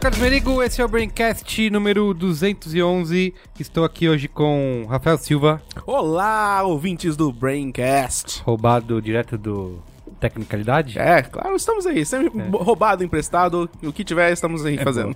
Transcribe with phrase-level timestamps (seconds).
[0.00, 3.34] sou Carlos Merigo, esse é o Braincast número 211.
[3.58, 8.42] Estou aqui hoje com Rafael Silva, Olá, ouvintes do Braincast.
[8.42, 9.82] roubado direto do
[10.18, 10.98] Tecnicalidade.
[10.98, 12.04] É, claro, estamos aí.
[12.06, 15.14] Sempre roubado, emprestado, o que tiver, estamos aí fazendo.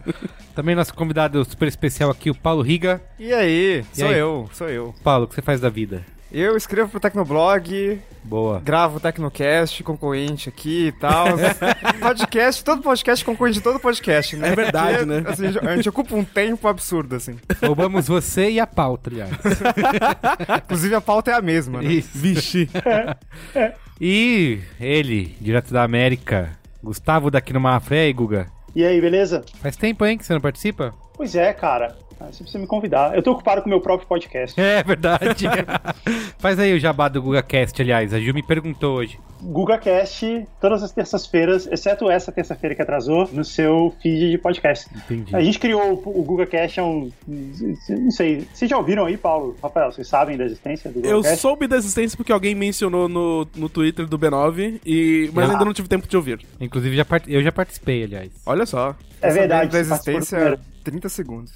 [0.55, 3.03] Também nosso convidado super especial aqui, o Paulo Riga.
[3.19, 3.84] E aí?
[3.91, 4.19] E sou aí?
[4.19, 4.95] eu, sou eu.
[5.03, 6.05] Paulo, o que você faz da vida?
[6.37, 8.59] Eu escrevo pro Tecnoblog, Boa.
[8.59, 11.27] gravo o Tecnocast, concorrente aqui e tal.
[12.02, 14.48] podcast, todo podcast concorrente de todo podcast, né?
[14.48, 15.25] É verdade, Porque, né?
[15.28, 17.36] assim, a gente ocupa um tempo absurdo, assim.
[17.64, 19.31] Roubamos você e a pauta, aliás.
[20.64, 21.92] Inclusive a pauta é a mesma, né?
[21.92, 22.11] Isso.
[22.12, 22.69] Vixe.
[24.01, 28.08] E ele, direto da América, Gustavo daqui no Mafra.
[28.08, 28.48] E Guga?
[28.75, 29.45] E aí, beleza?
[29.62, 30.92] Faz tempo, hein, que você não participa?
[31.17, 31.97] Pois é, cara.
[32.20, 33.15] Ah, Você precisa me convidar.
[33.17, 34.59] Eu tô ocupado com o meu próprio podcast.
[34.61, 35.47] É verdade.
[36.39, 38.12] Faz aí o jabá do GugaCast, aliás.
[38.15, 39.19] A Ju me perguntou hoje.
[39.43, 44.89] GugaCast, todas as terças-feiras, exceto essa terça-feira que atrasou, no seu feed de podcast.
[44.95, 45.35] Entendi.
[45.37, 47.11] A gente criou o, GugaCast há um.
[47.29, 48.47] Não sei.
[48.53, 49.57] Vocês já ouviram aí, Paulo?
[49.62, 51.41] Rafael, vocês sabem da existência do Eu GugaCast?
[51.42, 55.53] soube da existência porque alguém mencionou no, no Twitter do B9, e, mas Ah.
[55.53, 56.41] ainda não tive tempo de ouvir.
[56.61, 58.31] Inclusive, já part- eu já participei, aliás.
[58.47, 58.95] Olha só.
[59.20, 59.70] É verdade.
[59.73, 60.59] Da existência.
[60.84, 61.52] 30 segundos.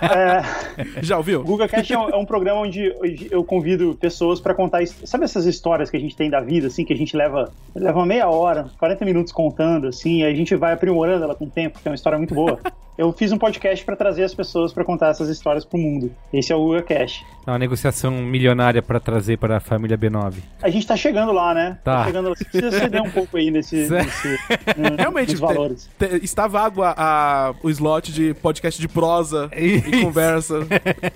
[0.00, 1.40] É, Já ouviu?
[1.40, 2.94] o GugaCast é um, é um programa onde
[3.30, 4.86] eu convido pessoas pra contar.
[4.86, 7.98] Sabe essas histórias que a gente tem da vida, assim, que a gente leva, leva
[7.98, 11.50] uma meia hora, 40 minutos contando, assim, e a gente vai aprimorando ela com o
[11.50, 12.58] tempo, que é uma história muito boa.
[12.98, 16.12] Eu fiz um podcast pra trazer as pessoas pra contar essas histórias pro mundo.
[16.32, 17.24] Esse é o GugaCast.
[17.46, 20.34] É uma negociação milionária pra trazer para a família B9.
[20.60, 21.78] A gente tá chegando lá, né?
[21.84, 22.04] Tá.
[22.06, 22.34] chegando lá.
[22.34, 24.28] Você precisa ceder um pouco aí nesse, nesse
[24.76, 25.88] no- Realmente, nos valores.
[25.96, 30.66] te- te- está vago a, a- o slot de podcast de prosa e conversa.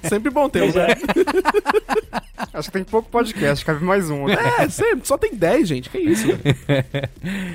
[0.04, 0.87] Sempre bom ter, Pois né?
[0.92, 2.53] é.
[2.54, 4.26] Acho que tem pouco podcast, cabe mais um.
[4.26, 4.37] Né?
[4.59, 5.06] É, sempre.
[5.09, 5.88] Só tem 10, gente.
[5.88, 6.26] Que isso?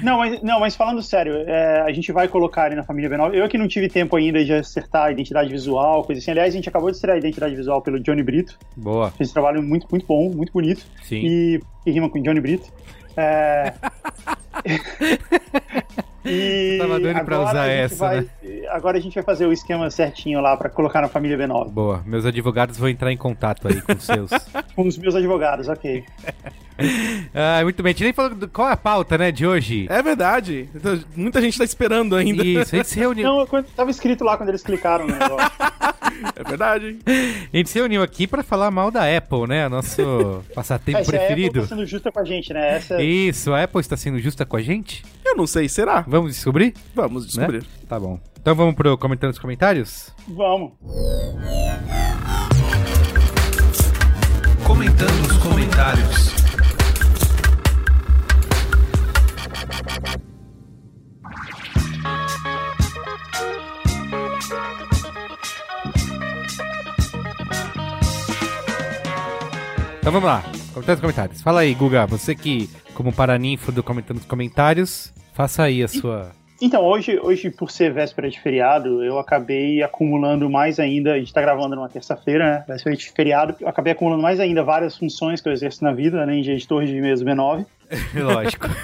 [0.02, 3.34] Não, mas, não, mas falando sério, é, a gente vai colocar ali na família B9.
[3.36, 6.32] Eu que não tive tempo ainda de acertar a identidade visual, coisa assim.
[6.32, 8.58] Aliás, a gente acabou de estrear a identidade visual pelo Johnny Brito.
[8.76, 9.12] Boa.
[9.12, 10.86] Fez um trabalho muito, muito bom, muito bonito.
[11.04, 11.18] Sim.
[11.18, 12.72] E que rima com Johnny Brito.
[13.16, 13.74] É...
[16.28, 18.28] e Tava doido pra agora usar a gente essa, vai- né?
[18.70, 21.70] Agora a gente vai fazer o esquema certinho lá pra colocar na família B9.
[21.72, 22.04] Boa.
[22.06, 24.30] Meus advogados vão entrar em contato aí com os seus.
[24.76, 26.04] Com os meus advogados, ok.
[27.34, 27.90] ah, muito bem.
[27.90, 29.88] A gente nem falou do- qual é a pauta, né, de hoje.
[29.90, 30.70] É verdade.
[30.76, 32.44] Então, muita gente tá esperando ainda.
[32.44, 33.24] Isso, a gente se reuniu.
[33.28, 35.52] Não, quando- tava escrito lá quando eles clicaram no negócio.
[36.36, 37.00] É verdade.
[37.52, 39.68] A gente se reuniu aqui pra falar mal da Apple, né?
[39.68, 41.62] Nosso passatempo É, se a Apple preferido.
[41.62, 42.76] tá sendo justa com a gente, né?
[42.78, 45.04] Essa Isso, a Apple está sendo justa com a gente?
[45.26, 46.02] Eu não sei, será?
[46.08, 46.74] Vamos descobrir?
[46.96, 47.62] Vamos descobrir.
[47.62, 47.68] Né?
[47.88, 48.20] Tá bom.
[48.40, 50.14] Então vamos pro comentando nos comentários?
[50.28, 50.72] Vamos.
[54.64, 56.28] Comentando os comentários.
[70.00, 70.42] Então vamos lá.
[70.74, 71.42] Comentando nos comentários.
[71.42, 72.06] Fala aí, Guga.
[72.06, 76.32] Você que, como paraninfo do comentando nos comentários, faça aí a sua.
[76.60, 81.14] Então, hoje, hoje, por ser véspera de feriado, eu acabei acumulando mais ainda.
[81.14, 82.66] A gente tá gravando numa terça-feira, né?
[82.68, 83.56] Véspera de feriado.
[83.62, 86.84] Eu acabei acumulando mais ainda várias funções que eu exerço na vida, além de editor
[86.84, 87.66] de e-mails B9.
[88.16, 88.66] Lógico.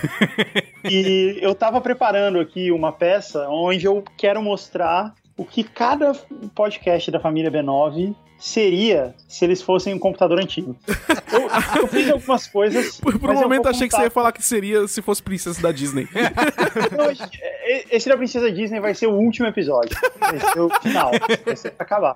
[0.85, 6.11] E eu tava preparando aqui uma peça onde eu quero mostrar o que cada
[6.53, 10.75] podcast da família B9 seria se eles fossem um computador antigo.
[11.31, 12.99] Eu, eu fiz algumas coisas.
[13.01, 15.71] Por, por um momento achei que você ia falar que seria se fosse princesa da
[15.71, 16.07] Disney.
[16.97, 19.97] Não, esse- esse da Princesa Disney vai ser o último episódio.
[20.19, 21.12] Vai ser o final.
[21.45, 22.15] Vai ser pra acabar.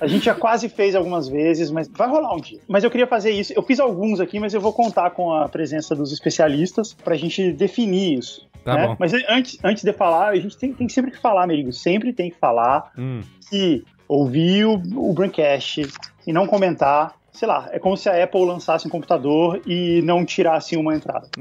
[0.00, 2.60] A gente já quase fez algumas vezes, mas vai rolar um dia.
[2.68, 3.52] Mas eu queria fazer isso.
[3.56, 7.50] Eu fiz alguns aqui, mas eu vou contar com a presença dos especialistas pra gente
[7.52, 8.46] definir isso.
[8.64, 8.96] Tá né?
[9.00, 11.72] Mas antes, antes de falar, a gente tem, tem sempre que falar, amigo.
[11.72, 13.22] Sempre tem que falar Hum.
[13.50, 15.86] que ouvir o, o Braincast
[16.26, 17.14] e não comentar.
[17.30, 21.28] Sei lá, é como se a Apple lançasse um computador e não tirasse uma entrada.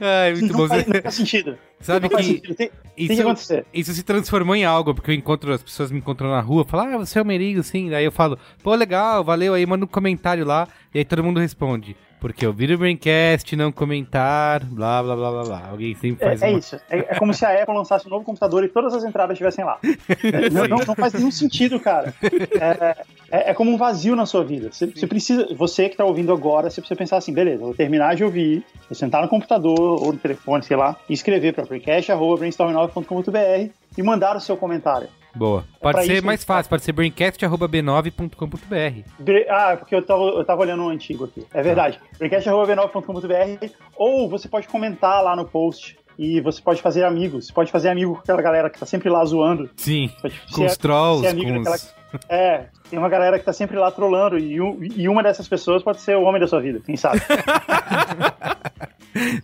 [0.00, 0.68] Ai, muito Não bom.
[0.68, 1.58] faz, não faz sentido.
[1.80, 2.54] Sabe Não faz que sentido.
[2.54, 3.66] Tem, tem que isso, acontecer.
[3.72, 6.94] isso se transformou em algo, porque eu encontro, as pessoas me encontram na rua, falam,
[6.94, 7.88] ah, você é o Merigo, sim.
[7.90, 11.40] Daí eu falo, pô, legal, valeu, aí manda um comentário lá, e aí todo mundo
[11.40, 11.96] responde.
[12.22, 15.62] Porque eu vi o Braincast, não comentar, blá, blá, blá, blá, blá.
[15.72, 16.58] Alguém sempre faz É, é uma...
[16.60, 16.76] isso.
[16.88, 19.64] É, é como se a Apple lançasse um novo computador e todas as entradas estivessem
[19.64, 19.78] lá.
[20.22, 22.14] É, não, não- não faz nenhum sentido, cara.
[22.22, 22.96] É,
[23.30, 24.70] é- é como um vazio na sua vida.
[24.70, 28.14] Você, você precisa, você que tá ouvindo agora, você precisa pensar assim, beleza, vou terminar
[28.14, 33.72] de ouvir, vou sentar no computador ou no telefone, sei lá, e escrever para braincast.brainstorm9.com.br
[33.98, 35.08] e mandar o seu comentário.
[35.34, 35.64] Boa.
[35.80, 39.02] É Pode ser mais que- fácil, pode ser braincast.b9.com.br.
[39.18, 41.46] Bre- Ah, porque eu tava, eu tava olhando o antigo aqui.
[41.54, 42.00] É verdade.
[42.18, 47.46] braincast.b9.com.br ou você pode comentar lá no post e você pode fazer amigos.
[47.46, 49.70] Você pode fazer amigo com aquela galera que tá sempre lá zoando.
[49.76, 50.10] Sim,
[50.54, 52.02] com os trolls, com daquela- os...
[52.28, 55.82] É, tem uma galera que tá sempre lá trolando e, um- e uma dessas pessoas
[55.82, 57.22] pode ser o homem da sua vida, quem sabe?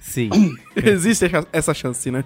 [0.00, 0.30] Sim,
[0.76, 2.24] Existe essa- chance, né?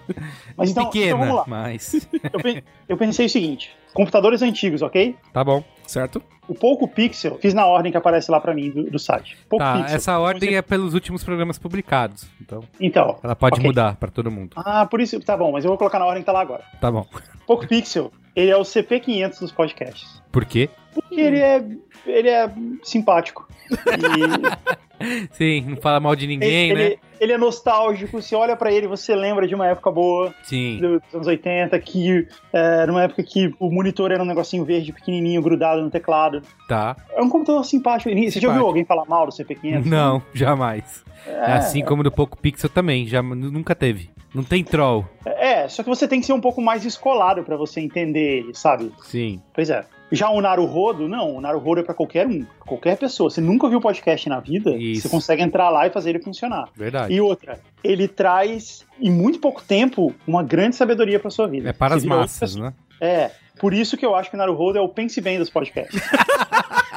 [0.57, 1.45] Mas então, então pequena, vamos lá.
[1.47, 2.09] mas...
[2.33, 5.17] Eu, pe- eu pensei o seguinte: computadores antigos, ok?
[5.33, 5.63] tá bom.
[5.87, 6.23] Certo?
[6.49, 9.37] O Poco Pixel, fiz na ordem que aparece lá pra mim do, do site.
[9.49, 9.97] Poco Tá, Pixel.
[9.97, 13.19] essa ordem é pelos últimos programas publicados, então Então.
[13.23, 13.67] ela pode ok.
[13.67, 14.53] mudar pra todo mundo.
[14.57, 15.19] Ah, por isso.
[15.21, 16.63] Tá bom, mas eu vou colocar na ordem que tá lá agora.
[16.81, 17.07] Tá bom.
[17.47, 20.23] Poco Pixel, ele é o CP500 dos podcasts.
[20.31, 20.71] Por quê?
[20.95, 21.65] Porque ele é,
[22.07, 22.51] ele é
[22.83, 23.49] simpático.
[23.71, 23.77] E
[25.33, 26.95] Sim, não fala mal de ninguém, ele, né?
[27.21, 28.21] ele é nostálgico.
[28.21, 30.35] Você olha pra ele, você lembra de uma época boa.
[30.43, 30.79] Sim.
[30.79, 35.43] dos anos 80, que é, numa época que o monitor era um negocinho verde pequenininho
[35.43, 36.43] grudado no teclado.
[36.69, 36.97] Tá.
[37.11, 38.11] É um computador simpático.
[38.15, 39.85] Você já ouviu alguém falar mal do CP500?
[39.85, 41.05] Não, jamais.
[41.27, 44.11] É, assim como do Poco Pixel também, já nunca teve.
[44.35, 45.05] Não tem troll.
[45.25, 48.55] É, só que você tem que ser um pouco mais escolado pra você entender ele,
[48.55, 48.91] sabe?
[49.03, 49.41] Sim.
[49.53, 49.85] Pois é.
[50.13, 51.37] Já o Naruhodo, não.
[51.37, 53.31] O Naruhodo é pra qualquer um, qualquer pessoa.
[53.31, 55.03] Você nunca viu podcast na vida, Isso.
[55.03, 56.69] você consegue entrar lá e fazer ele funcionar.
[56.77, 57.15] Verdade.
[57.15, 61.71] E outra, ele traz, em muito pouco tempo, uma grande sabedoria pra sua vida.
[61.71, 62.75] É para Você as massas, né?
[63.01, 66.01] É, por isso que eu acho que o Naruhodo é o pense bem dos podcasts.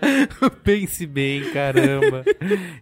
[0.64, 2.24] Pense bem, caramba.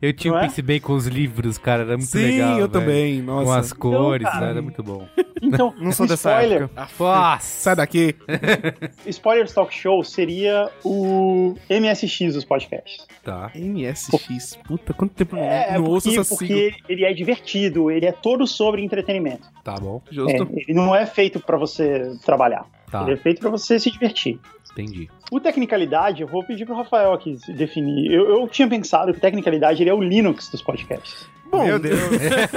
[0.00, 0.46] Eu tinha Não um é?
[0.48, 1.82] Pense bem com os livros, cara.
[1.82, 2.50] Era muito Sim, legal.
[2.50, 2.68] eu velho.
[2.68, 3.20] também.
[3.20, 3.58] Com Nossa.
[3.58, 4.40] as cores, cara.
[4.46, 4.50] né?
[4.52, 5.06] era muito bom.
[5.42, 6.88] Então, Não sou o dessa spoiler, época.
[6.98, 7.40] Nossa!
[7.46, 8.14] Sai daqui.
[9.06, 13.06] Spoilers Talk Show seria o MSX dos podcasts.
[13.22, 13.50] Tá.
[13.54, 14.56] MSX.
[14.66, 16.60] Puta, quanto tempo eu não, É, não ouço porque, essa porque sigla.
[16.62, 19.46] ele, ele é divertido, ele é todo sobre entretenimento.
[19.62, 20.00] Tá bom.
[20.10, 20.48] É, Justo.
[20.54, 23.02] ele não é feito pra você trabalhar, Tá.
[23.02, 24.38] ele é feito pra você se divertir.
[24.76, 25.08] Entendi.
[25.32, 28.12] O Tecnicalidade, eu vou pedir pro Rafael aqui se definir.
[28.12, 31.26] Eu, eu tinha pensado que Tecnicalidade ele é o Linux dos podcasts.
[31.50, 31.98] Bom, Meu Deus.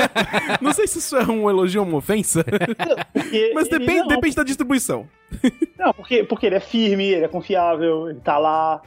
[0.60, 2.44] não sei se isso é um elogio ou uma ofensa,
[3.14, 5.08] Porque mas depende, não, depende da distribuição.
[5.78, 8.82] Não, porque, porque ele é firme, ele é confiável, ele tá lá,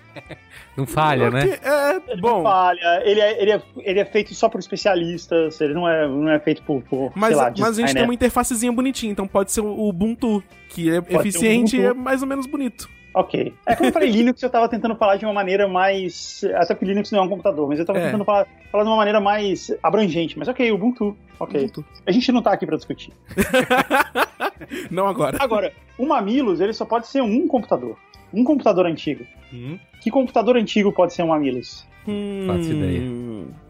[0.77, 1.47] Não falha, né?
[1.47, 4.59] Porque, É, ele não bom, falha, ele é, ele, é, ele é feito só por
[4.59, 7.95] especialistas, ele não é, não é feito por, por mas, sei lá, mas a gente
[7.95, 11.95] tem uma interfacezinha bonitinha, então pode ser o Ubuntu, que é o eficiente e é
[11.95, 12.91] mais ou menos bonito.
[13.15, 13.53] Ok.
[13.67, 16.43] É como eu falei, Linux eu tava tentando falar de uma maneira mais.
[16.57, 18.07] Até porque Linux não é um computador, mas eu tava É.
[18.07, 20.39] tentando falar, falar de uma maneira mais abrangente.
[20.39, 21.17] Mas ok, Ubuntu.
[21.39, 21.61] Ok.
[21.61, 21.85] Ubuntu.
[22.07, 23.13] A gente não tá aqui pra discutir.
[24.91, 25.37] Não agora.
[25.41, 27.97] Agora, o Mamilos, ele só pode ser um computador.
[28.33, 29.25] Um computador antigo.
[29.53, 31.87] Hum, Que computador antigo pode ser um Mamilos?
[32.07, 33.03] Hum, ideia.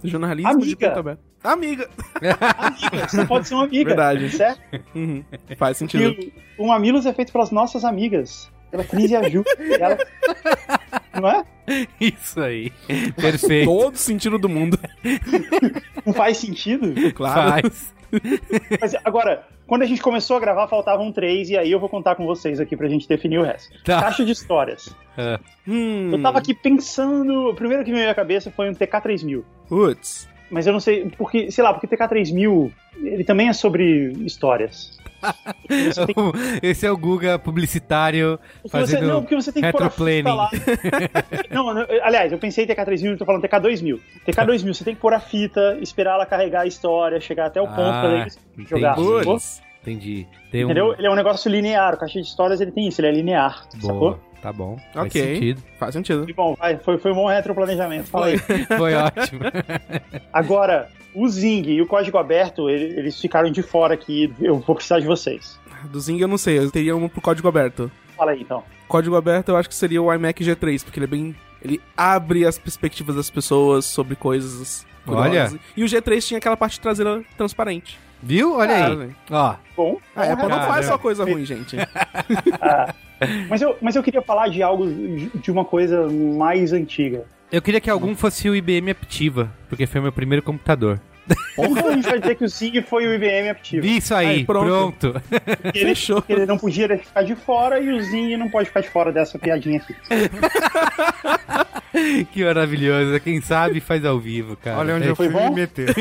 [0.04, 0.76] Jornalismo de Amiga.
[0.76, 1.20] peito aberto.
[1.42, 1.88] Amiga.
[2.58, 3.88] Amiga, só pode ser uma amiga.
[3.88, 4.30] Verdade.
[4.30, 4.60] Certo?
[4.94, 5.24] Uhum.
[5.56, 6.04] Faz sentido.
[6.04, 8.51] E o, o Mamilos é feito pelas nossas amigas.
[8.72, 9.44] Pela Cris e a Ju.
[9.60, 9.98] E ela-
[11.20, 11.44] Não é?
[12.00, 12.72] Isso aí.
[13.14, 13.66] Perfeito.
[13.70, 14.76] Todo sentido do mundo.
[16.04, 16.92] Não faz sentido?
[17.14, 17.62] Claro.
[17.62, 17.94] Faz.
[18.80, 22.14] Mas agora, quando a gente começou a gravar, faltavam três, e aí eu vou contar
[22.14, 23.72] com vocês aqui pra gente definir o resto.
[23.84, 24.00] Tá.
[24.00, 24.94] Caixa de histórias.
[25.68, 26.10] Hum.
[26.12, 27.50] Eu tava aqui pensando.
[27.50, 29.44] O primeiro que me veio à cabeça foi um TK3000.
[29.68, 30.28] Putz.
[30.50, 32.70] Mas eu não sei, porque, sei lá, porque TK3000,
[33.02, 34.98] ele também é sobre histórias.
[35.68, 39.72] Você que- Esse é o Guga publicitário porque você, fazendo não, porque você tem que
[39.72, 40.22] pôr a retroplaning.
[40.36, 40.50] lá.
[41.50, 43.98] Não, não, aliás, eu pensei em TK3000, eu tô falando TK2000.
[44.26, 47.66] TK2000, você tem que pôr a fita, esperar ela carregar a história, chegar até o
[47.66, 48.38] ponto Ah, pra eles
[48.68, 48.96] jogar.
[49.82, 50.26] entendi.
[50.50, 50.66] Tem um...
[50.66, 50.94] Entendeu?
[50.98, 51.94] Ele é um negócio linear.
[51.94, 53.64] O caixa de histórias ele tem isso, ele é linear.
[53.80, 53.92] Boa.
[53.92, 54.20] Sacou?
[54.42, 54.76] Tá bom.
[54.92, 55.34] Faz Ok.
[55.34, 55.62] sentido.
[55.78, 56.28] Faz sentido.
[56.28, 58.08] E bom, vai, foi, foi um bom retroplanejamento.
[58.08, 58.38] Fala aí.
[58.38, 59.40] Foi ótimo.
[60.32, 64.32] Agora, o Zing e o código aberto, ele- eles ficaram de fora aqui.
[64.40, 65.58] Eu vou precisar de vocês.
[65.84, 67.90] Do Zing eu não sei, eu teria um pro código aberto.
[68.16, 68.62] Fala aí, então.
[68.88, 71.34] Código aberto eu acho que seria o iMac G3, porque ele é bem.
[71.64, 74.86] Ele abre as perspectivas das pessoas sobre coisas.
[75.06, 75.22] Olha.
[75.24, 75.60] curiosas.
[75.76, 77.98] E o G3 tinha aquela parte traseira transparente.
[78.22, 78.54] Viu?
[78.54, 79.10] Olha Ah, aí.
[79.30, 81.76] Ó, Bom, A Apple não faz só coisa ruim, gente.
[83.48, 87.24] mas eu, mas eu queria falar de algo, de uma coisa mais antiga.
[87.52, 91.00] Eu queria que algum fosse o IBM Aptiva, porque foi meu primeiro computador.
[91.56, 93.84] Então a gente vai dizer que o Zig foi o IBM Aptiv.
[93.84, 95.12] Isso aí, Aí, pronto.
[95.12, 95.22] pronto.
[95.72, 96.24] Ele, Fechou.
[96.28, 99.38] ele não podia ficar de fora e o Zing não pode ficar de fora dessa
[99.38, 99.94] piadinha aqui.
[102.32, 103.20] que maravilhoso.
[103.20, 104.78] Quem sabe faz ao vivo, cara.
[104.78, 105.50] Olha onde É, eu fui bom?
[105.50, 105.94] me meter.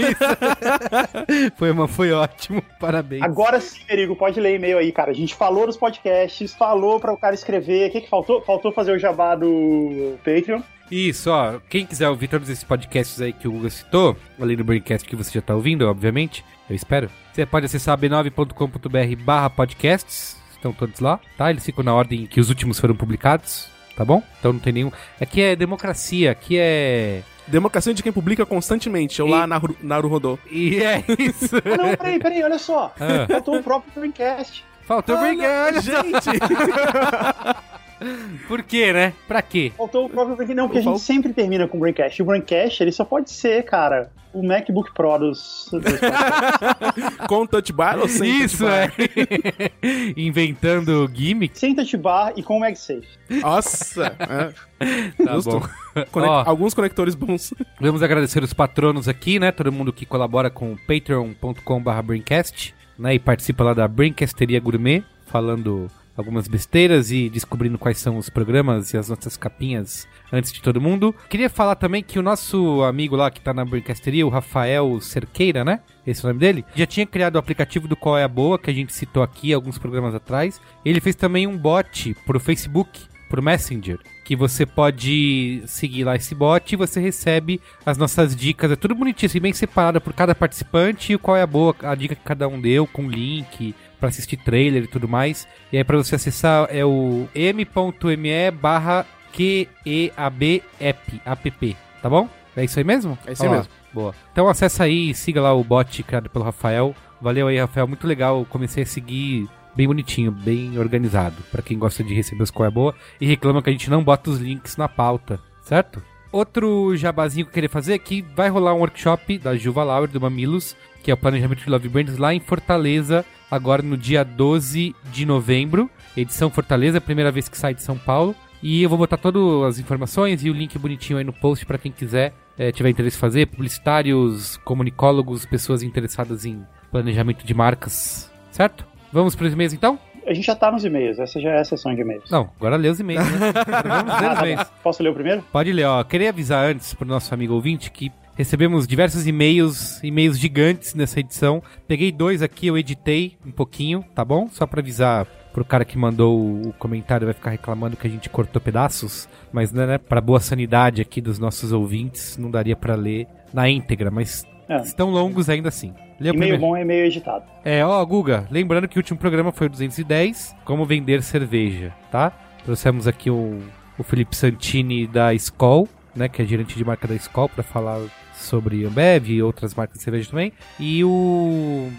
[1.55, 2.63] foi, uma, foi ótimo.
[2.79, 3.21] Parabéns.
[3.21, 5.11] Agora sim, Merigo, pode ler e-mail aí, cara.
[5.11, 7.89] A gente falou nos podcasts, falou para o cara escrever.
[7.89, 8.41] O que, que faltou?
[8.41, 10.61] Faltou fazer o jabá do Patreon.
[10.91, 11.59] Isso, ó.
[11.69, 15.15] Quem quiser ouvir todos esses podcasts aí que o Guga citou, além do Braincast que
[15.15, 17.09] você já tá ouvindo, obviamente, eu espero.
[17.31, 20.37] Você pode acessar b9.com.br barra podcasts.
[20.51, 21.49] Estão todos lá, tá?
[21.49, 24.21] Eles ficam na ordem que os últimos foram publicados, tá bom?
[24.39, 24.91] Então não tem nenhum.
[25.19, 27.23] Aqui é democracia, aqui é.
[27.47, 29.19] Democracia de quem publica constantemente.
[29.19, 30.37] Eu E- lá na Ru- Naru Rodô.
[30.51, 31.55] E é isso.
[31.57, 32.93] Ah, não, peraí, peraí, olha só.
[32.99, 33.25] Ah.
[33.27, 34.63] Faltou o próprio Braincast.
[34.85, 35.81] Faltou o Braincast.
[35.81, 36.29] Gente!
[38.47, 39.13] Por quê, né?
[39.27, 39.71] Pra quê?
[39.77, 40.55] Faltou o próprio Braincast.
[40.57, 42.21] Não, porque a gente sempre termina com o Braincast.
[42.21, 45.69] O Braincast, ele só pode ser, cara, o MacBook Pro dos...
[47.27, 48.93] Com touch bar ou sem Isso, touch bar?
[48.97, 50.11] é.
[50.17, 51.57] Inventando gimmick.
[51.57, 53.07] sem touch bar e com o MagSafe.
[53.29, 54.15] Nossa!
[54.19, 55.23] é.
[55.23, 55.59] Tá Justo.
[55.59, 56.05] bom.
[56.11, 56.43] Conec- Ó.
[56.45, 57.53] Alguns conectores bons.
[57.79, 59.51] Vamos agradecer os patronos aqui, né?
[59.51, 63.13] Todo mundo que colabora com o patreon.com.br Braincast, né?
[63.13, 68.93] E participa lá da Braincasteria Gourmet, falando algumas besteiras e descobrindo quais são os programas
[68.93, 71.13] e as nossas capinhas antes de todo mundo.
[71.29, 75.63] Queria falar também que o nosso amigo lá que tá na Braincasteria, o Rafael Cerqueira,
[75.63, 75.81] né?
[76.05, 76.65] Esse é o nome dele.
[76.75, 79.53] Já tinha criado o aplicativo do Qual é a Boa, que a gente citou aqui
[79.53, 80.59] alguns programas atrás.
[80.83, 86.35] Ele fez também um bot pro Facebook pro Messenger, que você pode seguir lá esse
[86.35, 88.69] bot e você recebe as nossas dicas.
[88.69, 91.95] É tudo bonitinho, assim, bem separado por cada participante e qual é a boa, a
[91.95, 95.47] dica que cada um deu, com link pra assistir trailer e tudo mais.
[95.71, 102.27] E aí pra você acessar é o m.me barra QEAB app, tá bom?
[102.57, 103.17] É isso aí mesmo?
[103.25, 103.71] É isso aí mesmo.
[103.93, 104.13] Boa.
[104.31, 106.93] Então acessa aí e siga lá o bot criado pelo Rafael.
[107.21, 107.87] Valeu aí, Rafael.
[107.87, 108.45] Muito legal.
[108.49, 111.37] Comecei a seguir bem bonitinho, bem organizado.
[111.51, 114.03] Pra quem gosta de receber os qual é boa e reclama que a gente não
[114.03, 116.03] bota os links na pauta, certo?
[116.31, 120.09] Outro jabazinho que eu queria fazer é que vai rolar um workshop da Juva Lauer,
[120.09, 124.23] do Mamilos, que é o Planejamento de Love Brands, lá em Fortaleza, agora no dia
[124.23, 125.89] 12 de novembro.
[126.15, 128.35] Edição Fortaleza, primeira vez que sai de São Paulo.
[128.61, 131.79] E eu vou botar todas as informações e o link bonitinho aí no post pra
[131.79, 138.31] quem quiser, eh, tiver interesse em fazer, publicitários, comunicólogos, pessoas interessadas em planejamento de marcas,
[138.51, 138.85] certo?
[139.11, 139.97] Vamos para os e-mails então?
[140.27, 142.29] A gente já tá nos e-mails, essa já é a sessão de e-mails.
[142.29, 143.49] Não, agora lê os e-mails, né?
[143.49, 144.71] Agora Vamos ler os e-mails.
[144.83, 145.43] Posso ler o primeiro?
[145.51, 146.03] Pode ler, ó.
[146.03, 151.61] Queria avisar antes pro nosso amigo ouvinte que recebemos diversos e-mails, e-mails gigantes nessa edição.
[151.87, 154.47] Peguei dois aqui, eu editei um pouquinho, tá bom?
[154.49, 158.29] Só pra avisar pro cara que mandou o comentário, vai ficar reclamando que a gente
[158.29, 159.27] cortou pedaços.
[159.51, 164.09] Mas, né, pra boa sanidade aqui dos nossos ouvintes, não daria pra ler na íntegra,
[164.09, 164.77] mas É.
[164.77, 165.93] estão longos ainda assim.
[166.19, 167.43] O E-mail bom é e-mail editado.
[167.65, 172.31] É, ó, Guga, lembrando que o último programa foi o 210, como vender cerveja, tá?
[172.63, 173.59] Trouxemos aqui o,
[173.97, 178.01] o Felipe Santini da Skol, né, que é gerente de marca da Skol, pra falar
[178.33, 180.51] sobre Ambev e outras marcas de cerveja também.
[180.79, 181.89] E o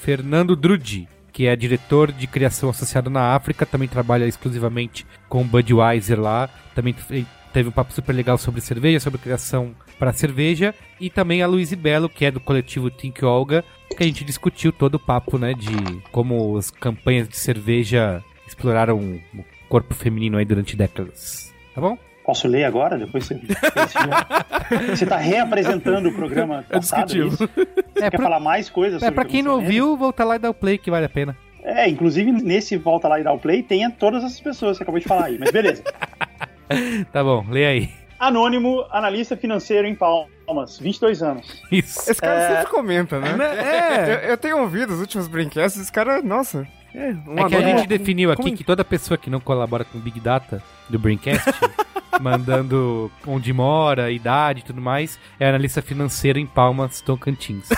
[0.00, 6.20] Fernando Drudi, que é diretor de criação associado na África, também trabalha exclusivamente com Budweiser
[6.20, 11.08] lá, também fe- teve um papo super legal sobre cerveja, sobre criação para cerveja, e
[11.10, 13.64] também a Luiz Belo, que é do coletivo Think Olga,
[13.96, 15.74] que a gente discutiu todo o papo, né, de
[16.12, 18.98] como as campanhas de cerveja exploraram
[19.34, 21.52] o corpo feminino aí durante décadas.
[21.74, 21.98] Tá bom?
[22.28, 22.98] Posso ler agora?
[22.98, 23.36] Depois você.
[23.36, 27.28] Você, já- você tá reapresentando o programa É passado, discutível.
[27.32, 27.48] isso?
[27.96, 30.50] É, Quer pra, falar mais coisas é, o quem não ouviu, volta lá e dá
[30.50, 31.34] o play que vale a pena.
[31.62, 34.82] É, inclusive nesse Volta Lá e Dá o Play tem todas essas pessoas que você
[34.82, 35.82] acabou de falar aí, mas beleza.
[37.12, 37.90] Tá bom, lê aí.
[38.18, 41.62] Anônimo, analista financeiro em Palmas, 22 anos.
[41.72, 42.10] Isso.
[42.10, 42.48] Esse cara É.
[42.56, 43.28] sempre comenta, né?
[43.58, 44.14] É.
[44.26, 46.66] Eu, eu tenho ouvido os últimos brinquedos, esse cara, nossa.
[46.94, 49.84] É, um É que a gente definiu aqui Como- que toda pessoa que não colabora
[49.84, 51.44] com o Big Data do Braincast,
[52.20, 57.68] mandando onde mora, idade e tudo mais, é analista financeiro em Palmas, Tocantins.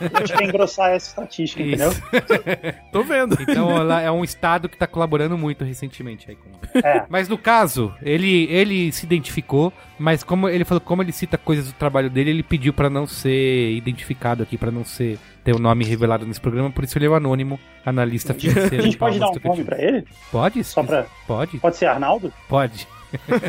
[0.00, 1.90] A gente quer engrossar essa estatística, entendeu?
[1.90, 2.02] Isso.
[2.92, 3.36] Tô vendo.
[3.40, 6.78] Então ela é um estado que tá colaborando muito recentemente aí com.
[6.86, 7.06] É.
[7.08, 11.66] Mas no caso, ele, ele se identificou, mas como ele falou, como ele cita coisas
[11.66, 15.58] do trabalho dele, ele pediu pra não ser identificado aqui, pra não ser ter o
[15.58, 18.82] nome revelado nesse programa, por isso ele é o anônimo analista financeiro.
[18.82, 20.04] A gente pode dar um nome pra ele?
[20.30, 20.62] Pode?
[20.64, 21.06] Só pra.
[21.26, 21.58] Pode?
[21.58, 22.32] Pode ser Arnaldo?
[22.48, 22.86] Pode.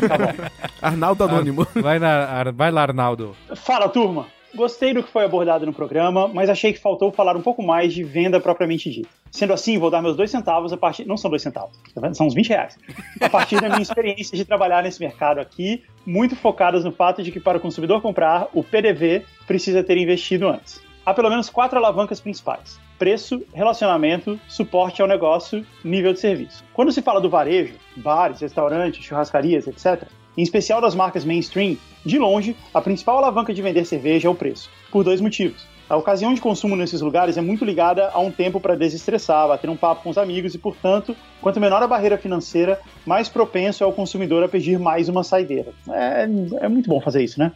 [0.08, 0.48] Tá bom.
[0.80, 1.66] Arnaldo Anônimo.
[1.74, 3.36] Vai, na, Ar- vai lá, Arnaldo.
[3.54, 4.26] Fala, turma.
[4.54, 7.94] Gostei do que foi abordado no programa, mas achei que faltou falar um pouco mais
[7.94, 9.08] de venda propriamente dita.
[9.30, 11.06] Sendo assim, vou dar meus dois centavos a partir.
[11.06, 12.12] Não são dois centavos, tá?
[12.12, 12.78] São uns 20 reais.
[13.18, 17.32] A partir da minha experiência de trabalhar nesse mercado aqui, muito focadas no fato de
[17.32, 20.82] que para o consumidor comprar, o PDV precisa ter investido antes.
[21.04, 26.62] Há pelo menos quatro alavancas principais: preço, relacionamento, suporte ao negócio, nível de serviço.
[26.72, 32.18] Quando se fala do varejo, bares, restaurantes, churrascarias, etc., em especial das marcas mainstream, de
[32.18, 35.66] longe, a principal alavanca de vender cerveja é o preço, por dois motivos.
[35.92, 39.68] A ocasião de consumo nesses lugares é muito ligada a um tempo para desestressar, bater
[39.68, 43.86] um papo com os amigos e, portanto, quanto menor a barreira financeira, mais propenso é
[43.86, 45.72] o consumidor a pedir mais uma saideira.
[45.90, 46.26] É,
[46.64, 47.52] é muito bom fazer isso, né?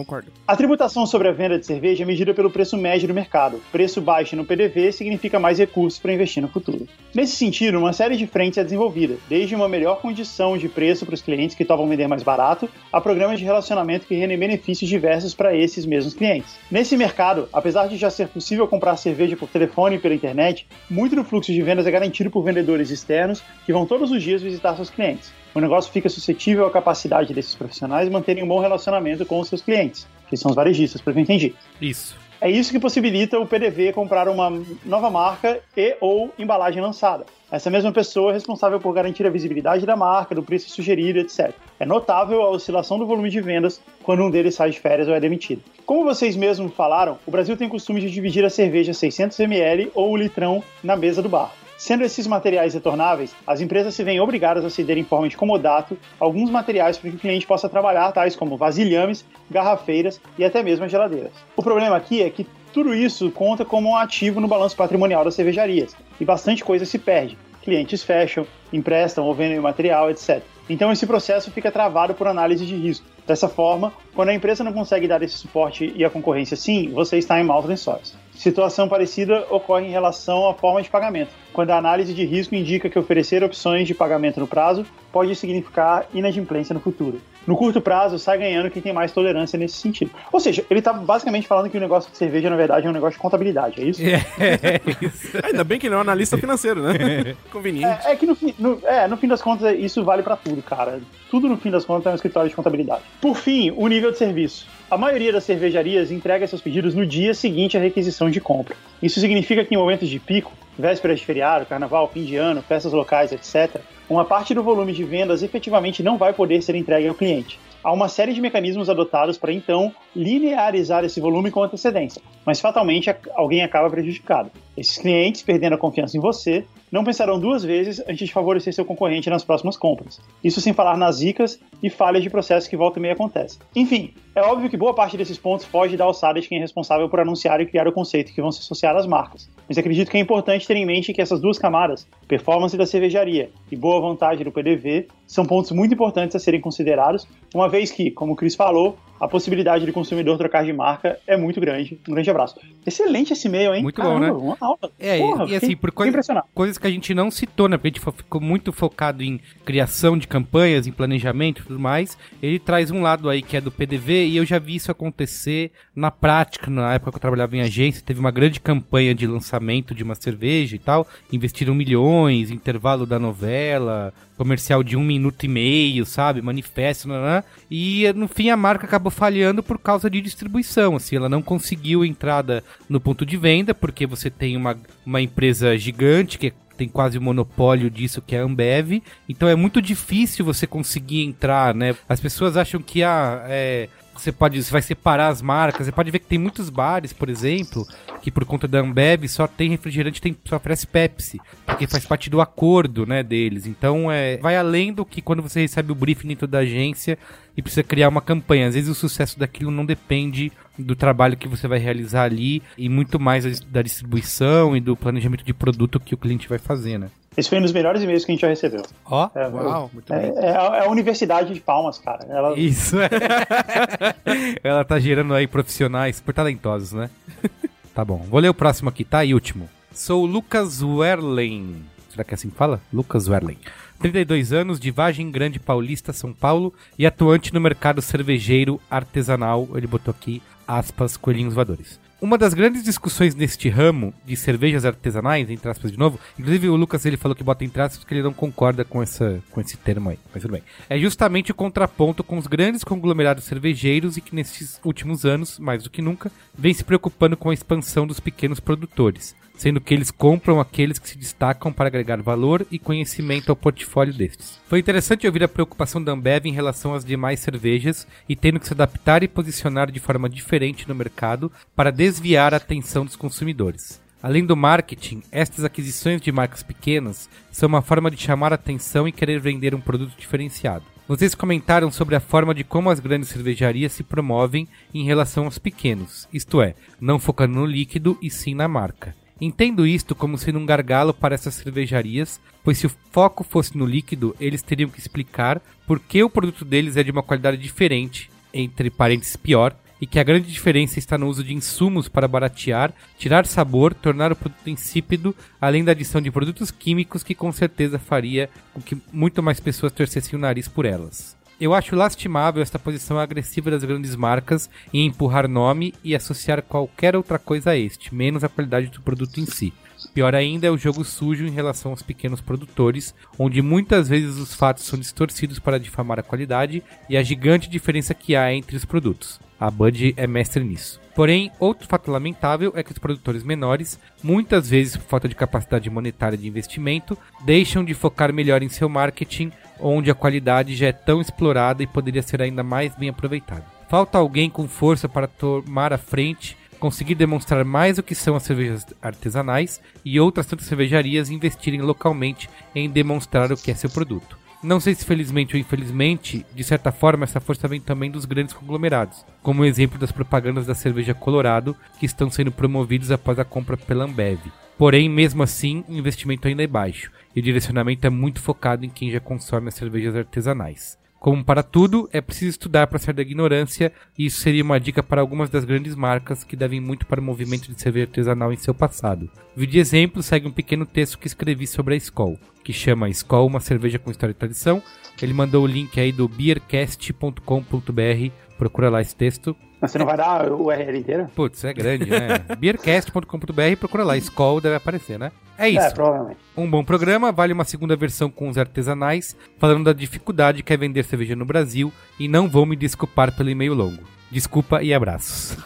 [0.00, 0.32] Concordo.
[0.48, 3.60] A tributação sobre a venda de cerveja é medida pelo preço médio do mercado.
[3.70, 6.88] Preço baixo no PDV significa mais recursos para investir no futuro.
[7.14, 11.14] Nesse sentido, uma série de frentes é desenvolvida, desde uma melhor condição de preço para
[11.14, 15.34] os clientes que topam vender mais barato, a programas de relacionamento que rendem benefícios diversos
[15.34, 16.56] para esses mesmos clientes.
[16.70, 21.14] Nesse mercado, apesar de já ser possível comprar cerveja por telefone e pela internet, muito
[21.14, 24.74] do fluxo de vendas é garantido por vendedores externos que vão todos os dias visitar
[24.76, 29.40] seus clientes o negócio fica suscetível à capacidade desses profissionais manterem um bom relacionamento com
[29.40, 31.54] os seus clientes, que são os varejistas, pelo que eu entendi.
[31.80, 32.16] Isso.
[32.40, 34.50] É isso que possibilita o PDV comprar uma
[34.86, 37.26] nova marca e ou embalagem lançada.
[37.52, 41.52] Essa mesma pessoa é responsável por garantir a visibilidade da marca, do preço sugerido, etc.
[41.78, 45.14] É notável a oscilação do volume de vendas quando um deles sai de férias ou
[45.14, 45.60] é demitido.
[45.84, 50.10] Como vocês mesmos falaram, o Brasil tem o costume de dividir a cerveja 600ml ou
[50.10, 51.52] o litrão na mesa do bar.
[51.80, 55.96] Sendo esses materiais retornáveis, as empresas se veem obrigadas a ceder em forma de comodato
[56.20, 60.86] alguns materiais para que o cliente possa trabalhar, tais como vasilhames, garrafeiras e até mesmo
[60.86, 61.32] geladeiras.
[61.56, 65.34] O problema aqui é que tudo isso conta como um ativo no balanço patrimonial das
[65.34, 67.38] cervejarias e bastante coisa se perde.
[67.62, 70.42] Clientes fecham, emprestam ou vendem material, etc.
[70.68, 73.06] Então esse processo fica travado por análise de risco.
[73.30, 77.16] Dessa forma, quando a empresa não consegue dar esse suporte e a concorrência sim, você
[77.16, 78.12] está em maus lençóis.
[78.34, 82.90] Situação parecida ocorre em relação à forma de pagamento, quando a análise de risco indica
[82.90, 87.20] que oferecer opções de pagamento no prazo pode significar inadimplência no futuro.
[87.46, 90.10] No curto prazo, sai ganhando quem tem mais tolerância nesse sentido.
[90.32, 92.92] Ou seja, ele está basicamente falando que o negócio de cerveja, na verdade, é um
[92.92, 94.02] negócio de contabilidade, é isso?
[94.02, 95.30] É, isso.
[95.44, 97.34] Ainda bem que ele é um analista financeiro, né?
[97.50, 97.86] Conveniente.
[98.06, 100.62] É, é que no, fim- no- é, no fim das contas, isso vale para tudo,
[100.62, 101.00] cara.
[101.30, 103.02] Tudo no fim das contas é um escritório de contabilidade.
[103.20, 104.66] Por fim, o nível de serviço.
[104.90, 108.74] A maioria das cervejarias entrega seus pedidos no dia seguinte à requisição de compra.
[109.00, 112.92] Isso significa que em momentos de pico, vésperas de feriado, carnaval, fim de ano, festas
[112.92, 117.14] locais, etc., uma parte do volume de vendas efetivamente não vai poder ser entregue ao
[117.14, 117.56] cliente.
[117.84, 123.14] Há uma série de mecanismos adotados para então linearizar esse volume com antecedência, mas fatalmente
[123.36, 124.50] alguém acaba prejudicado.
[124.76, 128.84] Esses clientes, perdendo a confiança em você, não pensarão duas vezes antes de favorecer seu
[128.84, 130.20] concorrente nas próximas compras.
[130.42, 133.60] Isso sem falar nas zicas e falhas de processo que volta e meia acontecem.
[133.74, 137.08] Enfim, é óbvio que boa parte desses pontos foge da alçada de quem é responsável
[137.08, 139.48] por anunciar e criar o conceito que vão se associar às marcas.
[139.68, 143.50] Mas acredito que é importante ter em mente que essas duas camadas, performance da cervejaria
[143.70, 148.10] e boa vontade do PDV, são pontos muito importantes a serem considerados, uma vez que,
[148.10, 152.00] como o Chris falou, a possibilidade de consumidor trocar de marca é muito grande.
[152.08, 152.56] Um grande abraço.
[152.86, 153.82] Excelente esse e-mail, hein?
[153.82, 154.32] Muito bom, né?
[154.32, 154.78] Uma aula.
[154.98, 156.18] É, e- Porra, e, assim, fiquei- por coisa,
[156.54, 157.76] coisas que a gente não citou, né?
[157.76, 162.16] Porque a gente ficou muito focado em criação de campanhas, em planejamento e tudo mais.
[162.42, 165.70] Ele traz um lado aí que é do PDV e eu já vi isso acontecer
[165.94, 169.94] na prática, na época que eu trabalhava em agência, teve uma grande campanha de lançamento
[169.94, 171.06] de uma cerveja e tal.
[171.30, 176.40] Investiram milhões, intervalo da novela, comercial de um minuto e meio, sabe?
[176.40, 177.44] Manifesto, nanã.
[177.70, 182.04] e no fim a marca acabou falhando por causa de distribuição, assim, ela não conseguiu
[182.04, 187.18] entrada no ponto de venda, porque você tem uma, uma empresa gigante que tem quase
[187.18, 191.94] o monopólio disso, que é a Ambev, então é muito difícil você conseguir entrar, né?
[192.08, 196.10] As pessoas acham que ah, é, você pode, você vai separar as marcas, você pode
[196.10, 197.86] ver que tem muitos bares, por exemplo,
[198.20, 202.28] que por conta da Ambev só tem refrigerante, tem, só oferece Pepsi, porque faz parte
[202.28, 203.66] do acordo, né, deles.
[203.66, 207.18] Então, é, vai além do que quando você recebe o briefing dentro da agência
[207.56, 208.68] e precisa criar uma campanha.
[208.68, 212.88] Às vezes o sucesso daquilo não depende do trabalho que você vai realizar ali e
[212.88, 217.10] muito mais da distribuição e do planejamento de produto que o cliente vai fazer, né?
[217.36, 218.82] Esse foi um dos melhores e-mails que a gente já recebeu.
[219.04, 220.32] Ó, É, Uau, muito é, bem.
[220.44, 222.26] é a, é a Universidade de Palmas, cara.
[222.28, 222.96] Ela, Isso.
[224.62, 227.10] Ela tá gerando aí profissionais super talentosos, né?
[227.92, 228.18] Tá bom.
[228.30, 229.24] Vou ler o próximo aqui, tá?
[229.24, 229.68] E último.
[229.92, 231.82] Sou o Lucas Werlen.
[232.08, 232.80] Será que é assim que fala?
[232.92, 233.58] Lucas Werlen.
[233.98, 239.68] 32 anos, de Vagem Grande Paulista, São Paulo, e atuante no mercado cervejeiro artesanal.
[239.74, 241.98] Ele botou aqui, aspas, coelhinhos voadores.
[242.20, 246.76] Uma das grandes discussões neste ramo de cervejas artesanais, entre aspas de novo, inclusive o
[246.76, 249.78] Lucas ele falou que bota entre aspas porque ele não concorda com, essa, com esse
[249.78, 250.62] termo aí, mas tudo bem.
[250.88, 255.82] É justamente o contraponto com os grandes conglomerados cervejeiros e que nesses últimos anos, mais
[255.82, 260.10] do que nunca, vem se preocupando com a expansão dos pequenos produtores, sendo que eles
[260.10, 264.58] compram aqueles que se destacam para agregar valor e conhecimento ao portfólio destes.
[264.66, 268.66] Foi interessante ouvir a preocupação da Ambev em relação às demais cervejas e tendo que
[268.66, 274.00] se adaptar e posicionar de forma diferente no mercado para desviar a atenção dos consumidores.
[274.22, 279.06] Além do marketing, estas aquisições de marcas pequenas são uma forma de chamar a atenção
[279.06, 280.86] e querer vender um produto diferenciado.
[281.06, 285.58] Vocês comentaram sobre a forma de como as grandes cervejarias se promovem em relação aos
[285.58, 289.14] pequenos, isto é, não focando no líquido e sim na marca.
[289.40, 293.86] Entendo isto como sendo um gargalo para essas cervejarias, pois se o foco fosse no
[293.86, 298.30] líquido, eles teriam que explicar por que o produto deles é de uma qualidade diferente,
[298.52, 302.92] entre parênteses pior, e que a grande diferença está no uso de insumos para baratear,
[303.18, 307.98] tirar sabor, tornar o produto insípido, além da adição de produtos químicos que com certeza
[307.98, 311.39] faria com que muito mais pessoas torcessem o nariz por elas.
[311.60, 317.14] Eu acho lastimável esta posição agressiva das grandes marcas em empurrar nome e associar qualquer
[317.14, 319.70] outra coisa a este, menos a qualidade do produto em si.
[320.14, 324.54] Pior ainda é o jogo sujo em relação aos pequenos produtores, onde muitas vezes os
[324.54, 328.86] fatos são distorcidos para difamar a qualidade e a gigante diferença que há entre os
[328.86, 329.38] produtos.
[329.60, 330.98] A Bud é mestre nisso.
[331.14, 335.90] Porém, outro fato lamentável é que os produtores menores, muitas vezes por falta de capacidade
[335.90, 340.92] monetária de investimento, deixam de focar melhor em seu marketing, onde a qualidade já é
[340.92, 343.64] tão explorada e poderia ser ainda mais bem aproveitada.
[343.88, 348.42] Falta alguém com força para tomar a frente, conseguir demonstrar mais o que são as
[348.42, 354.38] cervejas artesanais e outras tantas cervejarias investirem localmente em demonstrar o que é seu produto.
[354.62, 358.52] Não sei se felizmente ou infelizmente, de certa forma essa força vem também dos grandes
[358.52, 363.44] conglomerados, como o exemplo das propagandas da cerveja Colorado que estão sendo promovidos após a
[363.44, 364.38] compra pela Ambev.
[364.76, 368.90] Porém, mesmo assim, o investimento ainda é baixo e o direcionamento é muito focado em
[368.90, 371.00] quem já consome as cervejas artesanais.
[371.20, 375.02] Como para tudo, é preciso estudar para sair da ignorância, e isso seria uma dica
[375.02, 378.56] para algumas das grandes marcas que devem muito para o movimento de cerveja artesanal em
[378.56, 379.30] seu passado.
[379.54, 383.46] Vídeo de exemplo segue um pequeno texto que escrevi sobre a Skol, que chama Skol,
[383.46, 384.82] uma cerveja com história e tradição.
[385.20, 389.54] Ele mandou o link aí do beercast.com.br, procura lá esse texto.
[389.80, 391.28] Mas você não vai dar o URL inteiro?
[391.34, 392.38] Putz, é grande, né?
[392.58, 395.32] beercast.com.br, procura lá, Skol deve aparecer, né?
[395.56, 395.80] É isso.
[395.86, 396.38] É, provavelmente.
[396.56, 400.76] Um bom programa, vale uma segunda versão com os artesanais, falando da dificuldade que é
[400.76, 404.02] vender cerveja no Brasil, e não vou me desculpar pelo e-mail longo.
[404.30, 405.56] Desculpa e abraços.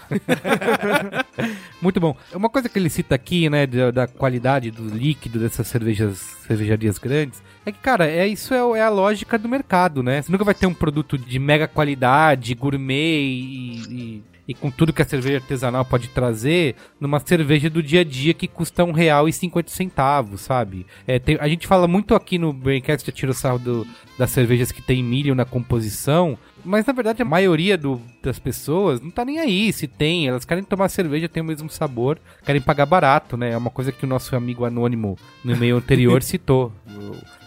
[1.82, 2.16] Muito bom.
[2.32, 6.98] Uma coisa que ele cita aqui, né, da, da, qualidade do líquido dessas cervejas, cervejarias
[6.98, 10.22] grandes, é que, cara, é, isso é, é, a lógica do mercado, né?
[10.22, 14.92] Você nunca vai ter um produto de mega qualidade, gourmet e, e e com tudo
[14.92, 18.92] que a cerveja artesanal pode trazer numa cerveja do dia a dia que custa um
[18.92, 20.86] real e cinquenta centavos, sabe?
[21.06, 23.86] É, tem, a gente fala muito aqui no Braincast, já tira o sarro do,
[24.18, 29.00] das cervejas que tem milho na composição, mas na verdade a maioria do, das pessoas
[29.00, 30.28] não tá nem aí se tem.
[30.28, 33.50] Elas querem tomar cerveja, tem o mesmo sabor, querem pagar barato, né?
[33.52, 36.72] É uma coisa que o nosso amigo anônimo no e-mail anterior citou.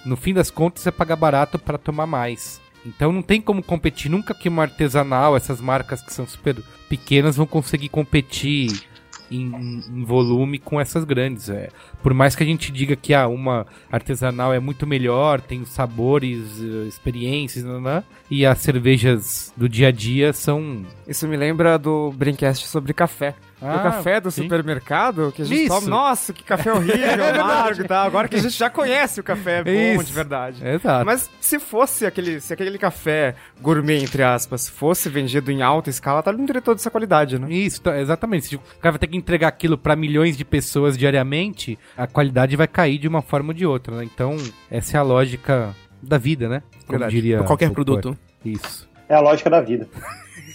[0.06, 2.62] No, fim das contas é pagar barato para tomar mais.
[2.86, 6.56] Então não tem como competir nunca que uma artesanal, essas marcas que são super
[6.88, 8.87] pequenas vão conseguir competir
[9.30, 11.50] em, em, volume com essas grandes.
[11.50, 11.70] É.
[12.02, 16.62] Por mais que a gente diga que ah, uma artesanal é muito melhor, tem sabores,
[16.62, 20.86] eh, experiências, né, né, e as cervejas do dia a dia são.
[21.08, 23.36] Isso me lembra do Brincast sobre café.
[23.62, 24.44] Ah, o café do sim.
[24.44, 25.74] supermercado que a gente Isso.
[25.74, 25.88] toma.
[25.88, 28.06] Nossa, que café horrível, é amargo e tal.
[28.06, 30.06] Agora que a gente já conhece o café bom Isso.
[30.06, 30.68] de verdade.
[30.68, 31.06] Exato.
[31.06, 36.22] Mas se fosse aquele, se aquele café gourmet, entre aspas, fosse vendido em alta escala,
[36.22, 37.48] tá não teria toda essa qualidade, né?
[37.50, 38.48] Isso, tá, exatamente.
[38.48, 42.56] Se o cara vai ter que entregar aquilo para milhões de pessoas diariamente, a qualidade
[42.56, 44.04] vai cair de uma forma ou de outra, né?
[44.04, 44.38] Então,
[44.70, 46.62] essa é a lógica da vida, né?
[46.86, 47.16] Como Verdade.
[47.16, 47.44] diria.
[47.44, 48.16] qualquer produto.
[48.46, 48.88] Isso.
[49.10, 49.88] É a lógica da vida.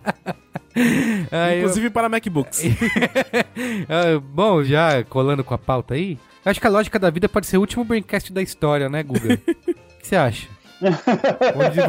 [1.33, 1.91] ah, Inclusive eu...
[1.91, 2.63] para MacBooks.
[3.89, 7.47] ah, bom, já colando com a pauta aí, acho que a lógica da vida pode
[7.47, 9.35] ser o último braincast da história, né, Guga?
[9.45, 10.49] o que você acha?
[10.83, 11.81] Onde...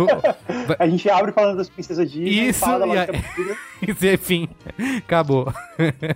[0.80, 3.08] A gente abre falando das princesas Disney, Isso, fala da
[4.98, 5.54] acabou.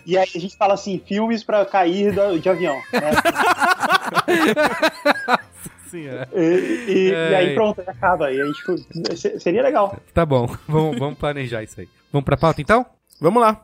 [0.05, 2.81] E aí a gente fala assim, filmes pra cair de avião.
[2.93, 3.11] Né?
[5.89, 6.29] Senhora.
[6.33, 7.31] E, e, é.
[7.31, 8.31] e, aí pronto, acaba.
[8.31, 9.97] E a gente, seria legal.
[10.13, 11.89] Tá bom, vamos, vamos planejar isso aí.
[12.11, 12.85] Vamos pra pauta então?
[13.19, 13.61] Vamos lá.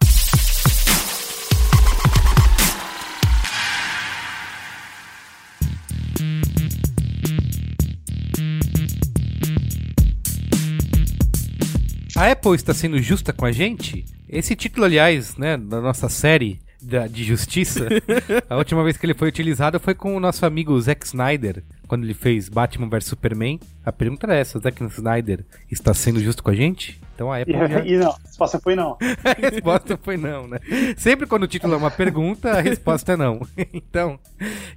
[12.16, 14.04] A Apple está sendo justa com a gente?
[14.28, 17.88] Esse título, aliás, né, da nossa série da, de justiça,
[18.50, 22.04] a última vez que ele foi utilizado foi com o nosso amigo Zack Snyder, quando
[22.04, 23.60] ele fez Batman vs Superman.
[23.86, 27.00] A pergunta era essa: Zack Snyder está sendo justo com a gente?
[27.16, 27.86] Então a Apple e, já...
[27.86, 28.98] e não, a resposta foi não.
[29.24, 30.60] a resposta foi não, né?
[30.96, 33.42] Sempre quando o título é uma pergunta, a resposta é não.
[33.74, 34.20] então,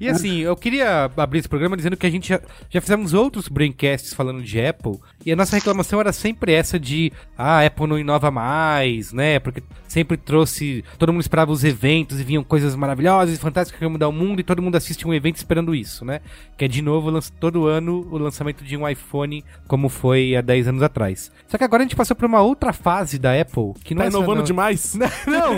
[0.00, 3.48] e assim, eu queria abrir esse programa dizendo que a gente já, já fizemos outros
[3.48, 7.86] braincasts falando de Apple, e a nossa reclamação era sempre essa de, ah, a Apple
[7.86, 9.38] não inova mais, né?
[9.38, 13.84] Porque sempre trouxe, todo mundo esperava os eventos e vinham coisas maravilhosas e fantásticas que
[13.84, 16.20] iam mudar o mundo e todo mundo assiste um evento esperando isso, né?
[16.56, 16.99] Que é de novo
[17.38, 21.30] todo ano o lançamento de um iPhone como foi há 10 anos atrás.
[21.46, 24.06] Só que agora a gente passou por uma outra fase da Apple que não tá
[24.06, 24.44] é inovando não...
[24.44, 24.94] demais?
[25.26, 25.56] Não,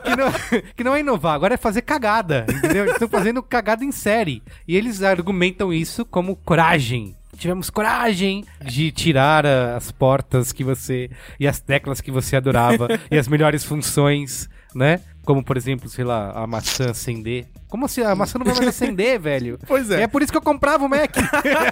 [0.00, 2.84] que não, que não é inovar, agora é fazer cagada, entendeu?
[2.84, 4.42] Eles estão fazendo cagada em série.
[4.66, 7.14] E eles argumentam isso como coragem.
[7.36, 11.10] Tivemos coragem de tirar as portas que você.
[11.38, 15.00] e as teclas que você adorava e as melhores funções, né?
[15.24, 17.46] Como, por exemplo, sei lá, a maçã acender.
[17.76, 18.00] Como assim?
[18.00, 19.58] A maçã não vai mais acender, velho?
[19.66, 20.04] Pois é.
[20.04, 21.14] É por isso que eu comprava o Mac.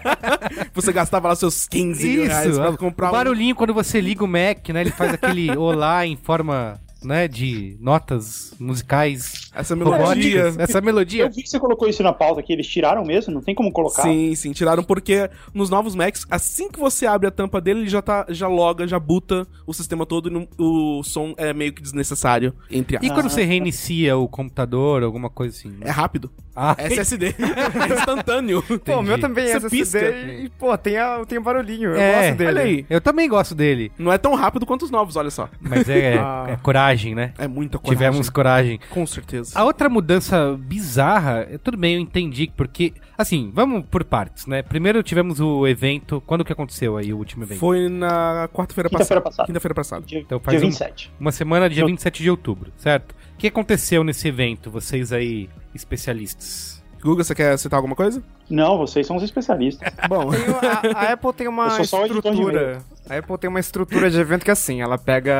[0.74, 3.56] você gastava lá seus 15 isso, reais pra comprar o barulhinho um...
[3.56, 4.82] quando você liga o Mac, né?
[4.82, 9.50] Ele faz aquele olá em forma né, de notas musicais.
[9.54, 10.54] Essa melodia.
[10.58, 11.24] Essa melodia.
[11.24, 13.72] Eu vi que você colocou isso na pauta que eles tiraram mesmo, não tem como
[13.72, 14.02] colocar.
[14.02, 17.88] Sim, sim, tiraram porque nos novos Macs, assim que você abre a tampa dele, ele
[17.88, 21.72] já tá já loga, já buta o sistema todo e no, o som é meio
[21.72, 25.68] que desnecessário entre E quando você reinicia o computador, alguma coisa assim?
[25.68, 25.86] Né?
[25.86, 26.30] É rápido.
[26.54, 27.34] Ah, SSD.
[27.38, 28.62] é instantâneo.
[28.84, 30.10] Pô, o meu também é SSD pisca.
[30.10, 31.90] e, pô, tem, a, tem um barulhinho.
[31.90, 32.50] Eu é, gosto dele.
[32.50, 32.86] Olha aí.
[32.88, 33.90] Eu também gosto dele.
[33.98, 35.48] Não é tão rápido quanto os novos, olha só.
[35.60, 36.46] Mas é, ah.
[36.48, 37.32] é coragem, né?
[37.38, 37.96] É muita coragem.
[37.96, 38.80] Tivemos coragem.
[38.90, 39.58] Com certeza.
[39.58, 44.62] A outra mudança bizarra, tudo bem, eu entendi, porque, assim, vamos por partes, né?
[44.62, 47.58] Primeiro tivemos o evento, quando que aconteceu aí o último evento?
[47.58, 49.20] Foi na quarta-feira passada.
[49.20, 49.46] passada.
[49.46, 50.06] Quinta-feira passada.
[50.06, 51.10] Dia, então faz dia 27.
[51.18, 53.12] Um, uma semana, dia 27 de outubro, certo?
[53.34, 56.82] O que aconteceu nesse evento, vocês aí, especialistas?
[57.02, 58.22] Guga, você quer citar alguma coisa?
[58.48, 59.92] Não, vocês são os especialistas.
[60.08, 62.82] Bom, a, a, Apple tem uma estrutura.
[63.08, 65.34] A Apple tem uma estrutura de evento que é assim, ela pega.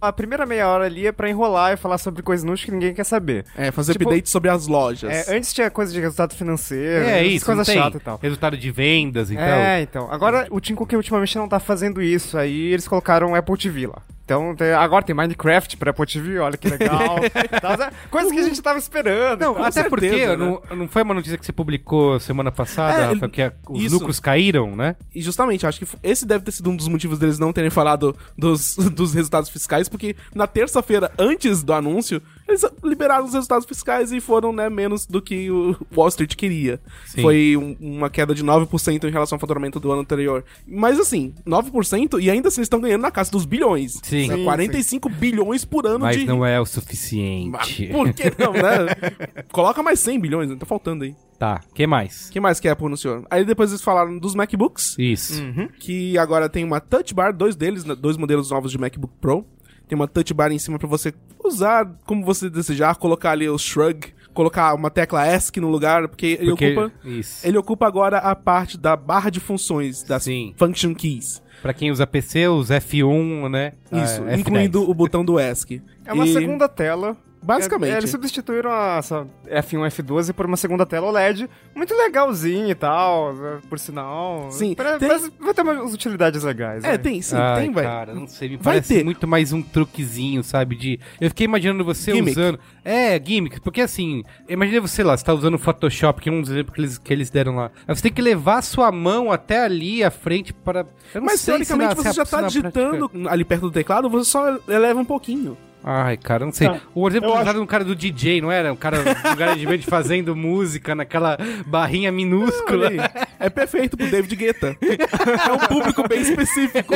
[0.00, 2.94] A primeira meia hora ali é pra enrolar e falar sobre coisas inúteis que ninguém
[2.94, 3.44] quer saber.
[3.56, 5.10] É, fazer tipo, update sobre as lojas.
[5.10, 8.18] É, antes tinha coisa de resultado financeiro, é, isso, coisa chata e tal.
[8.22, 9.58] Resultado de vendas e é, tal.
[9.58, 10.08] É, então.
[10.10, 13.86] Agora o Tim Cook ultimamente não tá fazendo isso, aí eles colocaram o Apple TV
[13.86, 14.02] lá.
[14.26, 17.16] Então, tem, agora tem Minecraft pra Apple TV, olha que legal.
[17.60, 19.40] Tá, coisas que a gente tava esperando.
[19.40, 20.36] Não, até certeza, porque né?
[20.36, 23.94] não, não foi uma notícia que você publicou semana passada, é, que os isso.
[23.94, 24.96] lucros caíram, né?
[25.14, 28.16] E justamente, acho que esse deve ter sido um dos motivos deles não terem falado
[28.36, 34.12] dos, dos resultados fiscais, porque na terça-feira, antes do anúncio, eles liberaram os resultados fiscais
[34.12, 36.80] e foram, né, menos do que o Wall Street queria.
[37.06, 37.22] Sim.
[37.22, 40.44] Foi um, uma queda de 9% em relação ao faturamento do ano anterior.
[40.66, 43.98] Mas assim, 9% e ainda assim eles estão ganhando na casa dos bilhões.
[44.02, 44.28] Sim.
[44.28, 44.44] Né?
[44.44, 45.14] 45 sim.
[45.16, 46.24] bilhões por ano Mas de...
[46.24, 47.50] não é o suficiente.
[47.50, 48.86] Mas por que não, né?
[49.50, 50.56] Coloca mais 100 bilhões, né?
[50.56, 51.14] tá faltando aí.
[51.38, 52.30] Tá, que mais?
[52.30, 53.24] que mais que a Apple anunciou?
[53.30, 54.96] Aí depois eles falaram dos MacBooks.
[54.98, 55.42] Isso.
[55.42, 55.68] Uhum.
[55.78, 57.94] Que agora tem uma Touch Bar, dois deles, né?
[57.94, 59.46] dois modelos novos de MacBook Pro.
[59.88, 63.56] Tem uma touch bar em cima para você usar como você desejar, colocar ali o
[63.56, 67.46] shrug, colocar uma tecla ESC no lugar, porque, porque ele ocupa isso.
[67.46, 70.54] ele ocupa agora a parte da barra de funções das Sim.
[70.56, 71.40] function keys.
[71.62, 73.72] Para quem usa PC, os F1, né?
[73.92, 75.80] Isso, ah, incluindo o botão do ESC.
[76.04, 76.32] É uma e...
[76.32, 77.92] segunda tela Basicamente.
[77.92, 82.74] É, eles substituíram a, essa F1 F12 por uma segunda tela OLED muito legalzinho e
[82.74, 84.48] tal, né, por sinal.
[84.50, 84.74] Sim.
[84.74, 85.08] Pra, tem...
[85.08, 86.84] Vai ter umas utilidades legais.
[86.84, 87.84] É, tem sim, Ai, tem, vai.
[87.84, 89.04] cara, não sei, me vai parece ter.
[89.04, 91.00] muito mais um truquezinho, sabe, de...
[91.20, 92.38] Eu fiquei imaginando você gimmick.
[92.38, 92.58] usando...
[92.84, 96.40] É, gimmick, porque assim, imagina você lá, você tá usando o Photoshop, que é um
[96.40, 97.70] dos exemplos que eles, que eles deram lá.
[97.86, 100.86] Aí você tem que levar a sua mão até ali, à frente, para...
[101.22, 103.30] Mas, teoricamente, você já tá digitando prática.
[103.30, 105.56] ali perto do teclado, você só eleva um pouquinho.
[105.88, 106.68] Ai, cara, não sei.
[106.68, 106.80] Tá.
[106.92, 107.60] O exemplo usado acho...
[107.60, 108.72] no cara do DJ, não era?
[108.72, 112.90] O cara do garagement fazendo música naquela barrinha minúscula.
[112.90, 113.04] Não,
[113.38, 114.76] é perfeito pro David Guetta.
[114.82, 116.94] É um público bem específico.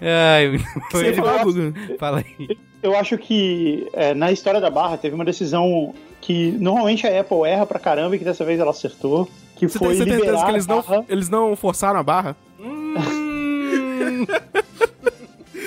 [0.00, 0.60] Ai,
[0.92, 1.42] Você fala,
[1.98, 2.56] fala aí.
[2.80, 7.48] Eu acho que é, na história da barra teve uma decisão que normalmente a Apple
[7.48, 9.28] erra pra caramba e que dessa vez ela acertou.
[9.56, 12.36] Que Você foi tem certeza que eles não, eles não forçaram a barra?
[12.60, 12.94] Hum.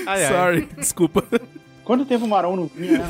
[0.10, 0.70] Ai, Sorry, ai.
[0.78, 1.24] desculpa.
[1.84, 3.08] Quando teve o Marão no vinho, né?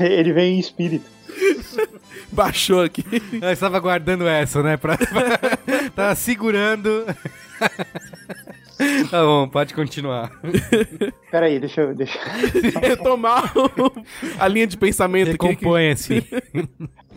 [0.00, 1.04] Ele vem em espírito.
[2.32, 3.04] Baixou aqui.
[3.40, 4.76] Eu estava guardando essa, né?
[4.76, 4.96] Pra,
[5.94, 7.04] tava segurando.
[9.10, 10.32] Tá bom, pode continuar.
[11.30, 11.94] Peraí, deixa eu.
[11.94, 12.18] Deixa...
[12.80, 13.52] Retomar
[14.38, 15.38] a linha de pensamento aqui.
[15.38, 16.24] Compõe-se.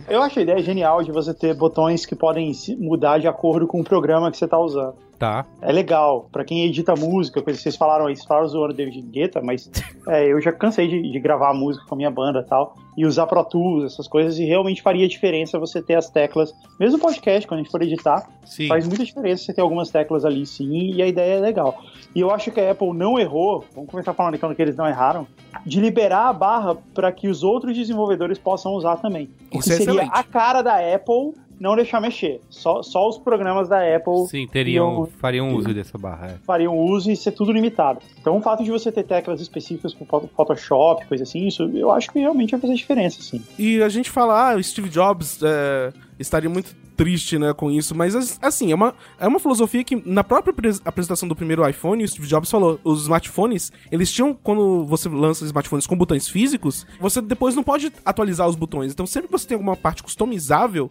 [0.10, 3.80] Eu acho a ideia genial de você ter botões que podem mudar de acordo com
[3.80, 4.96] o programa que você está usando.
[5.24, 5.46] Tá.
[5.62, 6.28] É legal.
[6.34, 9.72] Pra quem edita música, coisa que vocês falaram aí, vocês falaram zoando David Guetta, mas
[10.10, 13.06] é, eu já cansei de, de gravar música com a minha banda e tal, e
[13.06, 17.48] usar Pro Tools, essas coisas, e realmente faria diferença você ter as teclas, mesmo podcast,
[17.48, 18.68] quando a gente for editar, Sim.
[18.68, 21.82] faz muita diferença você ter algumas teclas ali sim, e a ideia é legal.
[22.14, 24.86] E eu acho que a Apple não errou, vamos começar falando então que eles não
[24.86, 25.26] erraram,
[25.66, 29.30] de liberar a barra para que os outros desenvolvedores possam usar também.
[29.54, 30.12] Isso é seria excelente.
[30.12, 32.42] a cara da Apple não deixar mexer.
[32.50, 36.28] Só, só os programas da Apple Sim, teriam, iam- fariam uso dessa barra.
[36.28, 36.36] é.
[36.46, 38.00] fariam uso e ser tudo limitado.
[38.20, 42.12] Então o fato de você ter teclas específicas para Photoshop, coisa assim, isso eu acho
[42.12, 43.42] que realmente vai fazer diferença, sim.
[43.58, 47.96] E a gente fala, ah, o Steve Jobs é, estaria muito triste, né, com isso,
[47.96, 51.68] mas as- assim, é uma, é uma filosofia que na própria apres- apresentação do primeiro
[51.68, 56.28] iPhone, o Steve Jobs falou, os smartphones, eles tinham, quando você lança smartphones com botões
[56.28, 60.02] físicos, você depois não pode atualizar os botões, então sempre que você tem alguma parte
[60.04, 60.90] customizável,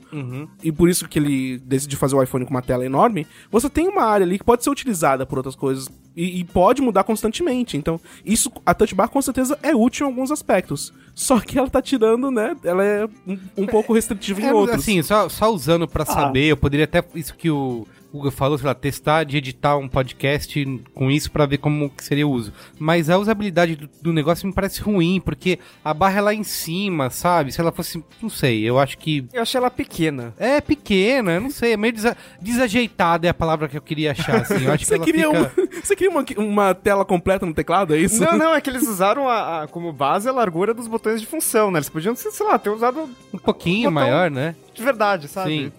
[0.63, 3.89] e por isso que ele decidiu fazer o iPhone com uma tela enorme, você tem
[3.89, 7.77] uma área ali que pode ser utilizada por outras coisas, e, e pode mudar constantemente,
[7.77, 11.69] então isso, a Touch Bar com certeza é útil em alguns aspectos, só que ela
[11.71, 14.79] tá tirando, né, ela é um, um pouco restritiva em É, outros.
[14.81, 16.07] assim, só, só usando pra Ah.
[16.07, 19.89] saber, eu poderia até, isso que o Hugo falou, sei lá, testar de editar um
[19.89, 22.53] podcast com isso pra ver como que seria o uso.
[22.79, 26.45] Mas a usabilidade do, do negócio me parece ruim, porque a barra é lá em
[26.45, 27.53] cima, sabe?
[27.53, 30.35] Se ela fosse, não sei, eu acho que Eu achei ela pequena.
[30.39, 34.13] é pequena, eu não sei, é meio desa- desajeitada é a palavra que eu queria
[34.13, 34.65] achar, assim.
[34.65, 35.39] Eu acho que Você ela queria, fica...
[35.39, 35.51] uma,
[35.83, 38.23] você queria uma, uma tela completa no teclado, é isso?
[38.23, 41.27] Não, não, é que eles usaram a, a- como base a largura dos botões de
[41.27, 41.79] função, né?
[41.79, 44.55] Eles podiam, sei lá, ter usado um pouquinho Botão- maior, né?
[44.75, 45.51] De verdade, sabe?
[45.51, 45.73] Sim,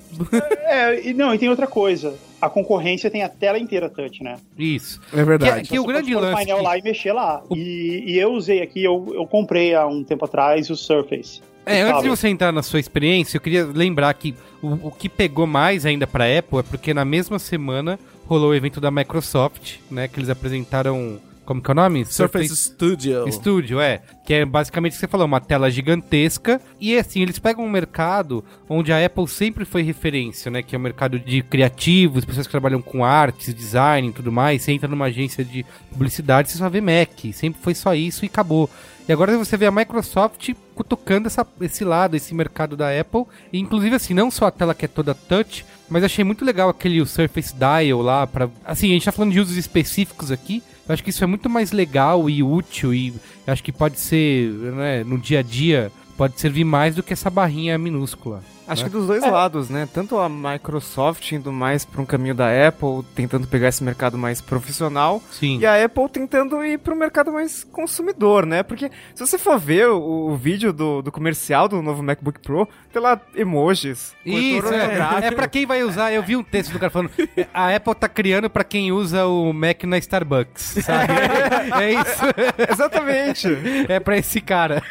[0.66, 2.16] É, e não, e tem outra coisa.
[2.42, 4.36] A concorrência tem a tela inteira touch, né?
[4.58, 5.00] isso.
[5.14, 5.62] É verdade.
[5.64, 7.42] Que- que o grande o lance painel que- lá e mexer lá.
[7.52, 11.42] E, e eu usei aqui, eu, eu comprei há um tempo atrás o Surface.
[11.66, 14.92] É, O antes de você entrar na sua experiência, eu queria lembrar que o, o
[14.92, 18.92] que pegou mais ainda pra Apple é porque na mesma semana rolou o evento da
[18.92, 20.10] Microsoft, né?
[20.10, 21.20] Que eles apresentaram.
[21.46, 22.06] Como que é o nome?
[22.06, 23.30] Surface Studio.
[23.32, 24.02] Studio, é.
[24.26, 26.62] Que é basicamente o que você falou, uma tela gigantesca.
[26.80, 30.62] E assim, eles pegam um mercado onde a Apple sempre foi referência, né?
[30.64, 34.62] Que é o mercado de criativos, pessoas que trabalham com artes, design e tudo mais.
[34.62, 37.34] Você entra numa agência de publicidade, você só vê Mac.
[37.34, 38.70] Sempre foi só isso e acabou.
[39.08, 43.26] E agora você vê a Microsoft cutucando essa, esse lado, esse mercado da Apple.
[43.52, 46.70] E, inclusive, assim, não só a tela que é toda touch, mas achei muito legal
[46.70, 48.26] aquele Surface Dial lá.
[48.26, 50.64] Pra, assim, a gente tá falando de usos específicos aqui.
[50.88, 52.94] Eu acho que isso é muito mais legal e útil.
[52.94, 53.14] E
[53.48, 57.30] acho que pode ser, né, no dia a dia, pode servir mais do que essa
[57.30, 58.44] barrinha minúscula.
[58.68, 59.88] Acho que dos dois lados, né?
[59.94, 64.42] Tanto a Microsoft indo mais para um caminho da Apple, tentando pegar esse mercado mais
[64.42, 65.60] profissional, Sim.
[65.60, 68.64] e a Apple tentando ir para o mercado mais consumidor, né?
[68.64, 72.68] Porque se você for ver o, o vídeo do, do comercial do novo MacBook Pro,
[72.92, 74.14] tem lá emojis.
[74.26, 76.12] Isso, é, é pra quem vai usar.
[76.12, 77.12] Eu vi um texto do cara falando:
[77.54, 81.14] a Apple tá criando pra quem usa o Mac na Starbucks, sabe?
[81.82, 82.24] é isso.
[82.72, 83.48] Exatamente.
[83.90, 84.82] É pra esse cara.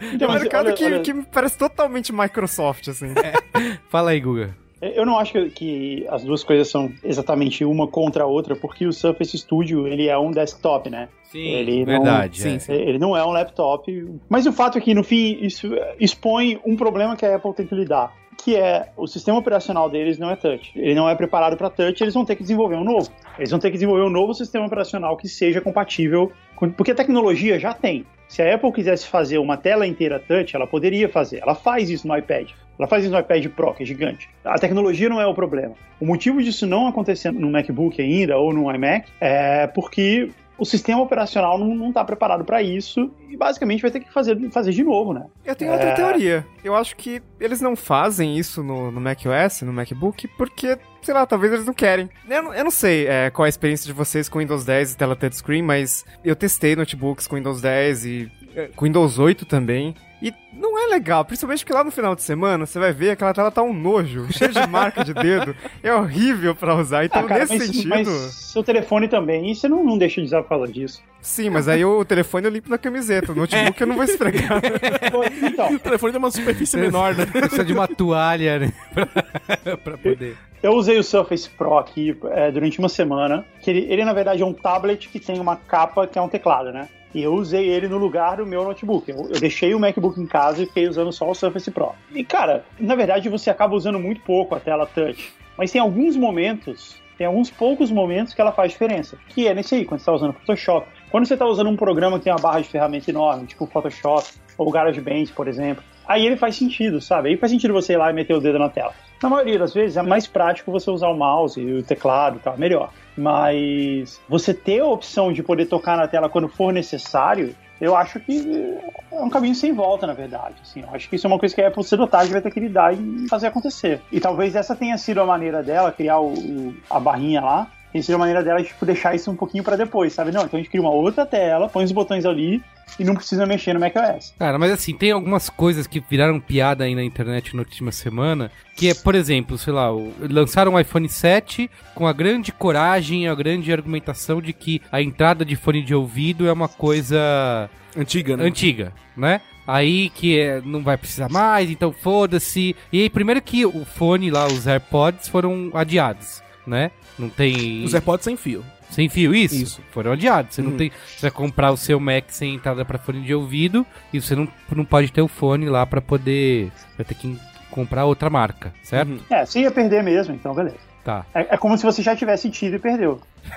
[0.00, 2.97] Então, É um mercado olha- que, olha, que me parece totalmente Microsoft, assim.
[3.88, 4.54] Fala aí, Guga.
[4.80, 8.92] Eu não acho que, as duas coisas são exatamente uma contra a outra, porque o
[8.92, 11.08] Surface Studio ele é um desktop, né?
[11.24, 12.40] Sim, Ele não- verdade.
[12.40, 12.58] sim, é.
[12.58, 12.72] sim.
[12.72, 13.92] Ele não é um laptop.
[14.28, 17.66] Mas o fato é que, no fim, isso expõe um problema que a Apple tem
[17.66, 18.14] que lidar.
[18.36, 20.70] Que é o sistema operacional deles não é touch.
[20.76, 23.10] Ele não é preparado para touch, eles vão ter que desenvolver um novo.
[23.36, 26.30] Eles vão ter que desenvolver um novo sistema operacional que seja compatível.
[26.54, 26.70] Com...
[26.70, 28.06] Porque a tecnologia já tem.
[28.28, 31.38] Se a Apple quisesse fazer uma tela inteira touch, ela poderia fazer.
[31.42, 32.50] Ela faz isso no iPad.
[32.78, 34.28] Ela faz isso no iPad Pro, que é gigante.
[34.44, 35.74] A tecnologia não é o problema.
[35.98, 41.00] O motivo disso não acontecer no MacBook ainda ou no iMac é porque o sistema
[41.00, 45.12] operacional não está preparado para isso e basicamente vai ter que fazer, fazer de novo,
[45.14, 45.24] né?
[45.44, 45.94] Eu tenho outra É.
[45.94, 46.44] teoria.
[46.64, 51.24] Eu acho que eles não fazem isso no, no macOS, no MacBook, porque, sei lá,
[51.26, 52.08] talvez eles não querem.
[52.28, 54.96] Eu, não- eu não sei é, qual a experiência de vocês com Windows 10 e
[54.96, 58.32] tela touchscreen, mas eu testei notebooks com Windows 10 e
[58.76, 59.94] com Windows 8 também.
[60.20, 63.32] E não é legal, principalmente porque lá no final de semana você vai ver aquela
[63.32, 65.54] tela tá um nojo, cheio de marca de dedo.
[65.80, 67.04] É horrível pra usar.
[67.04, 67.88] Então, Ah, cara, nesse mas, sentido.
[67.88, 71.00] mas seu telefone também, e você não, não deixa de usar por causa disso.
[71.20, 73.30] Sim, mas aí o telefone eu limpo na camiseta.
[73.30, 74.60] O notebook eu não vou esfregar.
[75.42, 77.24] Então, O telefone tem uma superfície menor, né?
[77.26, 78.72] Precisa de uma toalha, né?
[78.92, 80.36] pra, pra poder.
[80.62, 84.42] eu usei o Surface Pro aqui é, durante uma semana, que ele, ele na verdade
[84.42, 86.88] é um tablet que tem uma capa que é um teclado, né?
[87.14, 89.10] E eu usei ele no lugar do meu notebook.
[89.10, 91.94] Eu, eu deixei o MacBook em casa e fiquei usando só o Surface Pro.
[92.12, 95.32] E, cara, na verdade você acaba usando muito pouco a tela touch.
[95.56, 99.18] Mas tem alguns momentos, tem alguns poucos momentos que ela faz diferença.
[99.28, 100.86] Que é nesse aí, quando você está usando Photoshop.
[101.10, 104.28] Quando você está usando um programa que tem uma barra de ferramenta enorme, tipo Photoshop
[104.56, 107.30] ou GarageBand, por exemplo, aí ele faz sentido, sabe?
[107.30, 108.94] Aí faz sentido você ir lá e meter o dedo na tela.
[109.22, 112.40] Na maioria das vezes é mais prático você usar o mouse e o teclado e
[112.40, 112.90] tal, melhor.
[113.16, 118.18] Mas você ter a opção de poder tocar na tela quando for necessário, eu acho
[118.20, 118.76] que
[119.12, 120.54] é um caminho sem volta, na verdade.
[120.62, 122.40] Assim, eu acho que isso é uma coisa que a Apple cedo ou tarde vai
[122.40, 124.00] ter que lidar e fazer acontecer.
[124.12, 127.66] E talvez essa tenha sido a maneira dela criar o, o- a barrinha lá.
[127.92, 130.30] Tenha sido a maneira dela tipo, deixar isso um pouquinho pra depois, sabe?
[130.30, 132.62] Não, então a gente cria uma outra tela, põe os botões ali
[132.98, 134.34] e não precisa mexer no macOS.
[134.38, 138.50] Cara, mas assim, tem algumas coisas que viraram piada aí na internet na última semana,
[138.76, 139.88] que é, por exemplo, sei lá,
[140.30, 145.44] lançaram o iPhone 7 com a grande coragem, a grande argumentação de que a entrada
[145.44, 148.44] de fone de ouvido é uma coisa Antiga, né?
[148.44, 149.40] antiga, né?
[149.66, 152.74] Aí que é, não vai precisar mais, então foda-se.
[152.92, 156.90] E aí, primeiro que o fone lá, os AirPods, foram adiados, né?
[157.18, 157.82] Não tem.
[157.84, 158.64] Os AirPods sem fio.
[158.90, 159.54] Sem fio, isso?
[159.54, 159.82] Isso.
[159.90, 160.54] Foram adiados.
[160.54, 160.76] Você não Uhum.
[160.76, 160.90] tem.
[161.06, 164.48] Você vai comprar o seu Mac sem entrada pra fone de ouvido e você não,
[164.74, 166.70] não pode ter o fone lá pra poder.
[166.96, 167.38] Vai ter que
[167.70, 169.10] comprar outra marca, certo?
[169.10, 169.20] Uhum.
[169.30, 170.76] É, você ia perder mesmo, então beleza.
[171.04, 171.24] Tá.
[171.34, 173.20] É, é como se você já tivesse tido e perdeu.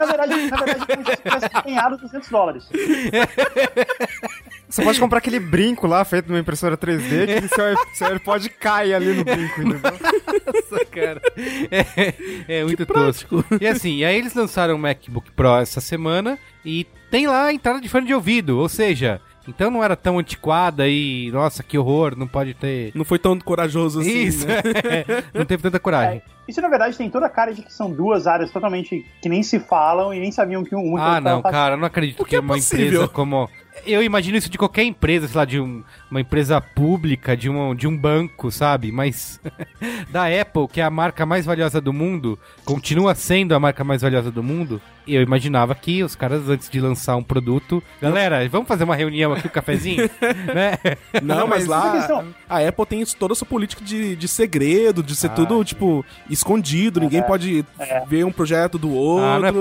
[0.00, 2.68] na verdade, na verdade, é como se você tivesse ganhado 200 dólares.
[4.68, 7.64] Você pode comprar aquele brinco lá feito numa impressora 3D que seu,
[7.94, 9.80] seu AirPod cai ali no brinco, entendeu?
[9.82, 11.22] Nossa, cara.
[11.70, 13.44] É, é muito tosco.
[13.60, 17.52] E assim, e aí eles lançaram o MacBook Pro essa semana e tem lá a
[17.52, 21.78] entrada de fone de ouvido, ou seja, então não era tão antiquada e, nossa, que
[21.78, 22.92] horror, não pode ter.
[22.94, 24.56] Não foi tão corajoso assim, Isso, né?
[24.84, 26.20] é, não teve tanta coragem.
[26.46, 29.42] Isso, na verdade, tem toda a cara de que são duas áreas totalmente que nem
[29.42, 32.40] se falam e nem sabiam que um Ah, não, cara, eu não acredito que é
[32.40, 32.86] uma possível.
[32.86, 33.48] empresa como.
[33.86, 37.74] Eu imagino isso de qualquer empresa, sei lá, de um- uma empresa pública, de um,
[37.74, 38.90] de um banco, sabe?
[38.90, 39.40] Mas
[40.10, 44.02] da Apple, que é a marca mais valiosa do mundo, continua sendo a marca mais
[44.02, 44.80] valiosa do mundo.
[45.06, 48.94] E eu imaginava que os caras, antes de lançar um produto, galera, vamos fazer uma
[48.94, 50.08] reunião aqui, um cafezinho?
[50.54, 50.78] né?
[51.22, 55.16] Não, mas Essa lá a Apple tem toda a sua política de, de segredo, de
[55.16, 55.64] ser Ah, tudo, sim.
[55.64, 57.00] tipo, escondido.
[57.00, 57.64] Ninguém pode
[58.06, 59.24] ver um projeto do outro.
[59.24, 59.60] Ah, não é tem.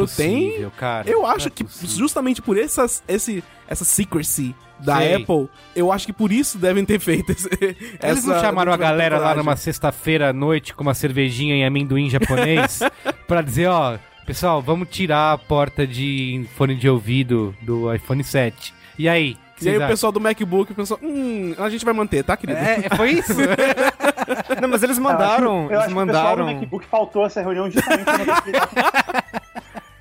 [0.51, 1.09] possível, cara.
[1.09, 5.15] Eu Não acho é que justamente por essas, esse, essa secrecy da Sei.
[5.15, 7.49] Apple, eu acho que por isso devem ter feito esse,
[8.01, 12.09] Eles não chamaram a galera lá numa sexta-feira à noite com uma cervejinha em amendoim
[12.09, 12.79] japonês
[13.27, 18.73] pra dizer, ó, pessoal, vamos tirar a porta de fone de ouvido do iPhone 7.
[18.99, 19.37] E aí?
[19.59, 22.59] E aí o pessoal do MacBook pensou, hum, a gente vai manter, tá, querido?
[22.59, 23.33] É, é, foi isso?
[24.61, 25.67] Não, mas eles mandaram.
[25.71, 26.45] Eu acho Eles que o pessoal do mandaram.
[26.45, 28.05] MacBook faltou essa reunião justamente.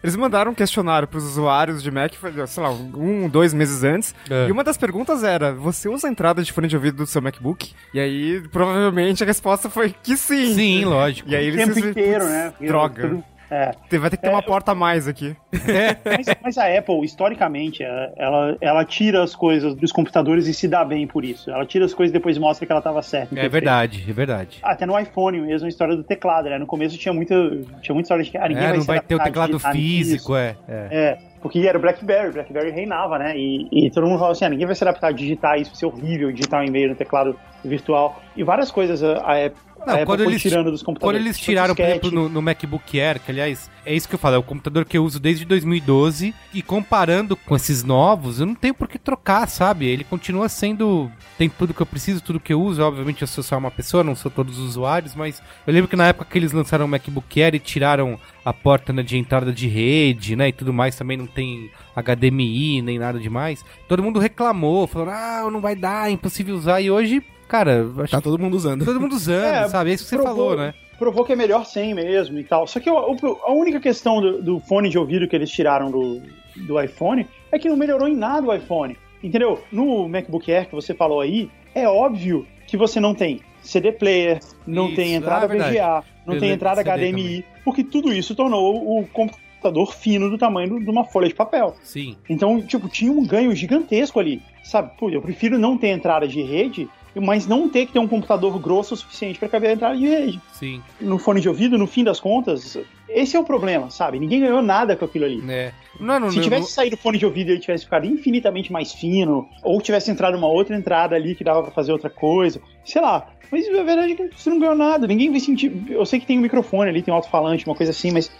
[0.06, 2.12] Eles mandaram um questionário pros usuários de Mac,
[2.46, 4.14] sei lá, um, dois meses antes.
[4.30, 4.46] É.
[4.48, 7.20] E uma das perguntas era: você usa a entrada de fone de ouvido do seu
[7.20, 7.72] MacBook?
[7.92, 10.54] E aí, provavelmente, a resposta foi que sim.
[10.54, 11.28] Sim, lógico.
[11.28, 12.52] E aí o eles tempo se- inteiro, né?
[12.60, 13.24] Droga.
[13.50, 13.72] É.
[13.98, 15.36] Vai ter que ter uma porta a mais aqui.
[16.04, 20.68] Mas, mas a Apple, historicamente, ela, ela, ela tira as coisas dos computadores e se
[20.68, 21.50] dá bem por isso.
[21.50, 23.38] Ela tira as coisas e depois mostra que ela estava certa.
[23.38, 24.50] É verdade, é verdade.
[24.60, 24.64] feito.
[24.66, 26.58] Até no iPhone mesmo, a história do teclado, né?
[26.58, 27.34] No começo tinha muita,
[27.82, 29.70] tinha muita história de que ah, ninguém É, vai não vai ter o teclado nisso.
[29.72, 30.56] físico, é.
[30.68, 30.88] é.
[30.90, 33.36] É, porque era o BlackBerry, o BlackBerry reinava, né?
[33.36, 35.78] E, e todo mundo falava assim, ah, ninguém vai se adaptar a digitar isso, vai
[35.78, 38.20] ser horrível digitar um e-mail no teclado virtual.
[38.36, 41.24] E várias coisas a, a, Apple- a Não, quando eles, tirando dos quando computadores.
[41.24, 44.18] eles Tipo, tiraram, por exemplo, no, no MacBook Air, que aliás, é isso que eu
[44.18, 48.46] falo, é o computador que eu uso desde 2012, e comparando com esses novos, eu
[48.46, 49.86] não tenho por que trocar, sabe?
[49.86, 53.44] Ele continua sendo, tem tudo que eu preciso, tudo que eu uso, obviamente eu sou
[53.44, 56.38] só uma pessoa, não sou todos os usuários, mas eu lembro que na época que
[56.38, 60.48] eles lançaram o MacBook Air e tiraram a porta né, de entrada de rede, né,
[60.48, 65.48] e tudo mais, também não tem HDMI, nem nada demais, todo mundo reclamou, falou, ah,
[65.50, 67.22] não vai dar, é impossível usar, e hoje...
[67.48, 68.84] Cara, acho Tá todo mundo usando.
[68.84, 69.90] todo mundo usando, É, sabe?
[69.90, 70.74] É isso que você provou- falou, né?
[70.98, 72.66] provou que é melhor sem mesmo e tal.
[72.66, 75.90] Só que o- o- a única questão do, do fone de ouvido que eles tiraram
[75.90, 76.22] do,
[76.56, 78.96] do iPhone é que não melhorou em nada o iPhone.
[79.22, 79.60] Entendeu?
[79.70, 84.40] No MacBook Air que você falou aí, é óbvio que você não tem CD player,
[84.66, 85.72] não Isso, tem entrada ah, verdade.
[85.74, 90.38] VGA, não Beleza, tem entrada CD HDMI, porque tudo isso tornou o computador fino do
[90.38, 91.76] tamanho do- de uma folha de papel.
[91.82, 92.16] Sim.
[92.28, 94.40] Então, tipo, tinha um ganho gigantesco ali.
[94.64, 96.88] Sabe, pô, eu prefiro não ter entrada de rede,
[97.20, 100.06] mas não ter que ter um computador grosso o suficiente para caber a entrada de
[100.06, 102.76] rede Sim, no fone de ouvido, no fim das contas,
[103.08, 104.18] esse é o problema, sabe?
[104.18, 105.36] Ninguém ganhou nada com aquilo ali.
[105.42, 105.72] né?
[105.98, 108.70] Não, não, Se não, tivesse saído o fone de ouvido e ele tivesse ficado infinitamente
[108.72, 112.60] mais fino, ou tivesse entrado uma outra entrada ali que dava pra fazer outra coisa,
[112.84, 113.28] sei lá.
[113.50, 115.72] Mas a verdade é que você não ganhou nada, ninguém vai sentir.
[115.88, 118.30] Eu sei que tem um microfone ali, tem um alto-falante, uma coisa assim, mas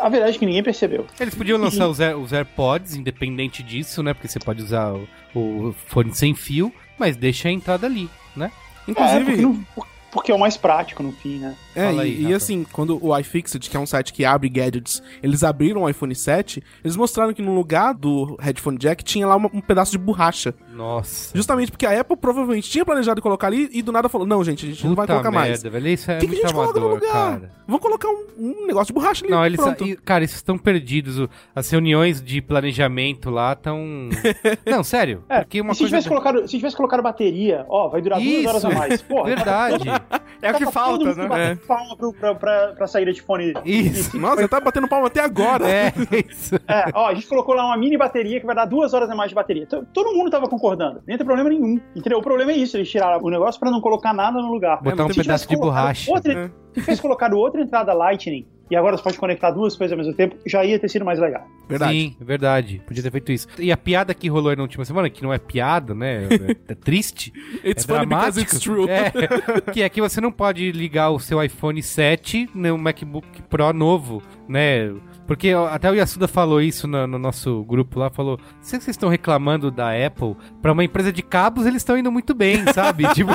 [0.00, 1.06] a verdade é que ninguém percebeu.
[1.20, 4.12] Eles podiam lançar os, Air- os AirPods, independente disso, né?
[4.12, 5.06] Porque você pode usar o,
[5.38, 8.46] o fone sem fio, mas deixa a entrada ali, né?
[8.46, 8.50] É,
[8.86, 9.86] porque Inclusive, não, por-
[10.16, 11.54] Porque é o mais prático no fim, né?
[11.74, 12.36] É, Fala e, aí, e Rafa.
[12.36, 16.14] assim, quando o iFixit, que é um site que abre gadgets, eles abriram o iPhone
[16.14, 19.98] 7, eles mostraram que no lugar do headphone jack tinha lá uma- um pedaço de
[19.98, 20.54] borracha.
[20.72, 21.36] Nossa.
[21.36, 24.64] Justamente porque a Apple provavelmente tinha planejado colocar ali e do nada falou: não, gente,
[24.66, 25.50] a gente não vai Puta colocar mais.
[25.62, 25.88] merda, velho.
[25.88, 27.12] Isso é O que, que a gente coloca no lugar?
[27.12, 27.52] cara.
[27.66, 29.30] Vamos colocar um, um negócio de borracha ali.
[29.32, 29.84] Não, eles, pronto.
[29.86, 31.28] e, cara, eles estão perdidos.
[31.54, 34.08] As reuniões de planejamento lá estão.
[34.66, 35.24] Não, sério.
[35.28, 35.90] É, porque uma e se coisa.
[35.96, 39.02] tivesse, colocado, se tivesse colocado bateria, ó, vai durar duas Isso, horas a mais.
[39.02, 39.84] Porra, Verdade.
[40.42, 41.28] É o que falta, todo mundo né?
[41.28, 43.54] batendo palma pro- pra, pra, pra saída de fone.
[43.64, 44.16] Isso.
[44.18, 45.68] Nossa, você tá batendo palma até agora.
[45.68, 45.92] É,
[46.28, 46.54] isso.
[46.68, 49.14] É, ó, a gente colocou lá uma mini bateria que vai dar duas horas a
[49.14, 49.66] mais de bateria.
[49.66, 51.02] Todo mundo tava concordando.
[51.06, 51.80] Nem tem problema nenhum.
[51.94, 52.18] Entendeu?
[52.18, 54.82] O problema é isso, eles tiraram o negócio pra não colocar nada no lugar.
[54.82, 56.10] Botar um pedaço de borracha.
[56.10, 56.50] Outra, É.
[56.76, 60.12] Se tivesse colocado outra entrada Lightning, e agora você pode conectar duas coisas ao mesmo
[60.12, 61.46] tempo, já ia ter sido mais legal.
[61.68, 61.92] Verdade.
[61.92, 62.82] Sim, é verdade.
[62.86, 63.48] Podia ter feito isso.
[63.58, 66.24] E a piada que rolou aí na última semana, que não é piada, né?
[66.24, 67.32] É, é triste.
[67.64, 68.40] It's é funny because dramático.
[68.40, 68.86] it's true.
[68.90, 69.12] É,
[69.72, 74.20] que é que você não pode ligar o seu iPhone 7 no MacBook Pro novo,
[74.48, 74.92] né?
[75.26, 79.08] Porque até o Yasuda falou isso no, no nosso grupo lá, falou, se vocês estão
[79.08, 83.04] reclamando da Apple, pra uma empresa de cabos eles estão indo muito bem, sabe?
[83.14, 83.32] tipo,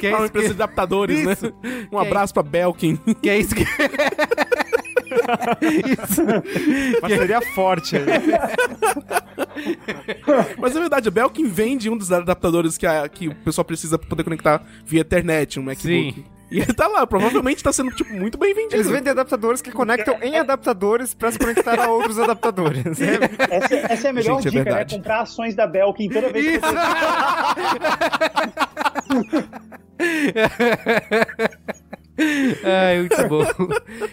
[0.00, 1.46] que é, É uma empresa que, de adaptadores, Isso.
[1.46, 1.88] né?
[1.90, 2.96] Um abraço pra Belkin.
[3.22, 3.62] que é isso que...
[5.62, 6.22] isso.
[7.00, 8.04] Parceria forte aí.
[10.58, 13.98] Mas é verdade, a Belkin vende um dos adaptadores que, a- que o pessoal precisa
[13.98, 16.12] pra poder conectar via internet, um MacBook.
[16.14, 16.24] Sim.
[16.50, 18.76] E ele tá lá, provavelmente tá sendo, tipo, muito bem vendido.
[18.76, 23.00] Eles vendem adaptadores que conectam em adaptadores pra se conectar a outros adaptadores.
[23.00, 24.70] É, Essa, essa é a melhor Gente, é dica, né?
[24.70, 24.96] verdade.
[24.96, 26.66] Comprar ações da Belkin toda vez que Isso.
[32.64, 33.44] Ai, muito bom.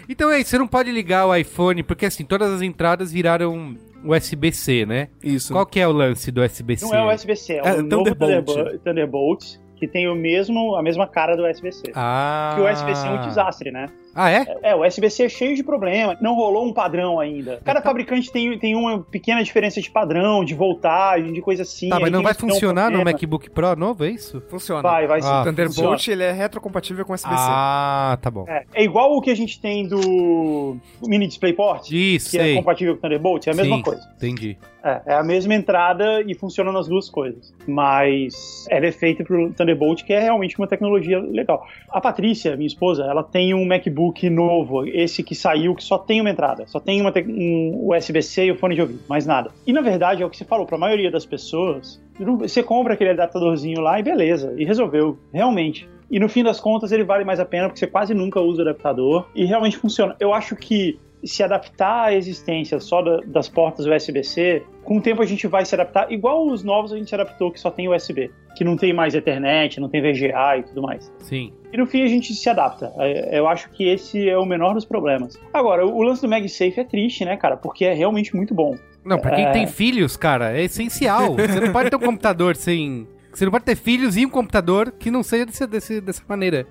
[0.08, 3.76] Então é isso, você não pode ligar o iPhone, porque assim, todas as entradas viraram
[4.04, 5.08] USB-C, né?
[5.22, 5.52] Isso.
[5.52, 6.84] Qual que é o lance do USB-C?
[6.84, 7.88] Não é o USB-C, é, É, o.
[7.88, 9.44] Thunderbolt, Thunderbolt,
[9.84, 11.92] que tem o mesmo, a mesma cara do USB-C.
[11.94, 12.52] Ah.
[12.54, 13.88] Que o USB-C é um desastre, né?
[14.14, 14.44] Ah, é?
[14.62, 17.60] É, o USB-C é cheio de problema, não rolou um padrão ainda.
[17.64, 21.88] Cada fabricante tem, tem uma pequena diferença de padrão, de voltagem, de coisa assim.
[21.88, 23.04] Tá, mas não vai é um funcionar no.
[23.04, 24.40] MacBook Pro novo, é isso?
[24.48, 24.82] funciona.
[24.82, 25.28] Vai, vai sim.
[25.28, 26.22] Ah, O Thunderbolt, funciona.
[26.22, 27.34] ele é retrocompatível com USB-C.
[27.36, 28.44] Ah, tá bom.
[28.48, 32.54] É, é igual o que a gente tem do Mini DisplayPort, Isso, que é sei.
[32.56, 34.08] compatível com o Thunderbolt, é a mesma Sim, coisa.
[34.16, 34.56] Entendi.
[34.82, 37.54] É, é a mesma entrada e funciona nas duas coisas.
[37.66, 41.66] Mas ela é feita pro Thunderbolt, que é realmente uma tecnologia legal.
[41.88, 46.20] A Patrícia, minha esposa, ela tem um MacBook novo, esse que saiu, que só tem
[46.20, 46.66] uma entrada.
[46.66, 49.50] Só tem uma um USB-C e o fone de ouvido, mais nada.
[49.66, 52.02] E na verdade, é o que você falou, pra maioria das pessoas,
[52.38, 55.88] você compra aquele adaptadorzinho lá e beleza, e resolveu, realmente.
[56.10, 58.62] E no fim das contas ele vale mais a pena porque você quase nunca usa
[58.62, 60.14] o adaptador e realmente funciona.
[60.20, 65.22] Eu acho que se adaptar à existência só da- das portas USB-C, com o tempo
[65.22, 67.88] a gente vai se adaptar, igual os novos a gente se adaptou que só tem
[67.88, 71.12] USB, que não tem mais Ethernet, não tem VGA e tudo mais.
[71.20, 71.52] Sim.
[71.72, 72.92] E no fim a gente se adapta.
[72.98, 75.38] É, Eu acho que esse é o menor dos problemas.
[75.52, 77.56] Agora, o lance do MagSafe é triste, né, cara?
[77.56, 78.76] Porque é realmente muito bom.
[79.04, 79.50] Não, pra quem É.
[79.52, 81.34] tem filhos, cara, é essencial.
[81.36, 83.06] Você não pode ter um computador sem.
[83.32, 86.66] Você não pode ter filhos e um computador que não seja desse, desse- dessa maneira.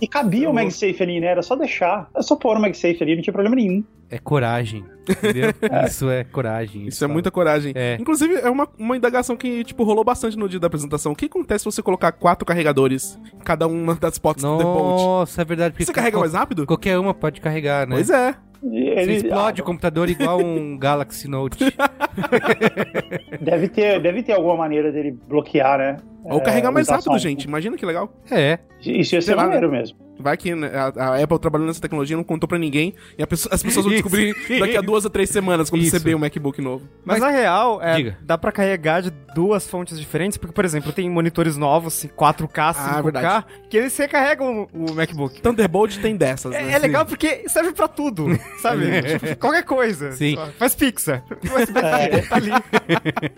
[0.00, 1.28] E cabia o MagSafe ali, né?
[1.28, 2.08] Era só deixar.
[2.14, 3.84] Era só pôr o MagSafe ali, não tinha problema nenhum.
[4.10, 4.84] É coragem.
[5.08, 5.52] Entendeu?
[5.86, 6.86] Isso é coragem.
[6.86, 7.12] Isso é fala.
[7.12, 7.72] muita coragem.
[7.74, 7.96] É.
[8.00, 11.12] Inclusive, é uma, uma indagação que, tipo, rolou bastante no dia da apresentação.
[11.12, 15.00] O que acontece se você colocar quatro carregadores em cada uma das portas do Thunderbolt?
[15.02, 15.72] Nossa, é verdade.
[15.72, 16.66] porque Você carrega mais rápido?
[16.66, 17.96] Qualquer uma pode carregar, né?
[17.96, 18.34] Pois é.
[18.64, 21.58] E Você ele- explode o computador igual um Galaxy Note.
[23.40, 25.96] Deve ter, deve ter alguma maneira dele bloquear, né?
[26.24, 27.44] Ou É, carregar mais rápido, gente.
[27.44, 28.10] Imagina que legal.
[28.30, 28.58] É.
[28.80, 29.98] Isso ia ser maneiro mesmo.
[30.24, 33.26] Vai que né, a, a Apple trabalhando nessa tecnologia não contou pra ninguém e a
[33.26, 35.92] pessoa- as pessoas vão descobrir daqui a duas a três semanas quando Isso.
[35.92, 36.88] receber um MacBook novo.
[37.04, 41.10] Mas, na real, é, dá pra carregar de duas fontes diferentes, porque, por exemplo, tem
[41.10, 43.46] monitores novos, assim, 4K, 5K, Ah, verdade.
[43.68, 45.40] que eles recarregam o o MacBook.
[45.42, 46.70] Thunderbolt tem dessas, né?
[46.70, 48.26] É, é legal porque serve pra tudo,
[48.62, 49.02] sabe?
[49.02, 50.12] Tipo, qualquer coisa.
[50.12, 50.36] Sim.
[50.58, 51.22] Faz pizza.
[51.44, 51.80] USB
[52.28, 52.50] tá ali.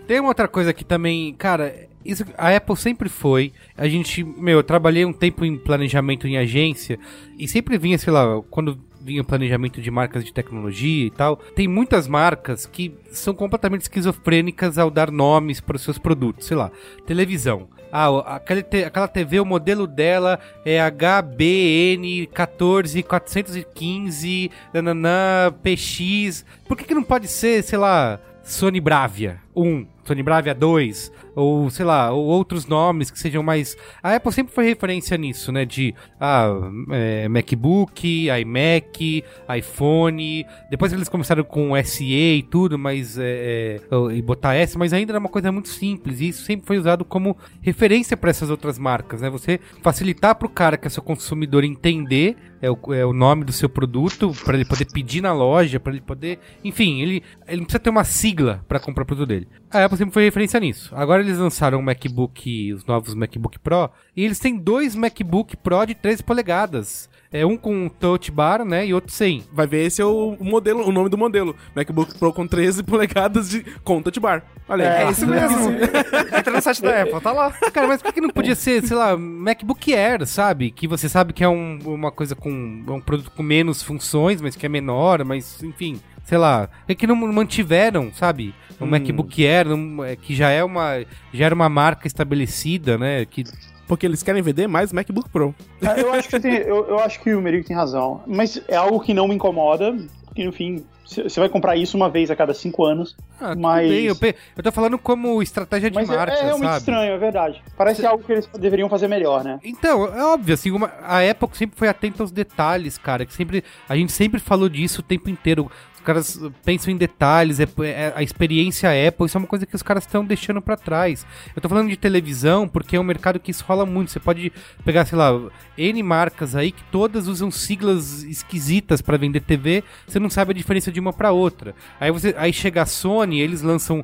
[0.07, 1.73] Tem uma outra coisa que também, cara,
[2.05, 3.51] isso a Apple sempre foi.
[3.77, 6.97] A gente, meu, eu trabalhei um tempo em planejamento em agência
[7.37, 11.67] e sempre vinha, sei lá, quando vinha planejamento de marcas de tecnologia e tal, tem
[11.67, 16.71] muitas marcas que são completamente esquizofrênicas ao dar nomes para os seus produtos, sei lá,
[17.05, 17.69] televisão.
[17.89, 26.43] Ah, aquela, te- aquela TV, o modelo dela é HBN 14415 nananã, PX.
[26.67, 29.39] Por que, que não pode ser, sei lá, Sony Bravia?
[29.57, 33.75] 1, Sony Bravia 2, ou sei lá, ou outros nomes que sejam mais.
[34.01, 35.65] A Apple sempre foi referência nisso, né?
[35.65, 36.49] De ah,
[36.91, 39.23] é, MacBook, iMac,
[39.57, 40.45] iPhone.
[40.69, 43.17] Depois eles começaram com SE e tudo, mas.
[43.17, 46.21] É, é, e botar S, mas ainda era uma coisa muito simples.
[46.21, 49.29] E isso sempre foi usado como referência para essas outras marcas, né?
[49.29, 53.43] Você facilitar para o cara que é seu consumidor entender é o, é o nome
[53.43, 56.39] do seu produto, para ele poder pedir na loja, para ele poder.
[56.63, 59.46] Enfim, ele, ele não precisa ter uma sigla para comprar o produto dele.
[59.69, 60.93] A Apple sempre foi referência nisso.
[60.95, 65.85] Agora eles lançaram o MacBook, os novos MacBook Pro, e eles têm dois MacBook Pro
[65.85, 67.09] de 13 polegadas.
[67.29, 69.43] É um com touch bar, né, e outro sem.
[69.51, 71.53] Vai ver esse é o modelo, o nome do modelo.
[71.75, 74.43] MacBook Pro com 13 polegadas de com touch bar.
[74.69, 75.03] Olha aí.
[75.07, 75.71] É isso mesmo.
[76.37, 77.51] Entra no site da Apple, tá lá.
[77.73, 80.71] Cara, mas por que não podia ser, sei lá, MacBook Air, sabe?
[80.71, 82.49] Que você sabe que é um- uma coisa com.
[82.49, 85.99] um produto com menos funções, mas que é menor, mas enfim.
[86.27, 88.53] Sei lá, é que não mantiveram, sabe?
[88.81, 91.03] Um MacBook Air, um- é, que já é uma.
[91.33, 93.25] Já era uma marca estabelecida, né?
[93.25, 93.43] Que
[93.87, 95.55] Porque eles querem vender mais MacBook Pro.
[95.81, 98.21] É, Eu acho, que tem- eu, eu acho que o Merigo tem razão.
[98.27, 101.95] Mas é algo que não me incomoda, porque no fim, c- você vai comprar isso
[101.95, 103.15] uma vez a cada cinco anos.
[103.39, 106.43] Ah, Mas- bem, eu, pe- eu tô falando como estratégia de Mas é- marca, é,
[106.43, 106.77] realmente sabe?
[106.79, 107.63] estranho, é verdade.
[107.77, 109.57] Parece algo que eles deveriam fazer melhor, né?
[109.63, 113.63] Então, é óbvio, assim, uma- a Apple sempre foi atenta aos detalhes, cara, que sempre,
[113.87, 115.71] a gente sempre falou disso o tempo inteiro.
[116.07, 119.75] Os caras pensam em detalhes, é, é- a experiência Apple, isso é uma coisa que
[119.75, 121.25] os caras estão deixando pra trás.
[121.53, 124.11] Eu tô falando de televisão porque é um mercado que isso rola muito.
[124.11, 124.53] Você pode
[124.85, 125.37] pegar, sei lá,
[125.77, 130.53] N marcas aí que todas usam siglas esquisitas pra vender TV, você não sabe a
[130.53, 131.75] diferença de uma pra outra.
[131.99, 134.01] Aí você, aí chega a Sony, eles lançam,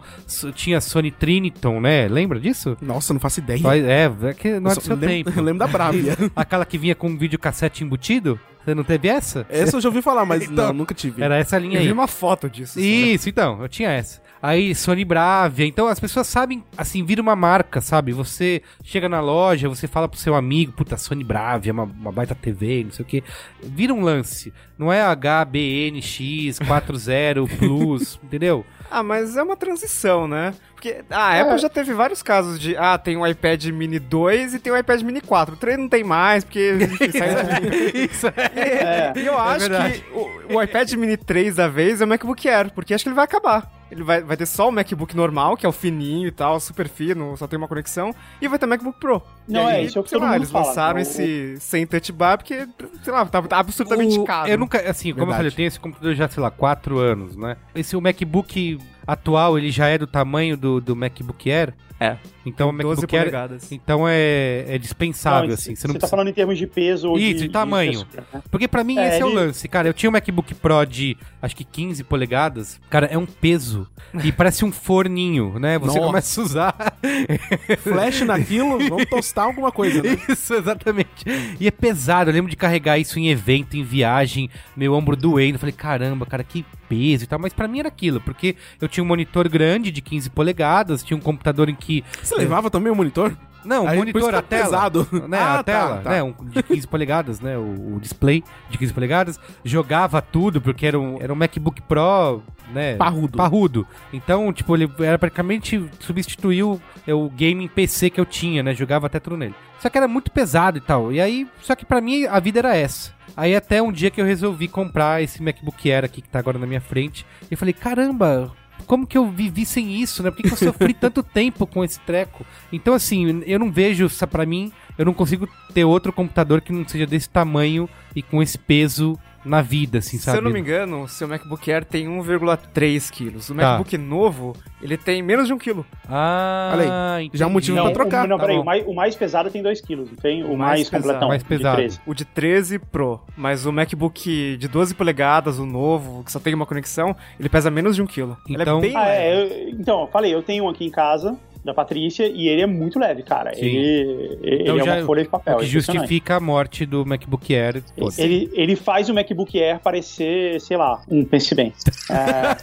[0.56, 2.10] tinha a Sony Triniton, né?
[2.10, 2.76] Lembra disso?
[2.82, 3.62] Nossa, não faço ideia.
[3.78, 5.32] É, é que não é do seu lembro, tempo.
[5.40, 6.18] eu lembro da Bravia.
[6.36, 8.38] Aquela que vinha com um videocassete embutido?
[8.64, 9.46] Você não teve essa?
[9.50, 11.22] Essa eu já ouvi falar, mas Então, não, nunca tive.
[11.22, 11.92] Era essa linha Eu vi aí.
[11.92, 12.80] uma foto disso.
[12.80, 14.22] Isso, então, eu tinha essa.
[14.42, 15.66] Aí, Sony Bravia.
[15.66, 18.12] Então, as pessoas sabem, assim, vira uma marca, sabe?
[18.12, 22.36] Você chega na loja, você fala pro seu amigo, puta, Sony Bravia, uma, uma baita
[22.36, 23.24] TV, não sei o quê.
[23.62, 24.54] Vira um lance.
[24.78, 28.66] Não é HBNX 40 Plus, entendeu?
[28.96, 30.54] Ah, mas é uma transição, né?
[30.76, 34.60] Porque a Apple já teve vários casos de, ah, tem o iPad Mini 2 e
[34.60, 35.56] tem o iPad Mini 4.
[35.56, 36.74] O 3 não tem mais, porque
[38.12, 38.34] Isso é.
[38.56, 39.14] É.
[39.16, 40.02] E eu acho verdade.
[40.02, 40.12] que
[40.54, 43.16] o, o iPad Mini 3 da vez é o MacBook Air, porque acho que ele
[43.16, 43.72] vai acabar.
[43.90, 46.88] Ele vai, vai ter só o MacBook normal, que é o fininho e tal, super
[46.90, 49.22] fino, só tem uma conexão, e vai ter o MacBook Pro.
[49.48, 51.00] Não, E é, aí, isso é o que sei todo lá, mundo eles fala, lançaram
[51.00, 52.68] esse sem touch bar porque,
[53.04, 54.50] sei lá, tava absolutamente O- caro.
[54.50, 55.38] Eu nunca, assim, como eu Verdade.
[55.38, 57.56] falei, eu tenho esse computador já, sei lá, 4 anos, né?
[57.76, 61.74] Esse o MacBook atual, ele já é do tamanho do, do MacBook Air?
[62.00, 62.18] É.
[62.46, 63.72] Então o 12 MacBook Air, polegadas.
[63.72, 65.76] então é, é dispensável, Não, assim.
[65.76, 66.10] Você Você não tá precisa...
[66.12, 67.92] falando em termos de peso ou Isso, de, de tamanho.
[67.94, 68.42] espessura, né?
[68.52, 69.88] Porque pra mim É, esse é o ele- lance, cara.
[69.88, 72.80] Eu tinha um MacBook Pro de acho que 15 polegadas.
[72.90, 73.88] Cara, é um peso.
[74.24, 75.78] E parece um forninho, né?
[75.80, 76.08] Você Nossa.
[76.08, 76.76] começa a usar.
[77.82, 80.18] Flash naquilo, vamos tostar alguma coisa, né?
[80.30, 81.26] Isso, exatamente.
[81.60, 82.30] E é pesado.
[82.30, 85.56] Eu lembro de carregar isso em evento, em viagem, meu ombro doendo.
[85.56, 87.40] Eu falei, caramba, cara, que peso e tal.
[87.40, 91.18] Mas pra mim era aquilo, porque eu tinha um monitor grande de 15 polegadas, tinha
[91.18, 92.04] um computador em que.
[92.22, 93.36] Você levava também o monitor?
[93.66, 94.64] Não, o Aí, monitor, a tá tela.
[94.66, 95.08] pesado.
[95.28, 96.10] Né, Ah, a tá, tela, tá.
[96.10, 96.24] né?
[96.24, 97.58] Um de 15 polegadas, né?
[97.58, 99.40] O, o display de 15 polegadas.
[99.64, 102.96] Jogava tudo, porque era um, era um MacBook Pro, né?
[102.98, 103.38] Parrudo.
[103.38, 103.88] Parrudo.
[104.12, 108.74] Então, tipo, ele era praticamente substituiu o gaming PC que eu tinha, né?
[108.76, 109.56] Jogava até tudo nele.
[109.80, 111.12] Só que era muito pesado e tal.
[111.12, 113.14] E aí, só que pra mim a vida era essa.
[113.36, 116.60] Aí até um dia que eu resolvi comprar esse MacBook Air aqui que tá agora
[116.60, 117.26] na minha frente.
[117.50, 118.52] E eu falei, caramba,
[118.86, 120.30] como que eu vivi sem isso, né?
[120.30, 122.46] Por que, que eu sofri tanto tempo com esse treco?
[122.72, 126.88] Então, assim, eu não vejo, pra mim, eu não consigo ter outro computador que não
[126.88, 130.38] seja desse tamanho e com esse peso na vida, assim, Se sabe?
[130.38, 133.50] eu não me engano, o seu MacBook Air tem 1,3 quilos.
[133.50, 133.62] O Tá.
[133.72, 135.86] MacBook novo, ele tem menos de 1 quilo.
[136.08, 138.26] Ah, Olha aí, já é um motivo Não, pra trocar.
[138.26, 140.44] o, não, Tá peraí, o mais, o mais pesado tem 2 quilos, não tem?
[140.44, 141.04] O, O mais, mais pesado.
[141.04, 141.76] completão, Mais de pesado.
[141.78, 142.00] 13.
[142.06, 143.22] O de 13 Pro.
[143.36, 147.70] Mas o MacBook de 12 polegadas, o novo, que só tem uma conexão, ele pesa
[147.70, 148.38] menos de 1 quilo.
[148.48, 150.92] ele Então- é bem Ah, é, eu- então, eu falei, eu tenho um aqui em
[150.92, 153.54] casa, da Patrícia, e ele é muito leve, cara.
[153.56, 153.66] Sim.
[153.66, 155.58] Ele, ele Então é uma folha de papel.
[155.58, 157.82] que é justifica a morte do MacBook Air.
[157.98, 161.74] Pô, Ele, ele faz o MacBook Air parecer, sei lá, um pense bem.
[162.10, 162.54] É,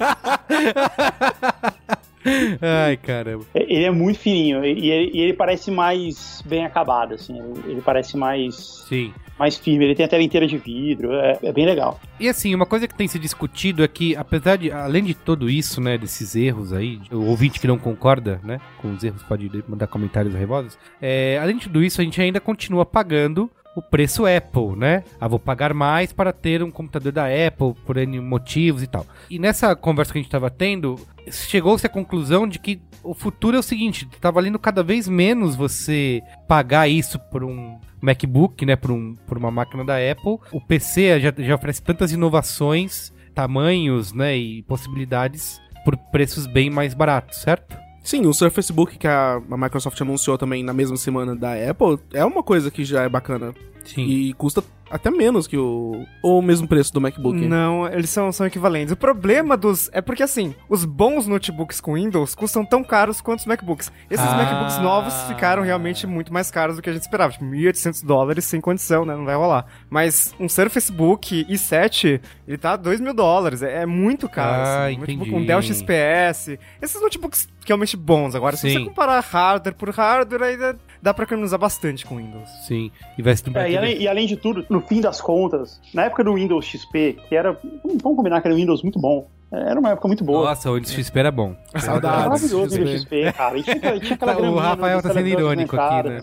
[2.60, 3.44] Ai, caramba.
[3.54, 7.38] ele é muito fininho e ele, ele parece mais bem acabado, assim.
[7.66, 9.12] Ele parece mais, Sim.
[9.40, 9.86] Mais firme.
[9.86, 11.98] Ele tem a tela inteira de vidro, é, é bem legal.
[12.20, 15.48] E assim, uma coisa que tem se discutido é que, apesar de, além de tudo
[15.48, 19.50] isso, né, desses erros aí, o ouvinte que não concorda, né, com os erros pode
[19.66, 24.24] mandar comentários raivosos, é, além de tudo isso, a gente ainda continua pagando o preço
[24.26, 25.04] Apple, né?
[25.20, 29.06] Ah, vou pagar mais para ter um computador da Apple por N motivos e tal.
[29.28, 30.98] E nessa conversa que a gente estava tendo,
[31.30, 35.56] chegou-se à conclusão de que o futuro é o seguinte, tá valendo cada vez menos
[35.56, 40.38] você pagar isso por um MacBook, né, por, um, por uma máquina da Apple.
[40.52, 46.92] O PC já, já oferece tantas inovações, tamanhos, né, e possibilidades por preços bem mais
[46.92, 47.76] baratos, certo?
[48.02, 51.98] Sim, o Surface Book que a, a Microsoft anunciou também na mesma semana da Apple
[52.12, 53.54] é uma coisa que já é bacana.
[53.84, 54.02] Sim.
[54.02, 56.04] E custa até menos que o.
[56.22, 57.46] Ou o mesmo preço do MacBook.
[57.46, 58.92] Não, eles são, são equivalentes.
[58.92, 59.88] O problema dos.
[59.92, 63.90] É porque assim, os bons notebooks com Windows custam tão caros quanto os MacBooks.
[64.10, 64.36] Esses Ah.
[64.36, 67.32] MacBooks novos ficaram realmente muito mais caros do que a gente esperava.
[67.32, 69.14] Tipo, 1.800 dólares sem condição, né?
[69.14, 69.64] Não vai rolar.
[69.88, 73.62] Mas um Surface Book i7, ele tá 2 mil dólares.
[73.62, 74.62] É, é muito caro.
[74.62, 74.96] Ah, assim.
[74.96, 75.30] Um notebook entendi.
[75.30, 76.58] com Dell XPS.
[76.82, 78.34] Esses notebooks realmente bons.
[78.34, 78.78] Agora, se Sim.
[78.78, 80.56] você comparar hardware por hardware, aí
[81.02, 82.48] dá, pra economizar bastante com Windows.
[82.66, 82.90] Sim.
[83.16, 86.04] E vai se É, e, além, e além de tudo, no fim das contas, na
[86.04, 87.52] época do Windows XP, que era.
[87.84, 89.28] Vamos vamos combinar que era um Windows muito bom.
[89.52, 90.48] É, Era uma época muito boa.
[90.48, 91.54] Nossa, o Windows XP era bom.
[91.72, 92.18] Era Saudades.
[92.26, 92.78] maravilhoso o XP.
[92.78, 93.58] Windows XP, cara.
[93.58, 96.20] E tinha, tinha aquela O graminha Rafael tá sendo irônico aqui, né?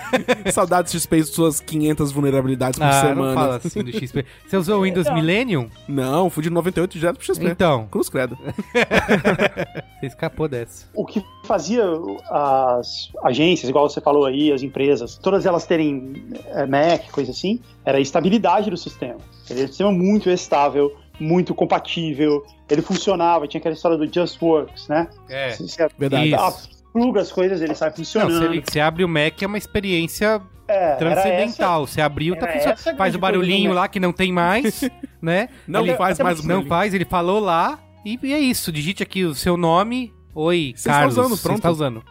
[0.52, 3.14] Saudades de XP de suas 500 vulnerabilidades por Ah, semana.
[3.28, 4.24] não fala assim do XP.
[4.46, 5.68] Você usou o Windows Millennium?
[5.88, 7.46] Não, fui de 98 direto pro XP.
[7.46, 8.36] Então, Cruz credo.
[10.00, 10.86] você escapou dessa.
[10.94, 11.84] O que fazia
[12.30, 17.60] as agências, igual você falou aí, as empresas, todas elas terem é, Mac, coisa assim,
[17.84, 19.16] era a estabilidade do sistema.
[19.48, 24.40] Ele era um sistema muito estável, muito compatível, ele funcionava, tinha aquela história do Just
[24.40, 25.08] Works, né?
[25.28, 25.50] É.
[25.52, 26.30] Você, você Verdade.
[26.92, 28.48] Pluga as coisas, ele sai Não, funcionando.
[28.54, 31.86] você, você abre o Mac, é uma experiência É, transcendental.
[31.86, 32.78] Você abriu, tá era funcionando.
[32.78, 33.76] essa Faz o barulhinho Mac.
[33.76, 34.80] lá que não tem mais,
[35.20, 35.48] né?
[35.68, 36.68] Não Ele- faz mais Não barulho.
[36.68, 37.78] faz, ele falou lá.
[38.04, 38.72] E, e é isso.
[38.72, 40.12] Digite aqui o seu nome.
[40.34, 41.18] Oi, Você está Carlos.
[41.18, 41.56] usando, Você pronto.
[41.58, 42.02] está usando.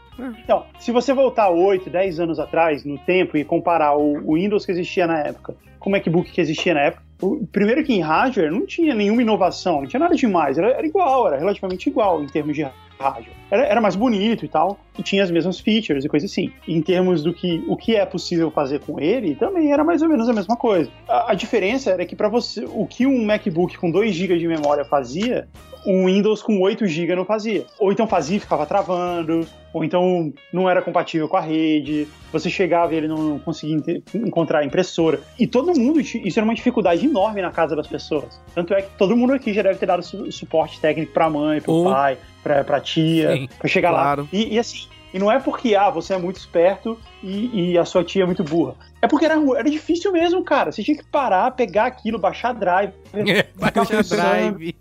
[0.43, 4.65] Então, se você voltar 8, 10 anos atrás no tempo e comparar o, o Windows
[4.65, 8.01] que existia na época com o MacBook que existia na época, o, primeiro que em
[8.01, 12.23] hardware não tinha nenhuma inovação, não tinha nada demais, era, era igual, era relativamente igual
[12.23, 12.67] em termos de
[12.99, 13.35] hardware.
[13.49, 16.51] Era, era mais bonito e tal, e tinha as mesmas features e coisa assim.
[16.67, 20.09] Em termos do que o que é possível fazer com ele, também era mais ou
[20.09, 20.89] menos a mesma coisa.
[21.07, 24.47] A, a diferença era que para você, o que um MacBook com 2 GB de
[24.47, 25.47] memória fazia,
[25.85, 27.65] um Windows com 8 GB não fazia.
[27.79, 32.49] Ou então fazia e ficava travando, ou então não era compatível com a rede, você
[32.49, 35.19] chegava e ele não conseguia encontrar a impressora.
[35.39, 38.39] E todo mundo, isso era uma dificuldade enorme na casa das pessoas.
[38.53, 41.61] Tanto é que todo mundo aqui já deve ter dado su- suporte técnico pra mãe,
[41.61, 44.21] pro Ou- pai, pra, pra tia, Sim, pra chegar claro.
[44.23, 44.27] lá.
[44.31, 47.85] E, e assim, e não é porque, ah, você é muito esperto e, e a
[47.85, 48.75] sua tia é muito burra.
[49.01, 50.73] É porque era, era difícil mesmo, cara.
[50.73, 52.91] Você tinha que parar, pegar aquilo, baixar drive,
[53.55, 54.57] Baixa funcionando.
[54.57, 54.75] Drive.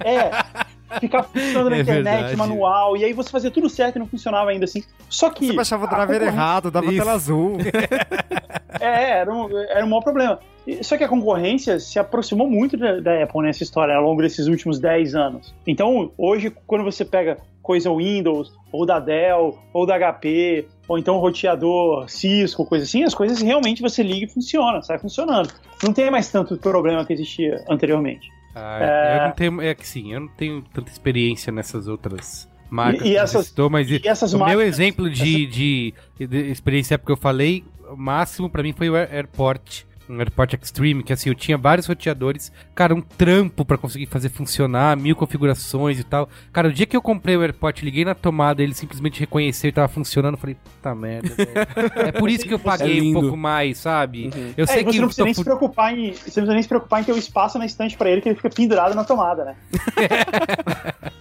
[0.00, 0.30] é,
[1.00, 2.36] ficar funcionando na É internet, verdade.
[2.36, 4.82] manual, e aí você fazia tudo certo e não funcionava ainda assim.
[5.08, 5.46] Só que.
[5.46, 6.96] Você baixava o a driver concorrência- errado, dava Isso.
[6.96, 7.56] tela azul.
[8.80, 10.38] É, era um, era um maior problema.
[10.80, 14.46] Só que a concorrência se aproximou muito da, da Apple nessa história ao longo desses
[14.46, 15.54] últimos 10 anos.
[15.66, 21.18] Então, hoje, quando você pega coisa Windows, ou da Dell, ou da HP, ou então
[21.18, 25.52] roteador Cisco, coisa assim, as coisas realmente você liga e funciona, sai funcionando.
[25.82, 28.26] Não tem mais tanto problema que existia anteriormente.
[28.54, 29.16] Ah, É.
[29.18, 29.60] Eu não tenho.
[29.62, 33.68] É que sim, eu não tenho tanta experiência nessas outras marcas E- e essas- citou,
[33.70, 37.64] mas E essas o meu máquinas- exemplo de, de, de experiência época que eu falei,
[37.90, 39.84] o máximo pra mim foi o Air- Airport.
[40.12, 44.28] Um Airport Extreme, que assim, eu tinha vários roteadores, cara, um trampo pra conseguir fazer
[44.28, 46.28] funcionar, mil configurações e tal.
[46.52, 49.72] Cara, o dia que eu comprei o Airport, liguei na tomada, ele simplesmente reconheceu e
[49.72, 51.30] tava funcionando, eu falei, puta merda.
[51.96, 53.20] É por isso que eu paguei um lindo.
[53.20, 54.30] pouco mais, sabe?
[54.34, 54.52] Uhum.
[54.56, 56.12] Eu É, sei você que não precisa nem se preocupar em.
[56.12, 58.28] Você não precisa nem se preocupar em ter o espaço na estante pra ele, que
[58.28, 59.56] ele fica pendurado na tomada, né?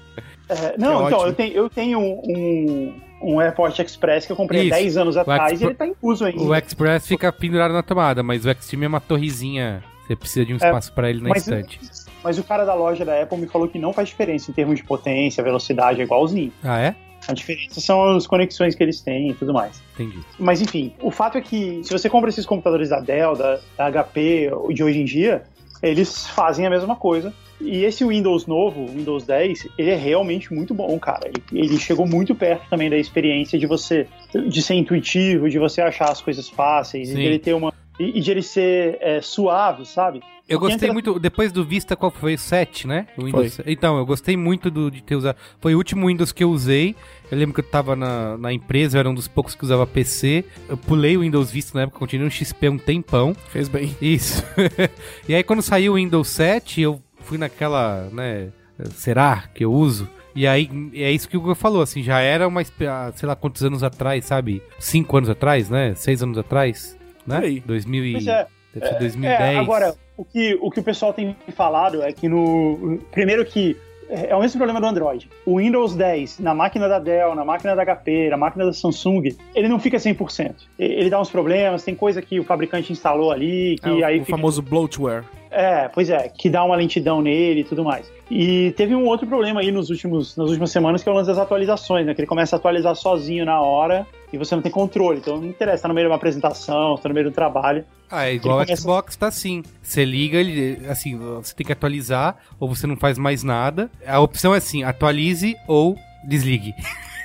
[0.49, 1.27] É, não, então, ótimo.
[1.27, 2.93] eu tenho, eu tenho um, um
[3.39, 4.73] Airport Express que eu comprei Isso.
[4.73, 6.41] há 10 anos atrás Expo- e ele tá em uso ainda.
[6.41, 9.83] O Express fica pendurado na tomada, mas o Extreme é uma torrezinha.
[10.07, 11.79] Você precisa de um É, espaço pra ele na mas- estante.
[12.23, 14.77] Mas o cara da loja da Apple me falou que não faz diferença em termos
[14.77, 16.51] de potência, velocidade, é igualzinho.
[16.63, 16.95] Ah, é?
[17.27, 19.79] A diferença são as conexões que eles têm e tudo mais.
[19.93, 20.19] Entendi.
[20.39, 23.91] Mas enfim, o fato é que se você compra esses computadores da Dell, da, da
[24.03, 25.43] HP, ou de hoje em dia,
[25.81, 27.33] eles fazem a mesma coisa.
[27.59, 31.27] E esse Windows novo, o Windows 10, ele é realmente muito bom, cara.
[31.27, 34.07] Ele, ele chegou muito perto também da experiência de você,
[34.47, 37.19] de ser intuitivo, de você achar as coisas fáceis, e Sim.
[37.19, 37.71] de ele ter uma.
[37.99, 40.21] E, e de ele ser é, suave, sabe?
[40.53, 42.35] Eu gostei entra- muito, depois do Vista, qual foi?
[42.35, 43.07] O 7, né?
[43.17, 43.59] O Windows.
[43.65, 45.35] Então, eu gostei muito do, de ter usado.
[45.59, 46.95] Foi o último Windows que eu usei.
[47.31, 49.87] Eu lembro que eu tava na, na empresa, eu era um dos poucos que usava
[49.87, 50.43] PC.
[50.67, 53.35] Eu pulei o Windows Vista na época, continuei no XP um tempão.
[53.49, 53.95] Fez bem.
[54.01, 54.43] Isso.
[55.27, 58.49] e aí, quando saiu o Windows 7, eu fui naquela, né?
[58.95, 60.09] Será que eu uso?
[60.33, 63.63] E aí, é isso que o Hugo falou, assim, já era uma, sei lá quantos
[63.63, 64.61] anos atrás, sabe?
[64.79, 65.93] Cinco anos atrás, né?
[65.95, 66.97] Seis anos atrás.
[67.27, 67.37] né?
[67.37, 67.59] Aí.
[67.59, 68.11] 2000 e...
[68.13, 68.47] Pois é.
[68.73, 69.57] Deve ser É, 2010.
[69.59, 72.99] agora, o que, o que o pessoal tem falado é que no.
[73.11, 73.75] Primeiro que
[74.07, 75.27] é é o mesmo problema do Android.
[75.45, 79.35] O Windows 10, na máquina da Dell, na máquina da HP, na máquina da Samsung,
[79.55, 80.53] ele não fica 100%.
[80.77, 84.05] E- Ele dá uns problemas, tem coisa que o fabricante instalou ali, que É, o,
[84.05, 85.23] aí o fica famoso bloatware.
[85.51, 88.09] É, pois é, que dá uma lentidão nele e tudo mais.
[88.29, 91.27] E teve um outro problema aí nos últimos, nas últimas semanas, que é o lance
[91.27, 92.13] das atualizações, né?
[92.15, 95.19] Que ele começa a atualizar sozinho na hora e você não tem controle.
[95.19, 97.83] Então não interessa, tá no meio de uma apresentação, tá no meio do trabalho.
[98.09, 99.61] Ah, é igual o começa- Xbox tá assim.
[99.81, 103.91] Você liga, ele, assim, você tem que atualizar, ou você não faz mais nada.
[104.07, 106.73] A opção é assim, atualize ou desligue.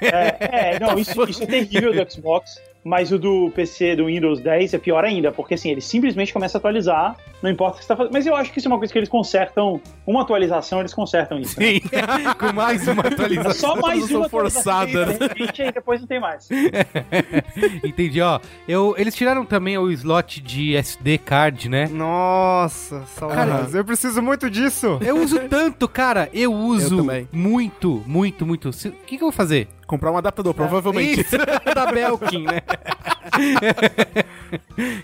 [0.02, 2.60] É, é, não, isso, isso é terrível do Xbox.
[2.86, 6.56] Mas o do PC do Windows 10 é pior ainda, porque assim, ele simplesmente começa
[6.56, 8.12] a atualizar, não importa o que você tá fazendo.
[8.12, 11.40] Mas eu acho que isso é uma coisa que eles consertam, uma atualização, eles consertam
[11.40, 11.58] isso.
[11.58, 11.66] né?
[11.66, 11.80] Sim,
[12.38, 13.52] com mais uma atualização.
[13.54, 16.48] Só mais Atualização uma forçada, diferente, e aí depois não tem mais.
[17.82, 18.38] Entendi, ó.
[18.68, 21.88] Eu, eles tiraram também o slot de SD card, né?
[21.88, 23.74] Nossa, saudades.
[23.74, 25.00] Eu preciso muito disso.
[25.04, 26.28] Eu uso tanto, cara.
[26.32, 27.28] Eu uso também.
[27.32, 28.68] muito, muito, muito.
[28.68, 29.66] O que, que eu vou fazer?
[29.86, 31.20] Comprar um adaptador, provavelmente.
[31.20, 31.36] Isso,
[31.74, 32.60] da Belkin, né?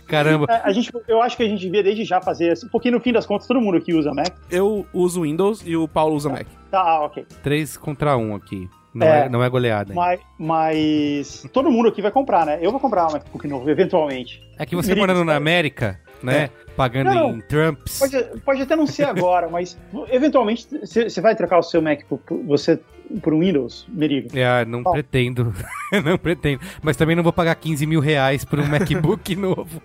[0.06, 0.46] Caramba.
[0.48, 3.00] É, A gente, eu acho que a gente devia desde já fazer, assim, porque no
[3.00, 4.32] fim das contas todo mundo aqui usa Mac.
[4.50, 6.46] Eu uso Windows e o Paulo usa Mac.
[6.70, 7.26] Tá, ah, ok.
[7.42, 8.68] 3 contra 1 aqui.
[8.94, 9.24] Não É.
[9.24, 9.94] é, não é goleada.
[9.94, 12.58] Mas, mas todo mundo aqui vai comprar, né?
[12.60, 14.42] Eu vou comprar um MacBook novo, eventualmente.
[14.58, 15.34] É que você morando na?
[15.34, 16.50] América, né?
[16.76, 17.98] Pagando Não, em Trumps.
[17.98, 19.78] Pode, pode até não ser agora, mas
[20.10, 22.78] eventualmente você vai trocar o seu Mac por, por- você,
[23.20, 24.28] por um Windows, Merigo.
[24.36, 25.54] É, não pretendo.
[26.04, 26.60] não pretendo.
[26.82, 29.82] Mas também não vou pagar 15 mil reais por um MacBook novo.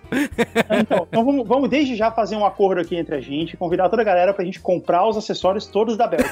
[0.80, 4.02] Então, então vamos, vamos desde já fazer um acordo aqui entre a gente, convidar toda
[4.02, 6.20] a galera pra gente comprar os acessórios todos da Bell.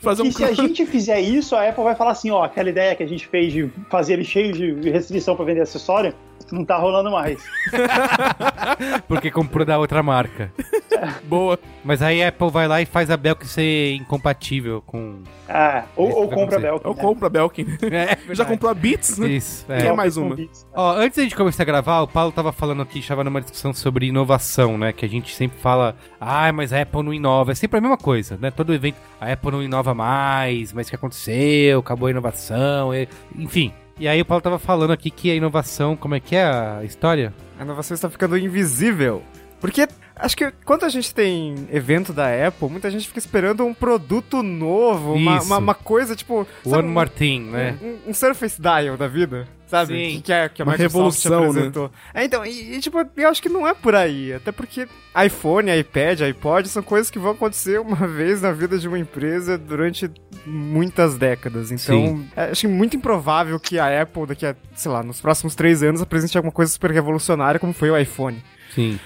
[0.00, 2.68] Fazer um E se a gente fizer isso, a Apple vai falar assim, ó, aquela
[2.68, 6.14] ideia que a gente fez de fazer ele cheio de restrição pra vender acessório,
[6.54, 7.42] não tá rolando mais.
[9.06, 10.52] Porque comprou da outra marca.
[11.24, 11.58] boa.
[11.84, 15.22] Mas aí a Apple vai lá e faz a Belkin ser incompatível com.
[15.48, 16.60] Ah, ou, ou compra a.
[16.60, 16.86] Belkin.
[16.88, 17.02] Eu né?
[17.02, 17.66] compro a Belkin.
[17.90, 19.28] É, Já comprou a Beats, né?
[19.28, 19.82] Isso, é.
[19.82, 20.30] Quer mais uma?
[20.30, 20.66] Convites.
[20.74, 23.72] Ó, antes da gente começar a gravar, o Paulo tava falando aqui, estava numa discussão
[23.72, 24.92] sobre inovação, né?
[24.92, 27.52] Que a gente sempre fala, ah, mas a Apple não inova.
[27.52, 28.50] É sempre a mesma coisa, né?
[28.50, 31.80] Todo evento, a Apple não inova mais, mas o que aconteceu?
[31.80, 33.72] Acabou a inovação, e- enfim.
[34.00, 36.84] E aí o Paulo tava falando aqui que a inovação, como é que é a
[36.84, 37.34] história?
[37.58, 39.24] A inovação está ficando invisível.
[39.60, 43.74] Porque acho que quando a gente tem evento da Apple, muita gente fica esperando um
[43.74, 46.46] produto novo, uma, uma, uma coisa tipo.
[46.64, 47.78] sabe, One more thing, né?
[47.82, 50.12] Um, um Surface Dial da vida, sabe?
[50.12, 50.20] Sim.
[50.20, 51.48] Que, é, que a Uma Microsoft revolução, né?
[51.48, 51.90] apresentou.
[52.14, 54.32] É, então, e, e, tipo, eu acho que não é por aí.
[54.32, 54.86] Até porque
[55.24, 59.58] iPhone, iPad, iPod são coisas que vão acontecer uma vez na vida de uma empresa
[59.58, 60.10] durante
[60.46, 61.72] muitas décadas.
[61.72, 65.82] Então, é, acho muito improvável que a Apple, daqui a, sei lá, nos próximos três
[65.82, 68.42] anos, apresente alguma coisa super revolucionária como foi o iPhone.
[68.74, 68.98] Sim.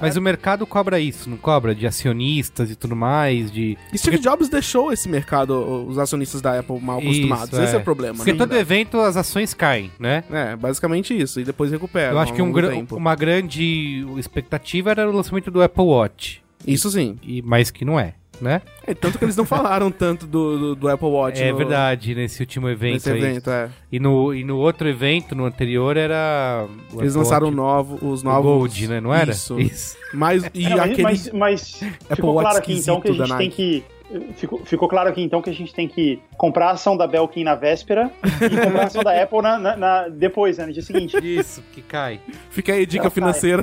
[0.00, 1.74] Mas o mercado cobra isso, não cobra?
[1.74, 3.76] De acionistas e tudo mais, de...
[3.92, 7.52] E Steve Jobs deixou esse mercado, os acionistas da Apple mal acostumados.
[7.52, 8.16] Isso, Esse é o problema.
[8.16, 8.38] Porque né?
[8.38, 10.24] todo evento as ações caem, né?
[10.30, 11.40] É, basicamente isso.
[11.40, 12.12] E depois recupera.
[12.12, 12.96] Eu acho que um gra- tempo.
[12.96, 16.42] uma grande expectativa era o lançamento do Apple Watch.
[16.66, 17.16] Isso sim.
[17.22, 18.62] E, mas que não é, né?
[18.86, 21.42] É, tanto que eles não falaram tanto do, do, do Apple Watch.
[21.42, 23.18] é no- verdade, nesse último evento Nesse aí.
[23.22, 23.68] evento, é.
[23.92, 26.66] E no, e no outro evento, no anterior, era...
[26.92, 28.42] o Eles Apple lançaram Watch, novo, os novos.
[28.44, 29.00] Gold, né?
[29.00, 29.32] Não era?
[29.32, 29.58] Isso.
[29.60, 29.96] Isso.
[30.12, 31.02] Mas, e mas- aquele.
[31.02, 31.80] Mas, mas
[32.14, 33.84] ficou Watch claro aqui então que a gente tem que.
[34.36, 37.44] Ficou, ficou claro aqui então que a gente tem que comprar a ação da Belkin
[37.44, 38.10] na véspera
[38.40, 41.14] e comprar a ação da Apple na, na- na- depois, né, no dia seguinte.
[41.22, 42.18] Isso, que cai.
[42.48, 43.62] Fica aí a dica Não, financeira.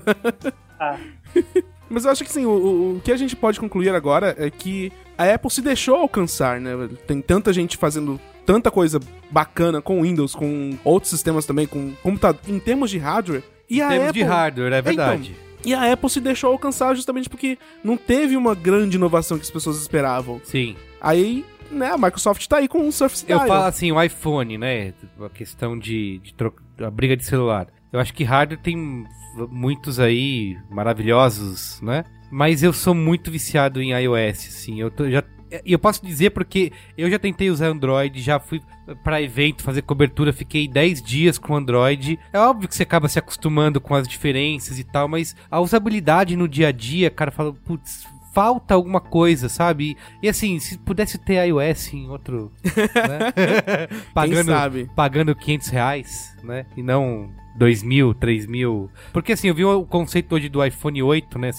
[0.80, 0.98] Ah,
[1.90, 2.50] Mas eu acho que sim, o,
[2.98, 6.72] o- que a gente pode concluir agora é que a Apple se deixou alcançar, né?
[7.08, 9.00] Tem tanta gente fazendo tanta coisa
[9.32, 13.44] bacana com Windows, com outros sistemas também, com computador, em termos de hardware.
[13.70, 15.36] E a Em termos Apple, de hardware, é verdade.
[15.64, 19.50] E a Apple se deixou alcançar justamente porque não teve uma grande inovação que as
[19.50, 20.40] pessoas esperavam.
[20.44, 20.76] Sim.
[21.02, 23.48] Aí, né, a Microsoft tá aí com um Surface Eu Dial.
[23.48, 24.94] falo assim, o iPhone, né?
[25.20, 27.68] A questão de, de troca, a briga de celular.
[27.96, 29.06] Eu acho que hardware tem
[29.50, 32.04] muitos aí maravilhosos, né?
[32.30, 34.82] Mas eu sou muito viciado em iOS, assim.
[34.82, 35.24] Eu tô, já
[35.64, 38.62] e eu posso dizer porque eu já tentei usar Android, já fui
[39.02, 42.20] pra evento fazer cobertura, fiquei 10 dias com Android.
[42.34, 46.36] É óbvio que você acaba se acostumando com as diferenças e tal, mas a usabilidade
[46.36, 49.96] no dia a dia, cara, fala, putz, falta alguma coisa, sabe?
[50.22, 52.52] E assim, se pudesse ter iOS em outro.
[52.66, 53.88] Né?
[54.14, 54.90] pagando, sabe?
[54.94, 56.66] pagando 500 reais, né?
[56.76, 58.90] E não 2 mil, 3 mil.
[59.14, 61.52] Porque assim, eu vi o conceito hoje do iPhone 8, né?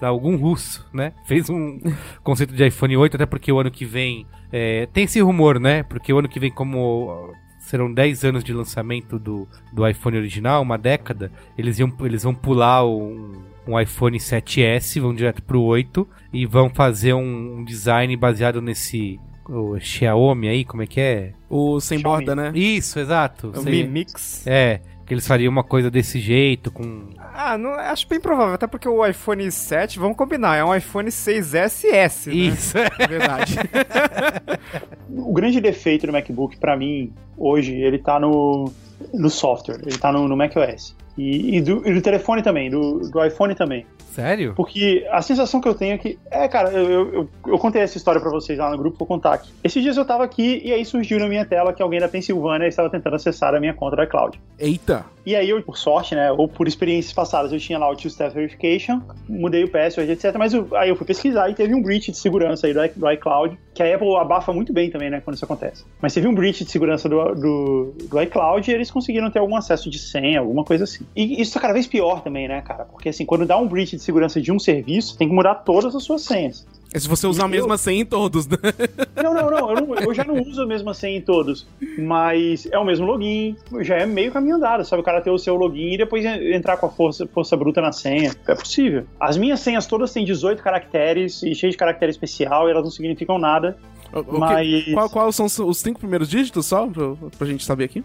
[0.00, 1.12] Algum russo, né?
[1.26, 1.78] Fez um
[2.22, 4.26] conceito de iPhone 8, até porque o ano que vem.
[4.52, 5.82] é, tem esse rumor, né?
[5.82, 10.62] Porque o ano que vem, como serão 10 anos de lançamento do, do iPhone original,
[10.62, 16.08] uma década, eles, iam, eles vão pular um, um iPhone 7S, vão direto pro 8
[16.32, 21.32] e vão fazer um, um design baseado nesse o Xiaomi aí, como é que é?
[21.48, 22.24] O sem Xiaomi.
[22.24, 22.52] borda, né?
[22.56, 23.48] Isso, exato.
[23.48, 24.46] O Sei- Mi Mix.
[24.46, 24.80] É,
[25.10, 27.08] que eles fariam uma coisa desse jeito, com...
[27.34, 31.08] Ah, não, acho bem provável, até porque o iPhone 7, vamos combinar, é um iPhone
[31.08, 32.32] 6SS, né?
[32.32, 33.56] Isso, É verdade.
[35.10, 38.72] O grande defeito do MacBook, pra mim, hoje, ele tá no,
[39.12, 40.94] no software, ele tá no, no macOS.
[41.20, 43.84] E, e, do, e do telefone também, do, do iPhone também.
[44.12, 44.54] sério?
[44.56, 46.18] Porque a sensação que eu tenho é que.
[46.30, 49.34] É, cara, eu, eu, eu, contei essa história pra vocês lá no grupo, vou contar
[49.34, 49.50] aqui.
[49.62, 52.66] Esses dias eu tava aqui e aí surgiu na minha tela que alguém da Pensilvânia
[52.66, 54.40] estava tentando acessar a minha conta da iCloud.
[54.58, 55.04] Eita.
[55.26, 58.34] E aí eu, por sorte, né, ou por experiências passadas, eu tinha lá o Two-Step
[58.34, 60.34] Verification, mudei o password, etc.
[60.38, 63.10] Mas eu- aí eu fui pesquisar e teve um breach de segurança aí do, do
[63.10, 65.84] iCloud, que a Apple abafa muito bem também, né, quando isso acontece.
[66.00, 69.56] Mas teve um breach de segurança do, do, do iCloud e eles conseguiram ter algum
[69.56, 71.04] acesso de senha, alguma coisa assim.
[71.14, 72.84] E isso tá cada vez pior também, né, cara?
[72.84, 75.94] Porque assim, quando dá um breach de segurança de um serviço, tem que mudar todas
[75.94, 76.66] as suas senhas.
[76.92, 78.56] É se você usar a E mesma senha em todos, né?
[79.22, 81.64] Não, não, não eu, não- eu já não uso a mesma senha em todos,
[81.98, 85.00] mas é o mesmo login, já é meio caminho andado, sabe?
[85.02, 87.80] O cara ter o seu login e depois en- entrar com a força, força bruta
[87.80, 88.34] na senha.
[88.48, 89.04] É possível.
[89.20, 92.90] As minhas senhas todas têm 18 caracteres e cheio de caractere especial e elas não
[92.90, 93.76] significam nada,
[94.12, 94.84] O- mas...
[94.92, 96.86] Qual, qual são os cinco primeiros dígitos só?
[96.88, 98.02] Pra, pra gente saber aqui.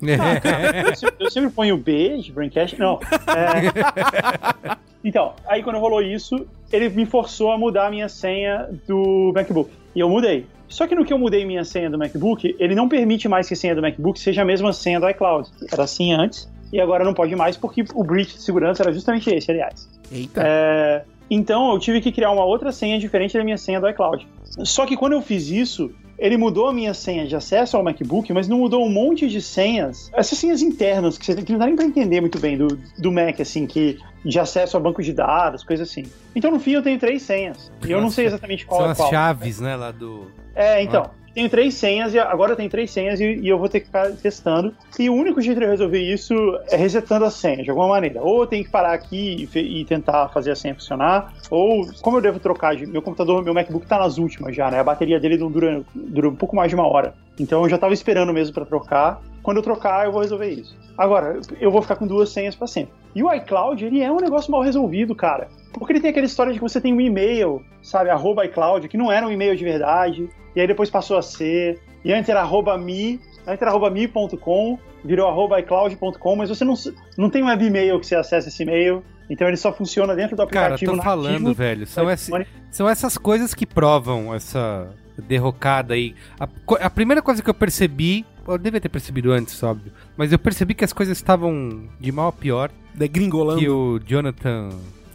[0.00, 2.78] Eu sempre, eu sempre ponho B de Braincast.
[2.78, 2.98] Não.
[3.02, 9.32] é- Então, aí quando rolou isso, ele me forçou a mudar a minha senha do
[9.34, 9.70] MacBook.
[9.94, 10.44] E eu mudei.
[10.68, 13.54] Só que no que eu mudei minha senha do MacBook, ele não permite mais que
[13.54, 15.48] a senha do MacBook seja a mesma senha do iCloud.
[15.72, 19.30] Era assim antes, e agora não pode mais porque o breach de segurança era justamente
[19.34, 19.88] esse, aliás.
[20.12, 20.42] Eita.
[20.44, 24.26] É, então eu tive que criar uma outra senha diferente da minha senha do iCloud.
[24.64, 28.32] Só que quando eu fiz isso, ele mudou a minha senha de acesso ao MacBook,
[28.32, 30.10] mas não mudou um monte de senhas.
[30.12, 33.12] Essas senhas internas que, você, que não dá nem pra entender muito bem do, do
[33.12, 36.04] Mac, assim, que de acesso a banco de dados, coisa assim.
[36.34, 37.70] Então no fim eu tenho três senhas.
[37.86, 39.10] E eu não sei exatamente qual São é as qual.
[39.10, 40.26] chaves, né, lá do...
[40.54, 41.10] É, então.
[41.34, 44.10] Tenho três senhas e agora tem três senhas e, e eu vou ter que ficar
[44.12, 44.74] testando.
[44.98, 46.34] E o único jeito de eu resolver isso
[46.70, 48.22] é resetando a senha, de alguma maneira.
[48.22, 52.16] Ou eu tenho que parar aqui e, e tentar fazer a senha funcionar, ou como
[52.18, 52.86] eu devo trocar de.
[52.86, 54.80] Meu computador, meu MacBook tá nas últimas já, né?
[54.80, 57.14] A bateria dele não dura, dura um pouco mais de uma hora.
[57.38, 59.20] Então eu já tava esperando mesmo pra trocar.
[59.42, 60.76] Quando eu trocar, eu vou resolver isso.
[60.96, 62.92] Agora, eu vou ficar com duas senhas pra sempre.
[63.14, 65.48] E o iCloud, ele é um negócio mal resolvido, cara.
[65.72, 68.96] Porque ele tem aquela história de que você tem um e-mail, sabe, arroba iCloud, que
[68.96, 72.40] não era um e-mail de verdade, e aí depois passou a ser, e antes era
[72.40, 76.74] arroba me, antes era arroba me.com, virou arroba iCloud.com, mas você não,
[77.16, 80.44] não tem um webmail que você acessa esse e-mail, então ele só funciona dentro do
[80.48, 82.32] Cara, aplicativo tô falando, velho, são, esse,
[82.72, 84.92] são essas coisas que provam essa
[85.28, 86.16] derrocada aí.
[86.40, 86.48] A,
[86.80, 90.74] a primeira coisa que eu percebi, eu devia ter percebido antes, óbvio, mas eu percebi
[90.74, 93.60] que as coisas estavam de mal a pior, Degringolando.
[93.60, 94.70] que o Jonathan...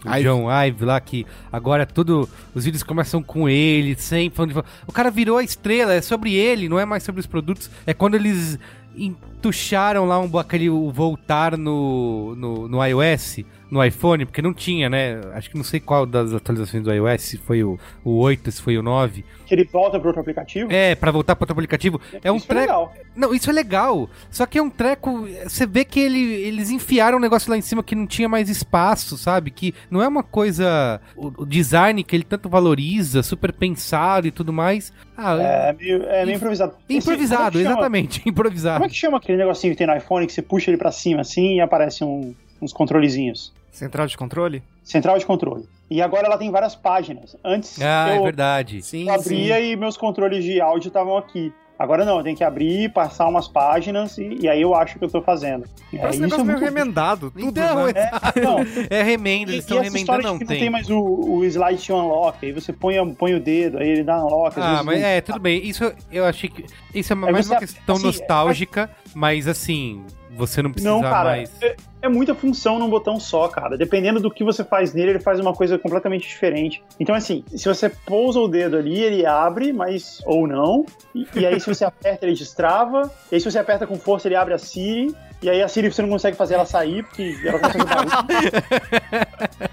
[0.06, 0.24] O Ive.
[0.24, 2.28] John Ive lá, que agora tudo.
[2.54, 6.34] Os vídeos começam com ele, sempre falando de- O cara virou a estrela, é sobre
[6.34, 7.70] ele, não é mais sobre os produtos.
[7.86, 8.60] É quando eles
[8.96, 13.40] entucharam lá um, aquele o voltar no, no, no iOS,
[13.74, 15.20] no iPhone, porque não tinha, né?
[15.34, 18.62] Acho que não sei qual das atualizações do iOS, se foi o, o 8, se
[18.62, 19.26] foi o 9.
[19.48, 20.72] Que ele volta para outro aplicativo.
[20.72, 22.00] É, pra voltar para outro aplicativo.
[22.24, 22.72] É um Isso foi treco.
[22.72, 22.94] legal.
[23.16, 24.10] Não, isso é legal.
[24.30, 25.28] Só que é um treco.
[25.44, 28.48] Você vê que ele, eles enfiaram um negócio lá em cima que não tinha mais
[28.50, 29.52] espaço, sabe?
[29.52, 31.02] Que não é uma coisa.
[31.16, 34.94] O, o design que ele tanto valoriza, super pensado e tudo mais.
[35.18, 36.74] Ah, É meio, é meio improvisado.
[36.90, 38.22] Improvisado, é exatamente.
[38.28, 38.76] Improvisado.
[38.78, 40.92] Como é que chama aquele negocinho que tem no iPhone que você puxa ele pra
[40.92, 43.54] cima assim e aparece um- uns controlezinhos?
[43.74, 44.64] Central de controle?
[44.84, 45.68] Central de controle.
[45.90, 47.36] E agora ela tem várias páginas.
[47.44, 48.82] Antes Ah, é eu, verdade.
[48.82, 49.72] Sim, eu abria sim.
[49.72, 51.52] e meus controles de áudio estavam aqui.
[51.78, 55.04] Agora não, eu tenho que abrir, passar umas páginas e, e aí eu acho que
[55.04, 55.66] eu tô fazendo.
[55.92, 57.94] É, isso negócio é meio remendado, tudo, Então, né?
[57.96, 58.58] É, não,
[58.92, 60.58] É remenda, e, eles estão remendando, não que tem.
[60.58, 63.90] não tem mais o, o slide to unlock, aí você põe, põe o dedo, aí
[63.90, 64.56] ele dá unlock.
[64.60, 65.66] Ah, mas não- é, tudo bem.
[65.68, 66.64] Isso eu achei que.
[66.94, 70.04] Isso é Aí mais você- uma questão assim, nostálgica, mas assim,
[70.36, 71.52] você não precisa Não, cara, mais.
[71.62, 73.78] é, é muita função num botão só, cara.
[73.78, 76.84] Dependendo do que você faz nele, ele faz uma coisa completamente diferente.
[77.00, 80.86] Então, assim, se você pousa o dedo ali, ele abre, mas ou não.
[81.16, 83.12] E, e aí, se você aperta, ele destrava.
[83.32, 85.16] E aí, se você aperta com força, ele abre a Siri.
[85.42, 88.14] E aí, a Siri você não consegue fazer ela sair, porque ela consegue barulho.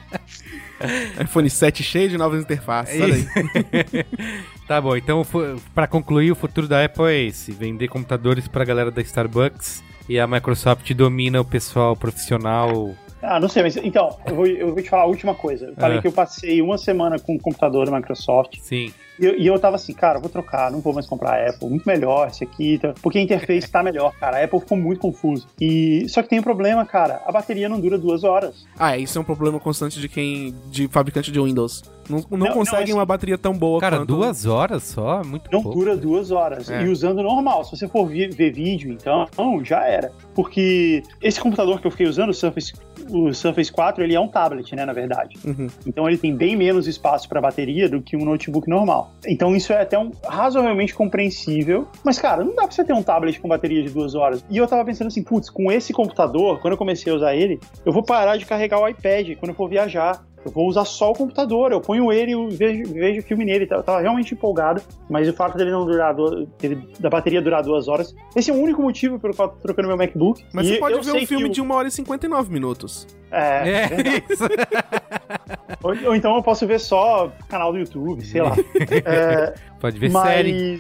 [1.22, 3.00] iPhone 7 cheio de novas interfaces.
[3.00, 3.26] Olha aí.
[4.66, 5.26] Tá bom, então
[5.74, 10.18] pra concluir, o futuro da Apple é esse: vender computadores pra galera da Starbucks e
[10.18, 12.92] a Microsoft domina o pessoal profissional.
[13.22, 15.66] Ah, não sei, mas então, eu vou, eu vou te falar a última coisa.
[15.66, 16.00] Eu falei Ah.
[16.00, 18.58] que eu passei uma semana com o computador da Microsoft.
[18.60, 18.92] Sim.
[19.20, 21.68] E eu, e eu tava assim, cara, vou trocar, não vou mais comprar a Apple,
[21.68, 22.94] muito melhor esse aqui, tá?
[23.02, 24.38] porque a interface tá melhor, cara.
[24.38, 25.46] A Apple ficou muito confuso.
[25.60, 28.66] E só que tem um problema, cara, a bateria não dura duas horas.
[28.78, 30.54] Ah, isso é um problema constante de quem.
[30.70, 31.82] de fabricante de Windows.
[32.08, 34.08] Não, não, Não, conseguem não, uma bateria tão boa Cara, quanto.
[34.08, 35.22] duas horas só?
[35.22, 35.78] Muito Não pouco.
[35.78, 36.68] dura duas horas.
[36.68, 36.82] É.
[36.82, 37.64] E usando normal.
[37.64, 40.10] Se você for ver vídeo, então, não, já era.
[40.34, 42.72] Porque esse computador que eu fiquei usando, o Surface,
[43.10, 45.36] o Surface 4, ele é um tablet, né, na verdade.
[45.44, 45.68] Uhum.
[45.86, 49.12] Então ele tem bem menos espaço para bateria do que um notebook normal.
[49.26, 51.86] Então isso é até um, razoavelmente compreensível.
[52.04, 54.44] Mas, cara, não dá pra você ter um tablet com bateria de duas horas.
[54.48, 57.58] E eu tava pensando assim, putz, com esse computador, quando eu comecei a usar ele,
[57.84, 60.22] eu vou parar de carregar o iPad quando eu for viajar.
[60.44, 63.68] Eu vou usar só o computador, eu ponho ele e vejo, vejo filme nele.
[63.70, 67.62] Eu tava realmente empolgado, mas o fato dele não durar, du- dele- da bateria durar
[67.62, 70.42] duas horas, esse é o único motivo pelo qual eu tô trocando meu MacBook.
[70.52, 73.06] Mas E você pode eu ver um filme o- de 1 hora e 59 minutos.
[73.30, 74.44] É, É, isso.
[75.82, 78.54] ou, ou então eu posso ver só canal do YouTube, sei lá.
[79.04, 80.78] É, Pode ver série.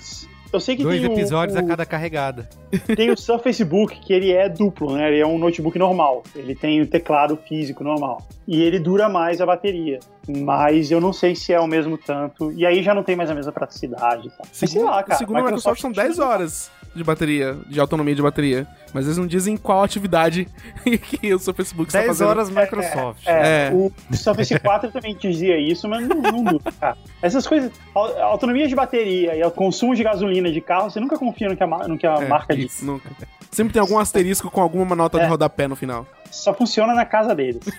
[0.52, 2.48] Eu sei que Dois tem o- episódios o, a cada carregada.
[2.96, 5.08] tem o Surface Book, que ele é duplo, né?
[5.08, 6.22] Ele é um notebook normal.
[6.34, 8.26] Ele tem o teclado físico normal.
[8.46, 10.00] E ele dura mais a bateria.
[10.28, 12.52] Mas eu não sei se é o mesmo tanto.
[12.52, 14.28] E aí já não tem mais a mesma praticidade.
[14.30, 14.44] Tá?
[14.60, 15.18] Mas sei lá, cara.
[15.18, 18.66] segundo a Microsoft, são 10 horas de bateria, de autonomia de bateria.
[18.92, 20.48] Mas eles não dizem qual atividade
[20.84, 22.28] que o seu Facebook está 10 fazendo.
[22.28, 23.24] horas Microsoft.
[23.26, 23.70] É, É.
[23.72, 26.60] o Surface 4 também dizia isso, mas não, não.
[27.22, 31.16] Essas coisas, a autonomia de bateria e o consumo de gasolina de carro, você nunca
[31.16, 32.82] confia no que a, no que a É, marca diz.
[32.82, 33.08] Nunca.
[33.50, 35.28] Sempre tem algum asterisco com alguma nota de É.
[35.28, 36.06] rodapé no final.
[36.30, 37.62] Só funciona na casa deles.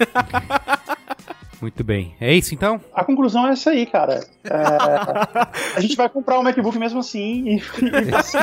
[1.62, 2.16] Muito bem.
[2.20, 2.82] É isso então?
[2.93, 4.26] A conclusão é essa aí, cara.
[4.43, 8.39] É, a gente vai comprar um MacBook mesmo assim e, e assim,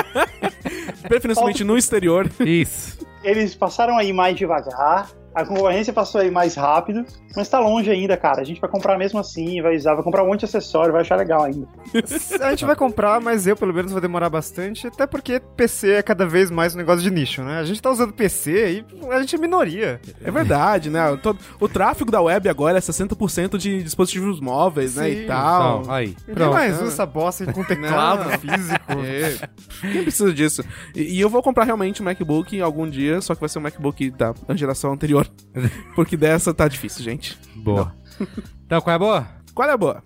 [1.02, 2.30] Preferencialmente no exterior.
[2.40, 2.98] Isso.
[3.24, 5.10] eles passaram aí mais devagar.
[5.34, 7.04] A concorrência passou aí mais rápido,
[7.36, 8.40] mas tá longe ainda, cara.
[8.40, 11.02] A gente vai comprar mesmo assim, vai usar, vai comprar um monte de acessório, vai
[11.02, 11.66] achar legal ainda.
[12.40, 16.02] A gente vai comprar, mas eu, pelo menos, vou demorar bastante, até porque PC é
[16.02, 17.58] cada vez mais um negócio de nicho, né?
[17.58, 20.00] A gente tá usando PC e a gente é minoria.
[20.22, 21.16] É verdade, né?
[21.22, 25.04] Todo, o tráfego da web agora é 60% de dispositivos móveis, né?
[25.04, 25.20] Sim.
[25.22, 25.80] E tal.
[25.80, 26.06] Então, aí.
[26.06, 26.52] Ninguém Pronto.
[26.52, 28.38] mais usa essa bosta com teclado Não.
[28.38, 28.92] físico.
[29.04, 29.48] É.
[29.92, 30.64] Quem precisa disso?
[30.94, 33.62] E, e eu vou comprar realmente um MacBook algum dia, só que vai ser um
[33.62, 35.27] MacBook da geração anterior.
[35.94, 37.38] Porque dessa tá difícil, gente.
[37.56, 37.94] Boa.
[38.68, 39.26] Então, qual é a boa?
[39.54, 40.02] Qual é a boa?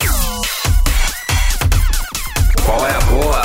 [2.65, 3.43] Qual é a boa?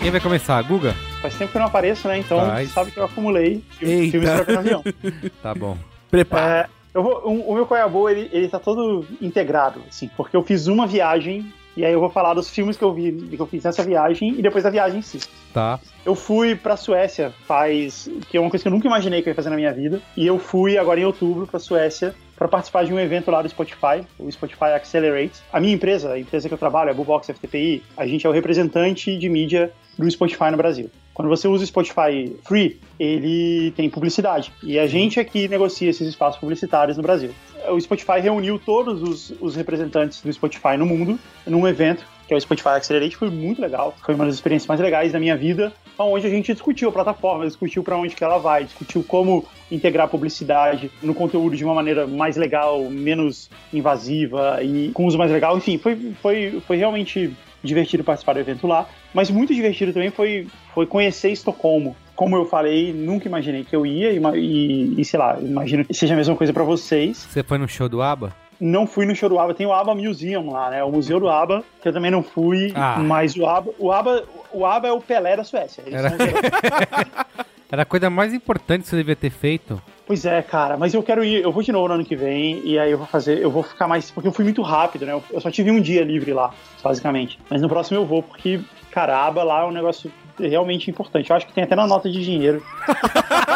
[0.00, 0.62] Quem vai começar?
[0.62, 0.94] Guga?
[1.26, 2.18] Faz tempo que eu não apareço, né?
[2.18, 2.70] Então Faz.
[2.70, 4.10] sabe que eu acumulei Eita.
[4.12, 4.84] filmes pra ver no avião.
[5.42, 5.76] Tá bom.
[6.08, 6.60] Prepara.
[6.60, 9.82] É, eu vou, o, o meu Qual é a Boa, ele, ele tá todo integrado,
[9.88, 12.92] assim, porque eu fiz uma viagem e aí eu vou falar dos filmes que eu
[12.92, 15.18] vi, que eu fiz nessa viagem e depois da viagem em si.
[15.52, 15.80] Tá.
[16.04, 18.08] Eu fui pra Suécia faz.
[18.30, 20.00] que é uma coisa que eu nunca imaginei que eu ia fazer na minha vida.
[20.16, 23.48] E eu fui agora em outubro pra Suécia para participar de um evento lá do
[23.48, 25.42] Spotify, o Spotify Accelerate.
[25.52, 28.32] A minha empresa, a empresa que eu trabalho, a Bubox FTPI, a gente é o
[28.32, 30.90] representante de mídia do Spotify no Brasil.
[31.16, 34.52] Quando você usa o Spotify Free, ele tem publicidade.
[34.62, 37.30] E a gente aqui negocia esses espaços publicitários no Brasil.
[37.70, 42.36] O Spotify reuniu todos os, os representantes do Spotify no mundo num evento que é
[42.36, 43.94] o Spotify Accelerate, foi muito legal.
[44.04, 47.46] Foi uma das experiências mais legais da minha vida, onde a gente discutiu a plataforma,
[47.46, 52.04] discutiu para onde que ela vai, discutiu como integrar publicidade no conteúdo de uma maneira
[52.04, 55.56] mais legal, menos invasiva e com uso mais legal.
[55.56, 57.32] Enfim, foi, foi, foi realmente
[57.66, 61.94] divertido participar do evento lá, mas muito divertido também foi, foi conhecer Estocolmo.
[62.14, 65.92] Como eu falei, nunca imaginei que eu ia e, e, e sei lá, imagino que
[65.92, 67.18] seja a mesma coisa para vocês.
[67.28, 68.32] Você foi no show do ABBA?
[68.58, 70.82] não fui no show do ABBA, tem o ABBA Museum lá, né?
[70.82, 72.96] O Museu do ABBA, que eu também não fui, Ah.
[72.98, 75.82] mas o ABBA, o ABBA, o ABBA é o Pelé da Suécia.
[75.86, 76.16] Eles Era- são.
[77.76, 79.78] Era a coisa mais importante que você devia ter feito.
[80.06, 82.62] Pois é, cara, mas eu quero ir, eu vou de novo no ano que vem,
[82.64, 85.12] e aí eu vou fazer, eu vou ficar mais, porque eu fui muito rápido, né?
[85.12, 87.38] Eu- só tive um dia livre lá, basicamente.
[87.50, 88.60] Mas no próximo eu vou, porque,
[88.90, 91.28] cara, a ABBA lá é um negócio realmente importante.
[91.28, 92.62] Eu acho que tem até na nota de dinheiro.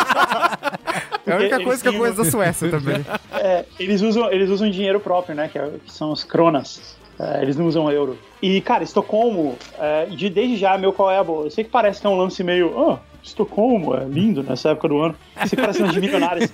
[1.26, 3.04] É a única coisa que eu conheço da Suécia também.
[3.32, 5.48] É, eles usam, eles usam dinheiro próprio, né?
[5.48, 6.96] Que, é- que são os kronas.
[7.18, 8.18] É, eles não usam euro.
[8.42, 11.44] E, cara, Estocolmo, é, de, desde já, meu qual é a boa.
[11.46, 12.72] Eu sei que parece que é um lance meio.
[12.76, 15.14] Oh, Estocolmo, é lindo nessa época do ano.
[15.44, 16.50] Você parece um de milionários.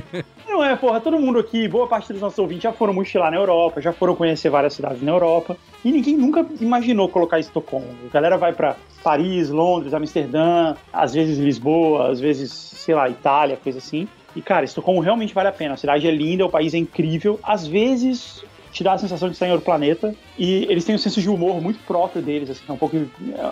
[0.48, 3.36] Não é, porra, todo mundo aqui, boa parte dos nossos ouvintes já foram mochilar na
[3.36, 5.56] Europa, já foram conhecer várias cidades na Europa.
[5.84, 7.88] E ninguém nunca imaginou colocar Estocolmo.
[8.08, 13.56] A galera vai pra Paris, Londres, Amsterdã, às vezes Lisboa, às vezes, sei lá, Itália,
[13.56, 14.06] coisa assim.
[14.36, 15.74] E, cara, Estocolmo realmente vale a pena.
[15.74, 17.40] A cidade é linda, o país é incrível.
[17.42, 20.14] Às vezes, te dá a sensação de estar em outro planeta.
[20.38, 22.96] E eles têm um senso de humor muito próprio deles, assim, é um pouco,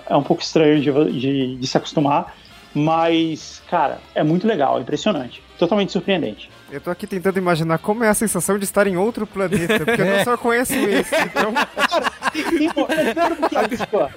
[0.08, 2.34] é um pouco estranho de, de, de se acostumar.
[2.78, 5.42] Mas, cara, é muito legal, é impressionante.
[5.58, 6.48] Totalmente surpreendente.
[6.70, 10.02] Eu tô aqui tentando imaginar como é a sensação de estar em outro planeta, porque
[10.02, 11.14] eu só conheço esse.
[11.16, 11.52] Então,
[12.36, 14.10] a, língua,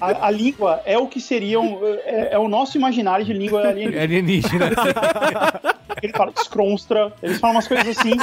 [0.00, 1.80] a, a língua é o que seriam.
[2.04, 4.02] É, é o nosso imaginário de língua alienígena.
[4.02, 4.70] Alienígena.
[6.02, 8.14] Ele fala scronstra, eles falam umas coisas assim.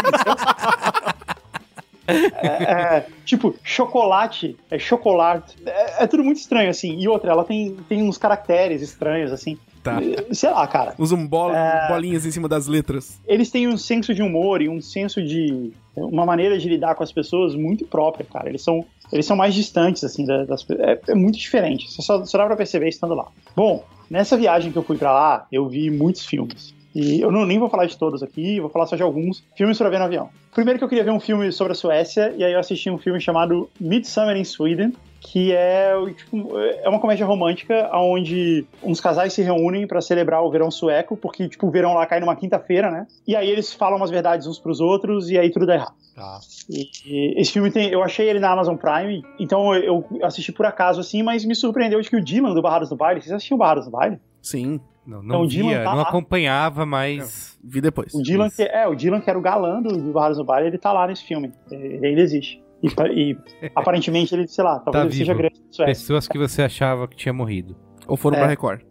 [2.10, 5.56] É, é, tipo, chocolate, é chocolate.
[5.66, 6.98] É, é, tudo muito estranho, assim.
[7.00, 9.58] E outra, ela tem, tem uns caracteres estranhos, assim.
[9.84, 10.00] Tá.
[10.32, 10.94] Sei lá, cara.
[10.98, 11.88] Usam bol É.
[11.88, 13.20] bolinhas em cima das letras.
[13.28, 15.72] Eles têm um senso de humor e um senso de.
[15.96, 18.48] uma maneira de lidar com as pessoas muito própria, cara.
[18.50, 21.92] Eles são, eles são mais distantes, assim, da- das é, é muito diferente.
[21.92, 23.28] Só, só dá pra perceber estando lá.
[23.56, 26.74] Bom, nessa viagem que eu fui pra lá, eu vi muitos filmes.
[26.96, 29.78] E eu não, nem vou falar de todos aqui, vou falar só de alguns filmes
[29.78, 30.30] pra ver no avião.
[30.56, 32.98] Primeiro que eu queria ver um filme sobre a Suécia, e aí eu assisti um
[32.98, 39.34] filme chamado Midsummer in Sweden, que é, tipo, é uma comédia romântica onde uns casais
[39.34, 42.90] se reúnem pra celebrar o verão sueco, porque tipo, o verão lá cai numa quinta-feira,
[42.90, 43.06] né?
[43.28, 45.94] E aí eles falam umas verdades uns pros outros e aí tudo dá errado.
[46.16, 46.40] Tá.
[46.70, 50.66] E, e esse filme tem, eu achei ele na Amazon Prime, então eu, assisti por
[50.66, 53.58] acaso assim, mas me surpreendeu de que o Dylan do Barrados do Baile, vocês assistiam
[53.58, 54.20] Barrados do Baile?
[54.42, 56.04] Sim, Não, Então, não o Dylan via, tá não lá.
[56.04, 57.58] acompanhava, mas.
[57.64, 58.14] vi depois.
[58.14, 58.56] O Dylan, Isso.
[58.58, 60.92] que, é, o Dylan que era o galã do, do Barrados do Baile, ele tá
[60.94, 61.52] lá nesse filme.
[61.72, 62.62] Ele ainda existe.
[62.82, 63.38] E, e
[63.76, 65.40] aparentemente ele, sei lá, talvez Tá ele seja vivo.
[65.40, 65.86] grande na Suécia.
[65.86, 67.76] Pessoas que você achava que tinha morrido.
[68.08, 68.40] Ou foram É.
[68.40, 68.82] pra Record.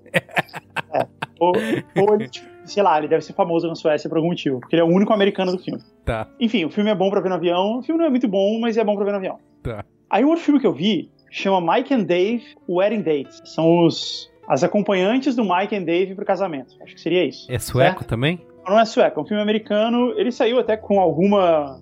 [1.40, 1.52] Ou,
[2.00, 4.74] ou ele, tipo, sei lá, ele deve ser famoso na Suécia por algum motivo, porque
[4.74, 5.80] ele é o único americano do filme.
[6.04, 6.26] Tá.
[6.40, 7.78] Enfim, o filme é bom pra ver no avião.
[7.78, 9.38] O filme não é muito bom, mas é bom pra ver no avião.
[9.62, 9.84] Tá.
[10.10, 13.40] Aí um outro filme que eu vi chama Mike and Dave Wedding Dates.
[13.44, 16.74] São os as acompanhantes do Mike and Dave pro casamento.
[16.82, 17.46] Acho que seria isso.
[17.52, 18.08] É sueco Certo?
[18.08, 18.40] também?
[18.66, 20.12] Não é sueco, é um filme americano.
[20.18, 21.78] Ele saiu até com alguma.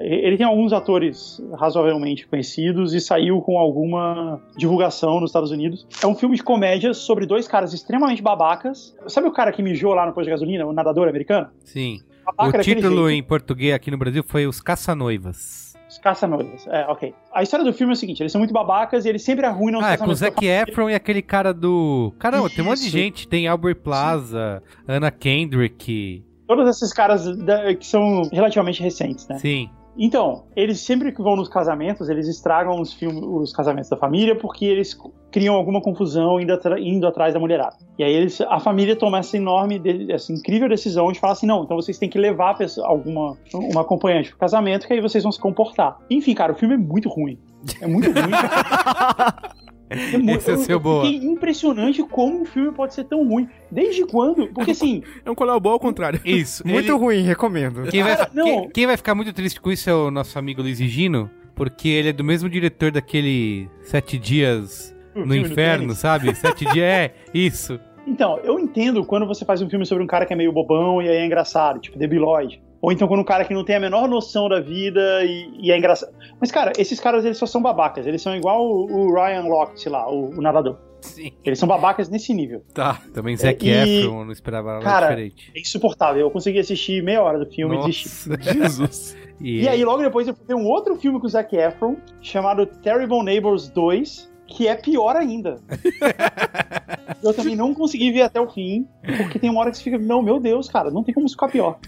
[0.00, 5.86] Ele tem alguns atores razoavelmente conhecidos e saiu com alguma divulgação nos Estados Unidos.
[6.02, 8.96] É um filme de comédia sobre dois caras extremamente babacas.
[9.06, 11.48] Sabe o cara que mijou lá no posto de gasolina, o nadador americano?
[11.64, 12.00] Sim.
[12.24, 15.70] Babaca o título em português aqui no Brasil foi Os Caça-Noivas.
[15.90, 16.68] Os caça-noivas.
[16.68, 17.12] É, ok.
[17.34, 19.80] A história do filme é o seguinte: eles são muito babacas e eles sempre arruinam
[19.80, 22.14] os Ah, é com o Zac Efron e aquele cara do.
[22.16, 22.96] Caramba, tem um monte de Isso.
[22.96, 23.26] gente.
[23.26, 26.22] Tem Albert Plaza, Anna Kendrick.
[26.56, 29.38] Todos esses caras da- que são relativamente recentes, né?
[29.38, 29.70] Sim.
[29.96, 34.34] Então, eles sempre que vão nos casamentos, eles estragam os, filmes, os casamentos da família
[34.34, 34.98] porque eles
[35.30, 37.76] criam alguma confusão indo, atra- indo atrás da mulherada.
[37.98, 41.62] E aí eles, a família toma essa enorme, essa incrível decisão de falar assim, não,
[41.64, 45.30] então vocês têm que levar pessoa- alguma uma acompanhante pro casamento que aí vocês vão
[45.32, 45.98] se comportar.
[46.10, 47.38] Enfim, cara, o filme é muito ruim.
[47.80, 48.30] É muito ruim.
[49.90, 51.04] É mu- Esse é eu- seu eu boa.
[51.04, 53.48] fiquei impressionante como um filme pode ser tão ruim.
[53.70, 54.46] Desde quando?
[54.48, 56.20] Porque assim, É um coléu bom ao contrário.
[56.24, 56.66] Isso.
[56.66, 57.82] muito ele- ruim, recomendo.
[57.90, 58.44] Quem vai, Cara, não.
[58.44, 61.88] quem, quem vai ficar muito triste com isso é o nosso amigo Luiz Gino, porque
[61.88, 66.32] ele é do mesmo diretor daquele Sete Dias o no Inferno, sabe?
[66.36, 67.78] Sete Dias, é, isso.
[68.06, 71.02] Então, eu entendo quando você faz um filme sobre um cara que é meio bobão
[71.02, 72.62] e aí é engraçado, tipo Debi Lloyd.
[72.82, 75.70] Ou então quando um cara que não tem a menor noção da vida e, e
[75.70, 76.12] é engraçado.
[76.40, 78.06] Mas, cara, esses caras eles só são babacas.
[78.06, 80.78] Eles são igual o, o Ryan Lochte lá, o, o nadador.
[81.02, 81.32] Sim.
[81.44, 82.62] Eles são babacas nesse nível.
[82.74, 83.00] Tá.
[83.14, 85.52] Também Zac E- Efron, não esperava nada Cara, diferente.
[85.54, 86.20] É insuportável.
[86.22, 88.28] Eu consegui assistir meia hora do filme e desisti.
[88.28, 88.42] Nossa.
[88.52, 89.16] Jesus.
[89.40, 91.96] E, E aí, logo depois, eu fui ver um outro filme com o Zac Efron,
[92.20, 95.60] chamado Terrible Neighbors 2, que é pior ainda.
[97.22, 98.86] eu também não consegui ver até o fim,
[99.16, 101.48] porque tem uma hora que você fica, não, meu Deus, cara, não tem como ficar
[101.48, 101.78] pior.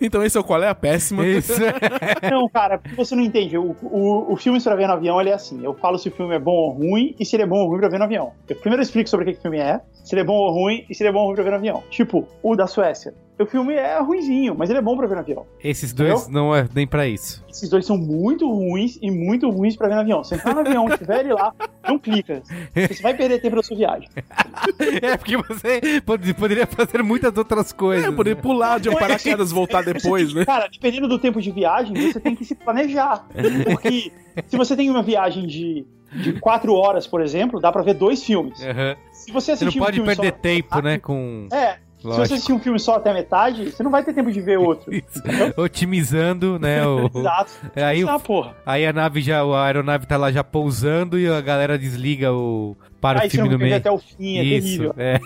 [0.00, 1.22] Então esse é o qual é a péssima.
[2.30, 3.56] Não, cara, porque você não entende.
[3.56, 5.64] O, o, o filme pra ver no avião, ele é assim.
[5.64, 7.68] Eu falo se o filme é bom ou ruim, e se ele é bom ou
[7.68, 8.32] ruim pra ver no avião.
[8.48, 10.52] Eu primeiro explico sobre o que, que o filme é, se ele é bom ou
[10.52, 11.82] ruim, e se ele é bom ou ruim pra ver no avião.
[11.90, 13.14] Tipo, o da Suécia.
[13.38, 15.46] O filme é ruinzinho, mas ele é bom pra ver no avião.
[15.62, 17.44] Esses dois não é nem pra isso.
[17.48, 20.24] Esses dois são muito ruins e muito ruins pra ver no avião.
[20.24, 21.54] Você entrar no avião, tiver ele lá,
[21.86, 22.42] não clica.
[22.74, 24.08] Você vai perder tempo da sua viagem.
[25.02, 28.06] É, porque você pod- poderia fazer muitas outras coisas.
[28.06, 30.44] É, poder pular de um paraquedas voltar depois, né?
[30.44, 33.26] Cara, dependendo do tempo de viagem, você tem que se planejar.
[33.64, 34.12] Porque
[34.48, 38.22] se você tem uma viagem de, de quatro horas, por exemplo, dá pra ver dois
[38.22, 38.60] filmes.
[38.62, 38.96] Aham.
[39.12, 40.38] Se você Você não assistir um pode filme perder só...
[40.40, 40.98] tempo, né?
[40.98, 41.48] Com.
[41.52, 42.34] É, se você Lógico.
[42.34, 44.90] assistir um filme só até a metade, você não vai ter tempo de ver outro.
[45.56, 46.86] Otimizando, né?
[46.86, 47.10] O...
[47.12, 47.52] Exato.
[47.76, 48.56] Aí, o- Ah, porra.
[48.64, 52.76] aí a nave já, a aeronave tá lá já pousando e a galera desliga o
[53.00, 53.76] para o Aí você filme não no meio.
[53.76, 54.94] até o fim, é Isso, terrível.
[54.96, 55.20] é.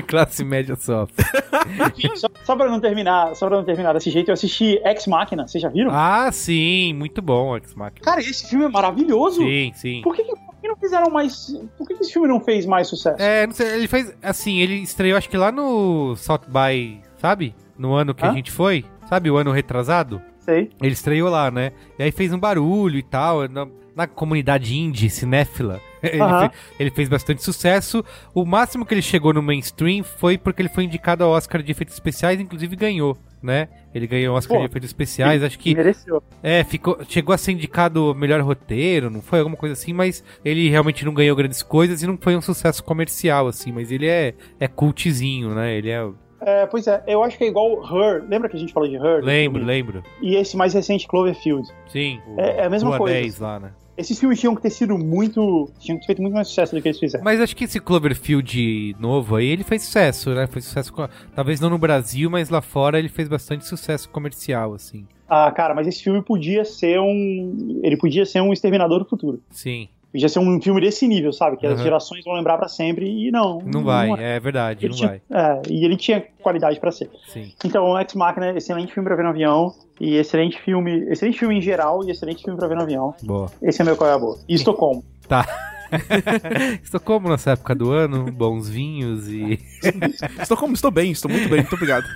[0.06, 0.74] Classe média.
[0.74, 5.06] Enfim, só, só pra não terminar, só pra não terminar desse jeito, eu assisti Ex
[5.06, 5.90] Machina, vocês já viram?
[5.92, 8.00] Ah, sim, muito bom, Ex Machina.
[8.02, 9.40] Cara, esse filme é maravilhoso.
[9.40, 10.00] Sim, sim.
[10.02, 11.52] Por que, que- que não fizeram mais.
[11.76, 13.20] Por que, esse filme não fez mais sucesso?
[13.20, 17.54] É, não sei, ele fez, assim, ele estreou acho que lá no South by, sabe?
[17.76, 18.34] No ano que a Hã?
[18.34, 19.30] gente foi, sabe?
[19.30, 20.20] O ano retrasado.
[20.40, 20.70] Sei.
[20.80, 21.72] Ele estreou lá, né?
[21.98, 23.48] E aí fez um barulho e tal.
[23.48, 25.80] Na, na comunidade indie, cinéfila.
[26.02, 26.48] Ele, Aham.
[26.48, 28.04] fe- ele fez bastante sucesso.
[28.32, 31.72] O máximo que ele chegou no mainstream foi porque ele foi indicado ao Oscar de
[31.72, 33.68] efeitos especiais, inclusive ganhou, né?
[33.94, 36.22] Ele ganhou o Oscar Pô, de efeitos especiais, acho que Mereceu.
[36.42, 40.68] é, ficou, chegou a ser indicado melhor roteiro, não foi alguma coisa assim, mas ele
[40.68, 44.34] realmente não ganhou grandes coisas e não foi um sucesso comercial assim, mas ele é
[44.58, 45.74] é cultzinho, né?
[45.76, 46.08] Ele é
[46.40, 48.24] É, pois é, eu acho que é igual Her.
[48.28, 49.22] Lembra que a gente falou de Her?
[49.24, 50.04] lembro, lembro.
[50.22, 51.68] E esse mais recente, Cloverfield.
[51.88, 52.20] Sim.
[52.28, 53.14] o É- é a mesma coisa.
[53.20, 53.70] 10 lá, né?
[53.98, 55.68] Esses filmes tinham que ter sido muito.
[55.80, 57.24] tinham que ter feito muito mais sucesso do que eles fizeram.
[57.24, 60.46] Mas acho que esse Cloverfield novo aí, ele fez sucesso, né?
[60.46, 60.92] Foi sucesso,
[61.34, 65.04] talvez não no Brasil, mas lá fora ele fez bastante sucesso comercial, assim.
[65.28, 67.80] Ah, cara, mas esse filme podia ser um.
[67.82, 69.42] Ele podia ser um Exterminador do Futuro.
[69.50, 71.58] Sim, Podia ser um filme desse nível, sabe?
[71.58, 71.82] Que as Aham.
[71.82, 73.60] gerações vão lembrar pra sempre e não.
[73.64, 74.36] não vai, é.
[74.36, 75.20] é verdade, Ele não tinha- vai.
[75.30, 77.10] é, e ele tinha qualidade pra ser.
[77.28, 77.52] Sim.
[77.64, 79.74] Então, Ex Machina, excelente filme pra ver no avião.
[80.00, 80.92] E excelente filme.
[81.10, 83.14] Excelente filme em geral e excelente filme pra ver no avião.
[83.22, 83.50] Boa.
[83.60, 84.38] Esse é meu qual é a boa.
[84.48, 85.04] E Estocolmo.
[85.28, 85.44] Tá.
[86.82, 89.58] Estocolmo nessa época do ano, bons vinhos e.
[90.40, 90.72] Estou como?
[90.74, 92.06] Estou bem, estou muito bem, muito obrigado.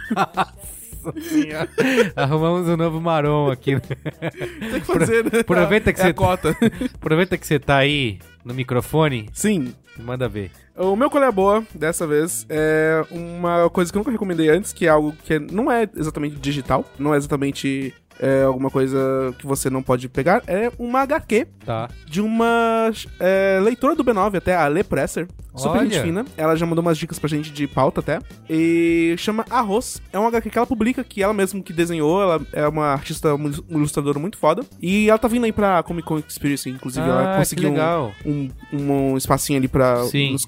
[2.16, 3.78] Arrumamos um novo marrom aqui.
[3.80, 5.40] Tem que fazer, né?
[5.40, 6.56] aproveita que é você- a cota.
[6.94, 9.74] Aproveita que você tá aí no microfone, Sim.
[9.98, 10.50] manda ver.
[10.76, 14.86] O meu colher boa, dessa vez, é uma coisa que eu nunca recomendei antes, que
[14.86, 18.98] é algo que não é exatamente digital, não é exatamente é, alguma coisa
[19.38, 21.88] que você não pode pegar, é uma HQ Tá.
[22.06, 22.90] de uma
[23.20, 25.28] é, leitora do B9, até a Lê Presser.
[25.54, 25.90] Super Olha.
[25.90, 26.24] gente fina.
[26.36, 28.18] Ela já mandou umas dicas pra gente de pauta até.
[28.48, 30.00] E chama Arroz.
[30.12, 32.22] É um HQ que ela publica, que ela mesma que desenhou.
[32.22, 34.62] Ela é uma artista, uma ilustradora muito foda.
[34.80, 37.06] E ela tá vindo aí pra Comic Con Experience, inclusive.
[37.06, 37.70] ela Ah, que conseguiu
[38.24, 40.46] um, um, um espacinho ali pra, nos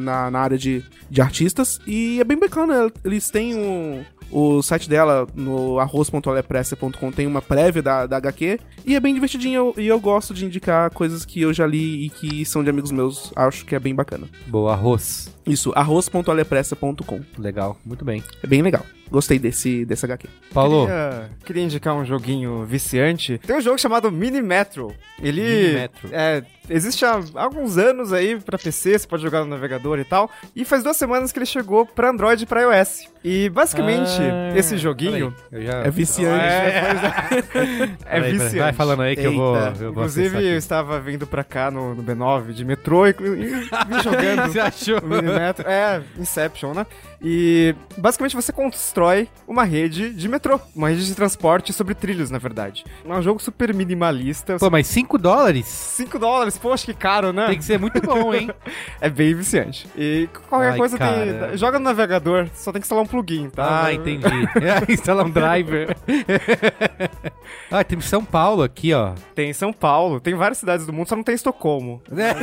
[0.00, 1.80] na, na área de, de artistas.
[1.86, 2.92] E é bem bacana.
[3.04, 4.04] Eles têm um.
[4.34, 8.58] O site dela, no arroz.alepressa.com, tem uma prévia da, da HQ.
[8.84, 9.72] E é bem divertidinho.
[9.76, 12.90] E eu gosto de indicar coisas que eu já li e que são de amigos
[12.90, 13.32] meus.
[13.36, 14.26] Acho que é bem bacana.
[14.48, 15.32] Boa, arroz.
[15.46, 17.20] Isso, arroz.alepressa.com.
[17.38, 18.22] Legal, muito bem.
[18.42, 18.84] É bem legal.
[19.10, 20.26] Gostei desse, desse HQ.
[20.52, 23.38] Paulo, Queria, queria indicar um joguinho viciante.
[23.38, 24.94] Tem um jogo chamado Mini Metro.
[25.22, 26.08] Ele Mini Metro.
[26.10, 30.30] é, existe há alguns anos aí pra PC, você pode jogar no navegador e tal.
[30.56, 33.08] E faz duas semanas que ele chegou pra Android e pra iOS.
[33.22, 35.74] E basicamente, Ah, esse joguinho eu já...
[35.84, 36.44] É viciante.
[36.44, 37.38] é,
[38.06, 38.58] é peraí, viciante.
[38.58, 41.94] Vai falando aí que eu vou, eu vou Inclusive, eu estava vindo pra cá no,
[41.94, 44.48] no B9 de metrô e, e vim jogando.
[44.52, 45.00] Você achou?
[45.34, 45.68] O Minimetro.
[45.68, 46.86] É, Inception, né?
[47.26, 52.36] E basicamente você constrói uma rede de metrô, uma rede de transporte sobre trilhos, na
[52.36, 52.84] verdade.
[53.02, 54.58] É um jogo super minimalista.
[54.58, 55.66] Pô, mas 5 dólares?
[55.66, 57.46] 5 dólares, poxa, que caro, né?
[57.46, 58.50] Tem que ser muito bom, hein?
[59.00, 59.86] É bem viciante.
[59.96, 61.48] E qualquer Ai, coisa cara.
[61.48, 61.56] tem.
[61.56, 63.86] Joga no navegador, só tem que instalar um plugin, tá?
[63.86, 64.26] Ah, entendi.
[64.88, 65.96] Instalar um driver.
[67.70, 69.12] ah, tem São Paulo aqui, ó.
[69.34, 72.02] Tem São Paulo, tem várias cidades do mundo, só não tem Estocolmo.
[72.10, 72.34] É.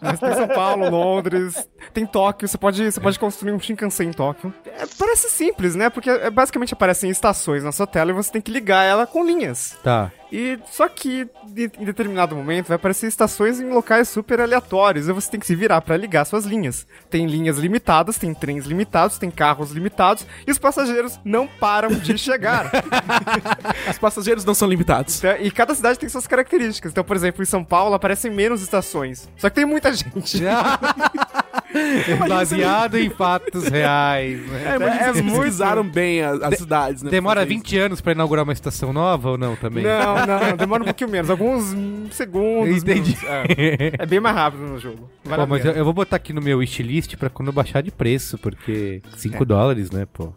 [0.00, 4.12] Mas tem São Paulo, Londres, tem Tóquio, você pode, você pode construir um Shinkansen em
[4.12, 4.52] Tóquio.
[4.66, 5.88] É, parece simples, né?
[5.90, 9.24] Porque é, basicamente aparecem estações na sua tela e você tem que ligar ela com
[9.24, 9.76] linhas.
[9.82, 10.12] Tá.
[10.30, 15.12] E só que de- em determinado momento vai aparecer estações em locais super aleatórios e
[15.12, 16.86] você tem que se virar pra ligar suas linhas.
[17.10, 22.16] Tem linhas limitadas, tem trens limitados, tem carros limitados e os passageiros não param de
[22.16, 22.70] chegar.
[23.90, 25.18] Os passageiros não são limitados.
[25.18, 26.92] Então, E cada cidade tem suas características.
[26.92, 29.28] Então, por exemplo, em São Paulo aparecem menos estações.
[29.36, 30.40] Só que tem muita gente.
[32.28, 34.40] Baseado em fatos reais.
[34.46, 34.76] né?
[34.78, 37.10] É, É pesquisaram bem as, as cidades, né?
[37.10, 39.84] Demora pra fazer 20 anos pra inaugurar uma estação nova ou não também?
[39.84, 41.30] Não, não, demora um pouquinho menos.
[41.30, 41.74] Alguns
[42.12, 42.76] segundos.
[42.82, 43.16] Entendi.
[43.26, 45.08] É, É bem mais rápido no jogo.
[45.24, 47.82] Vale Pô, a mas eu, eu vou botar aqui no meu wishlist pra quando baixar
[47.82, 50.32] de preço, porque 5 dólares, né, pô?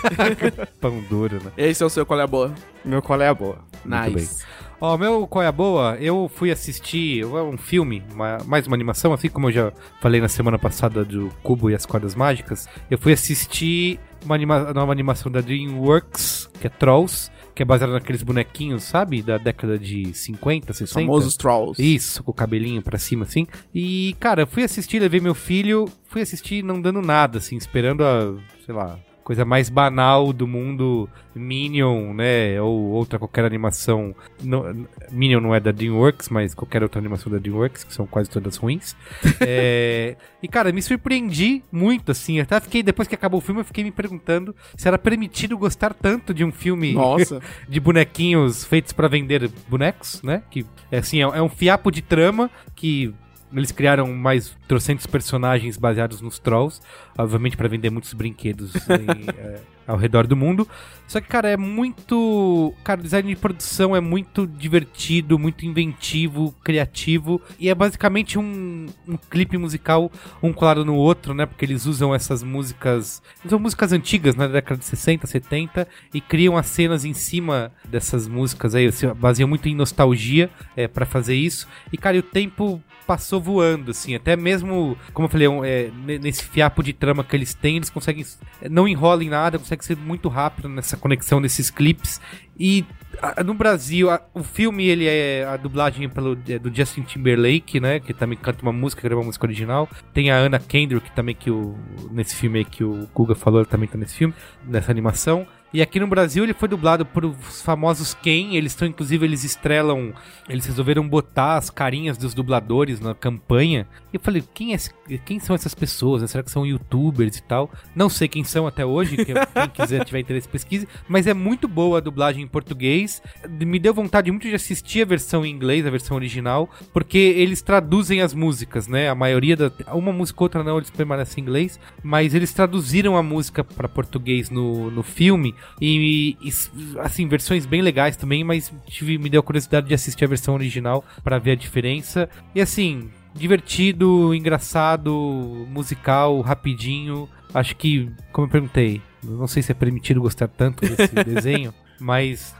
[0.80, 1.50] Pão duro, né?
[1.56, 2.52] Esse é o seu qual é a boa.
[2.84, 3.58] Meu qual é a boa?
[3.84, 4.44] Muito Nice.
[4.80, 5.96] Ó, meu qual é a boa?
[6.00, 10.28] Eu fui assistir um filme, uma- mais uma animação, assim como eu já falei na
[10.28, 12.68] semana passada do Cubo e as Cordas Mágicas.
[12.88, 17.92] Eu fui assistir uma anima- nova animação da DreamWorks, que é Trolls, que é baseada
[17.92, 19.20] naqueles bonequinhos, sabe?
[19.20, 21.00] Da década de 50, 60.
[21.00, 21.82] Famosos Trolls.
[21.82, 23.48] Isso, com o cabelinho pra cima, assim.
[23.74, 28.04] E, cara, eu fui assistir, levei meu filho, fui assistir não dando nada, assim, esperando
[28.04, 28.32] a,
[28.64, 28.96] sei lá,
[29.28, 32.58] coisa mais banal do mundo Minion, né?
[32.62, 34.16] Ou outra qualquer animação.
[34.42, 38.30] Não- Minion não é da DreamWorks, mas qualquer outra animação da DreamWorks, que são quase
[38.30, 38.96] todas ruins.
[39.46, 42.40] É, E, cara, me surpreendi muito, assim.
[42.40, 45.92] Até fiquei, depois que acabou o filme, eu fiquei me perguntando se era permitido gostar
[45.92, 46.94] tanto de um filme
[47.68, 50.42] de bonequinhos feitos pra vender bonecos, né?
[50.50, 53.14] Que assim, é, é um fiapo de trama que
[53.52, 56.80] eles criaram mais trocentos personagens baseados nos trolls,
[57.16, 58.74] obviamente pra vender muitos brinquedos.
[58.74, 60.68] e, é, ao redor do mundo.
[61.06, 62.74] Só que, cara, é muito.
[62.84, 67.40] Cara, o design de produção é muito divertido, muito inventivo, criativo.
[67.58, 70.12] E é basicamente um, um clipe musical,
[70.42, 71.46] um colado no outro, né?
[71.46, 73.22] Porque eles usam essas músicas.
[73.48, 74.46] São músicas antigas, né?
[74.46, 78.92] Da década de 60, 70, e criam as cenas em cima dessas músicas aí.
[78.92, 81.66] Se baseiam muito em nostalgia é, para fazer isso.
[81.90, 84.14] E, cara, e o tempo passou voando, assim.
[84.14, 85.90] Até mesmo, como eu falei, um, é,
[86.20, 88.22] nesse fiapo de trama que eles têm, eles conseguem.
[88.70, 92.20] Não enrolam em nada, conseguem ser muito rápido nessa conexão desses clipes.
[92.60, 92.84] E
[93.22, 97.80] a, no Brasil, a, o filme, ele é a dublagem pelo, é do Justin Timberlake,
[97.80, 97.98] né?
[97.98, 99.88] Que também canta uma música, grava uma música original.
[100.12, 101.78] Tem a Anna Kendrick também, que o,
[102.10, 104.34] nesse filme aí que o Guga falou, ela também tá nesse filme,
[104.66, 105.46] nessa animação.
[105.72, 108.54] E aqui no Brasil ele foi dublado por os famosos Ken.
[108.54, 110.14] Eles estão, inclusive, eles estrelam.
[110.48, 113.86] Eles resolveram botar as carinhas dos dubladores na campanha.
[114.10, 114.78] E eu falei, quem, é,
[115.26, 116.28] quem são essas pessoas?
[116.30, 117.70] Será que são youtubers e tal?
[117.94, 119.16] Não sei quem são até hoje.
[119.16, 120.88] Que, quem quiser tiver interesse, pesquise.
[121.06, 123.20] Mas é muito boa a dublagem em português.
[123.46, 127.60] Me deu vontade muito de assistir a versão em inglês, a versão original, porque eles
[127.60, 129.10] traduzem as músicas, né?
[129.10, 129.70] A maioria da.
[129.92, 131.78] Uma música ou outra não, eles permanecem em inglês.
[132.02, 135.54] Mas eles traduziram a música para português no, no filme.
[135.80, 136.52] E, e,
[137.00, 141.04] assim, versões bem legais também, mas tive, me deu curiosidade de assistir a versão original
[141.22, 142.28] para ver a diferença.
[142.54, 147.28] E assim, divertido, engraçado, musical, rapidinho.
[147.54, 152.54] Acho que, como eu perguntei, não sei se é permitido gostar tanto desse desenho, mas.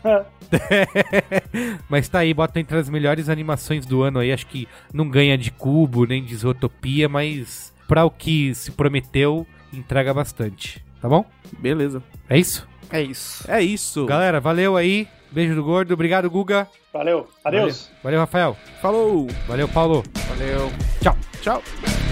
[1.89, 4.33] mas tá aí, bota entre as melhores animações do ano aí.
[4.33, 9.47] Acho que não ganha de cubo nem de isotopia, mas para o que se prometeu,
[9.73, 10.85] entrega bastante.
[11.01, 11.25] Tá bom?
[11.59, 12.03] Beleza.
[12.29, 12.68] É isso?
[12.91, 13.51] É isso.
[13.51, 14.07] É isso.
[14.07, 15.09] Galera, valeu aí.
[15.31, 15.93] Beijo do gordo.
[15.93, 16.67] Obrigado, Guga.
[16.93, 17.29] Valeu.
[17.45, 17.91] Adeus.
[18.03, 18.57] Valeu, valeu Rafael.
[18.81, 19.29] Falou.
[19.47, 20.03] Valeu, Paulo.
[20.29, 20.71] Valeu.
[21.03, 21.17] Tchau.
[21.43, 22.08] Tchau.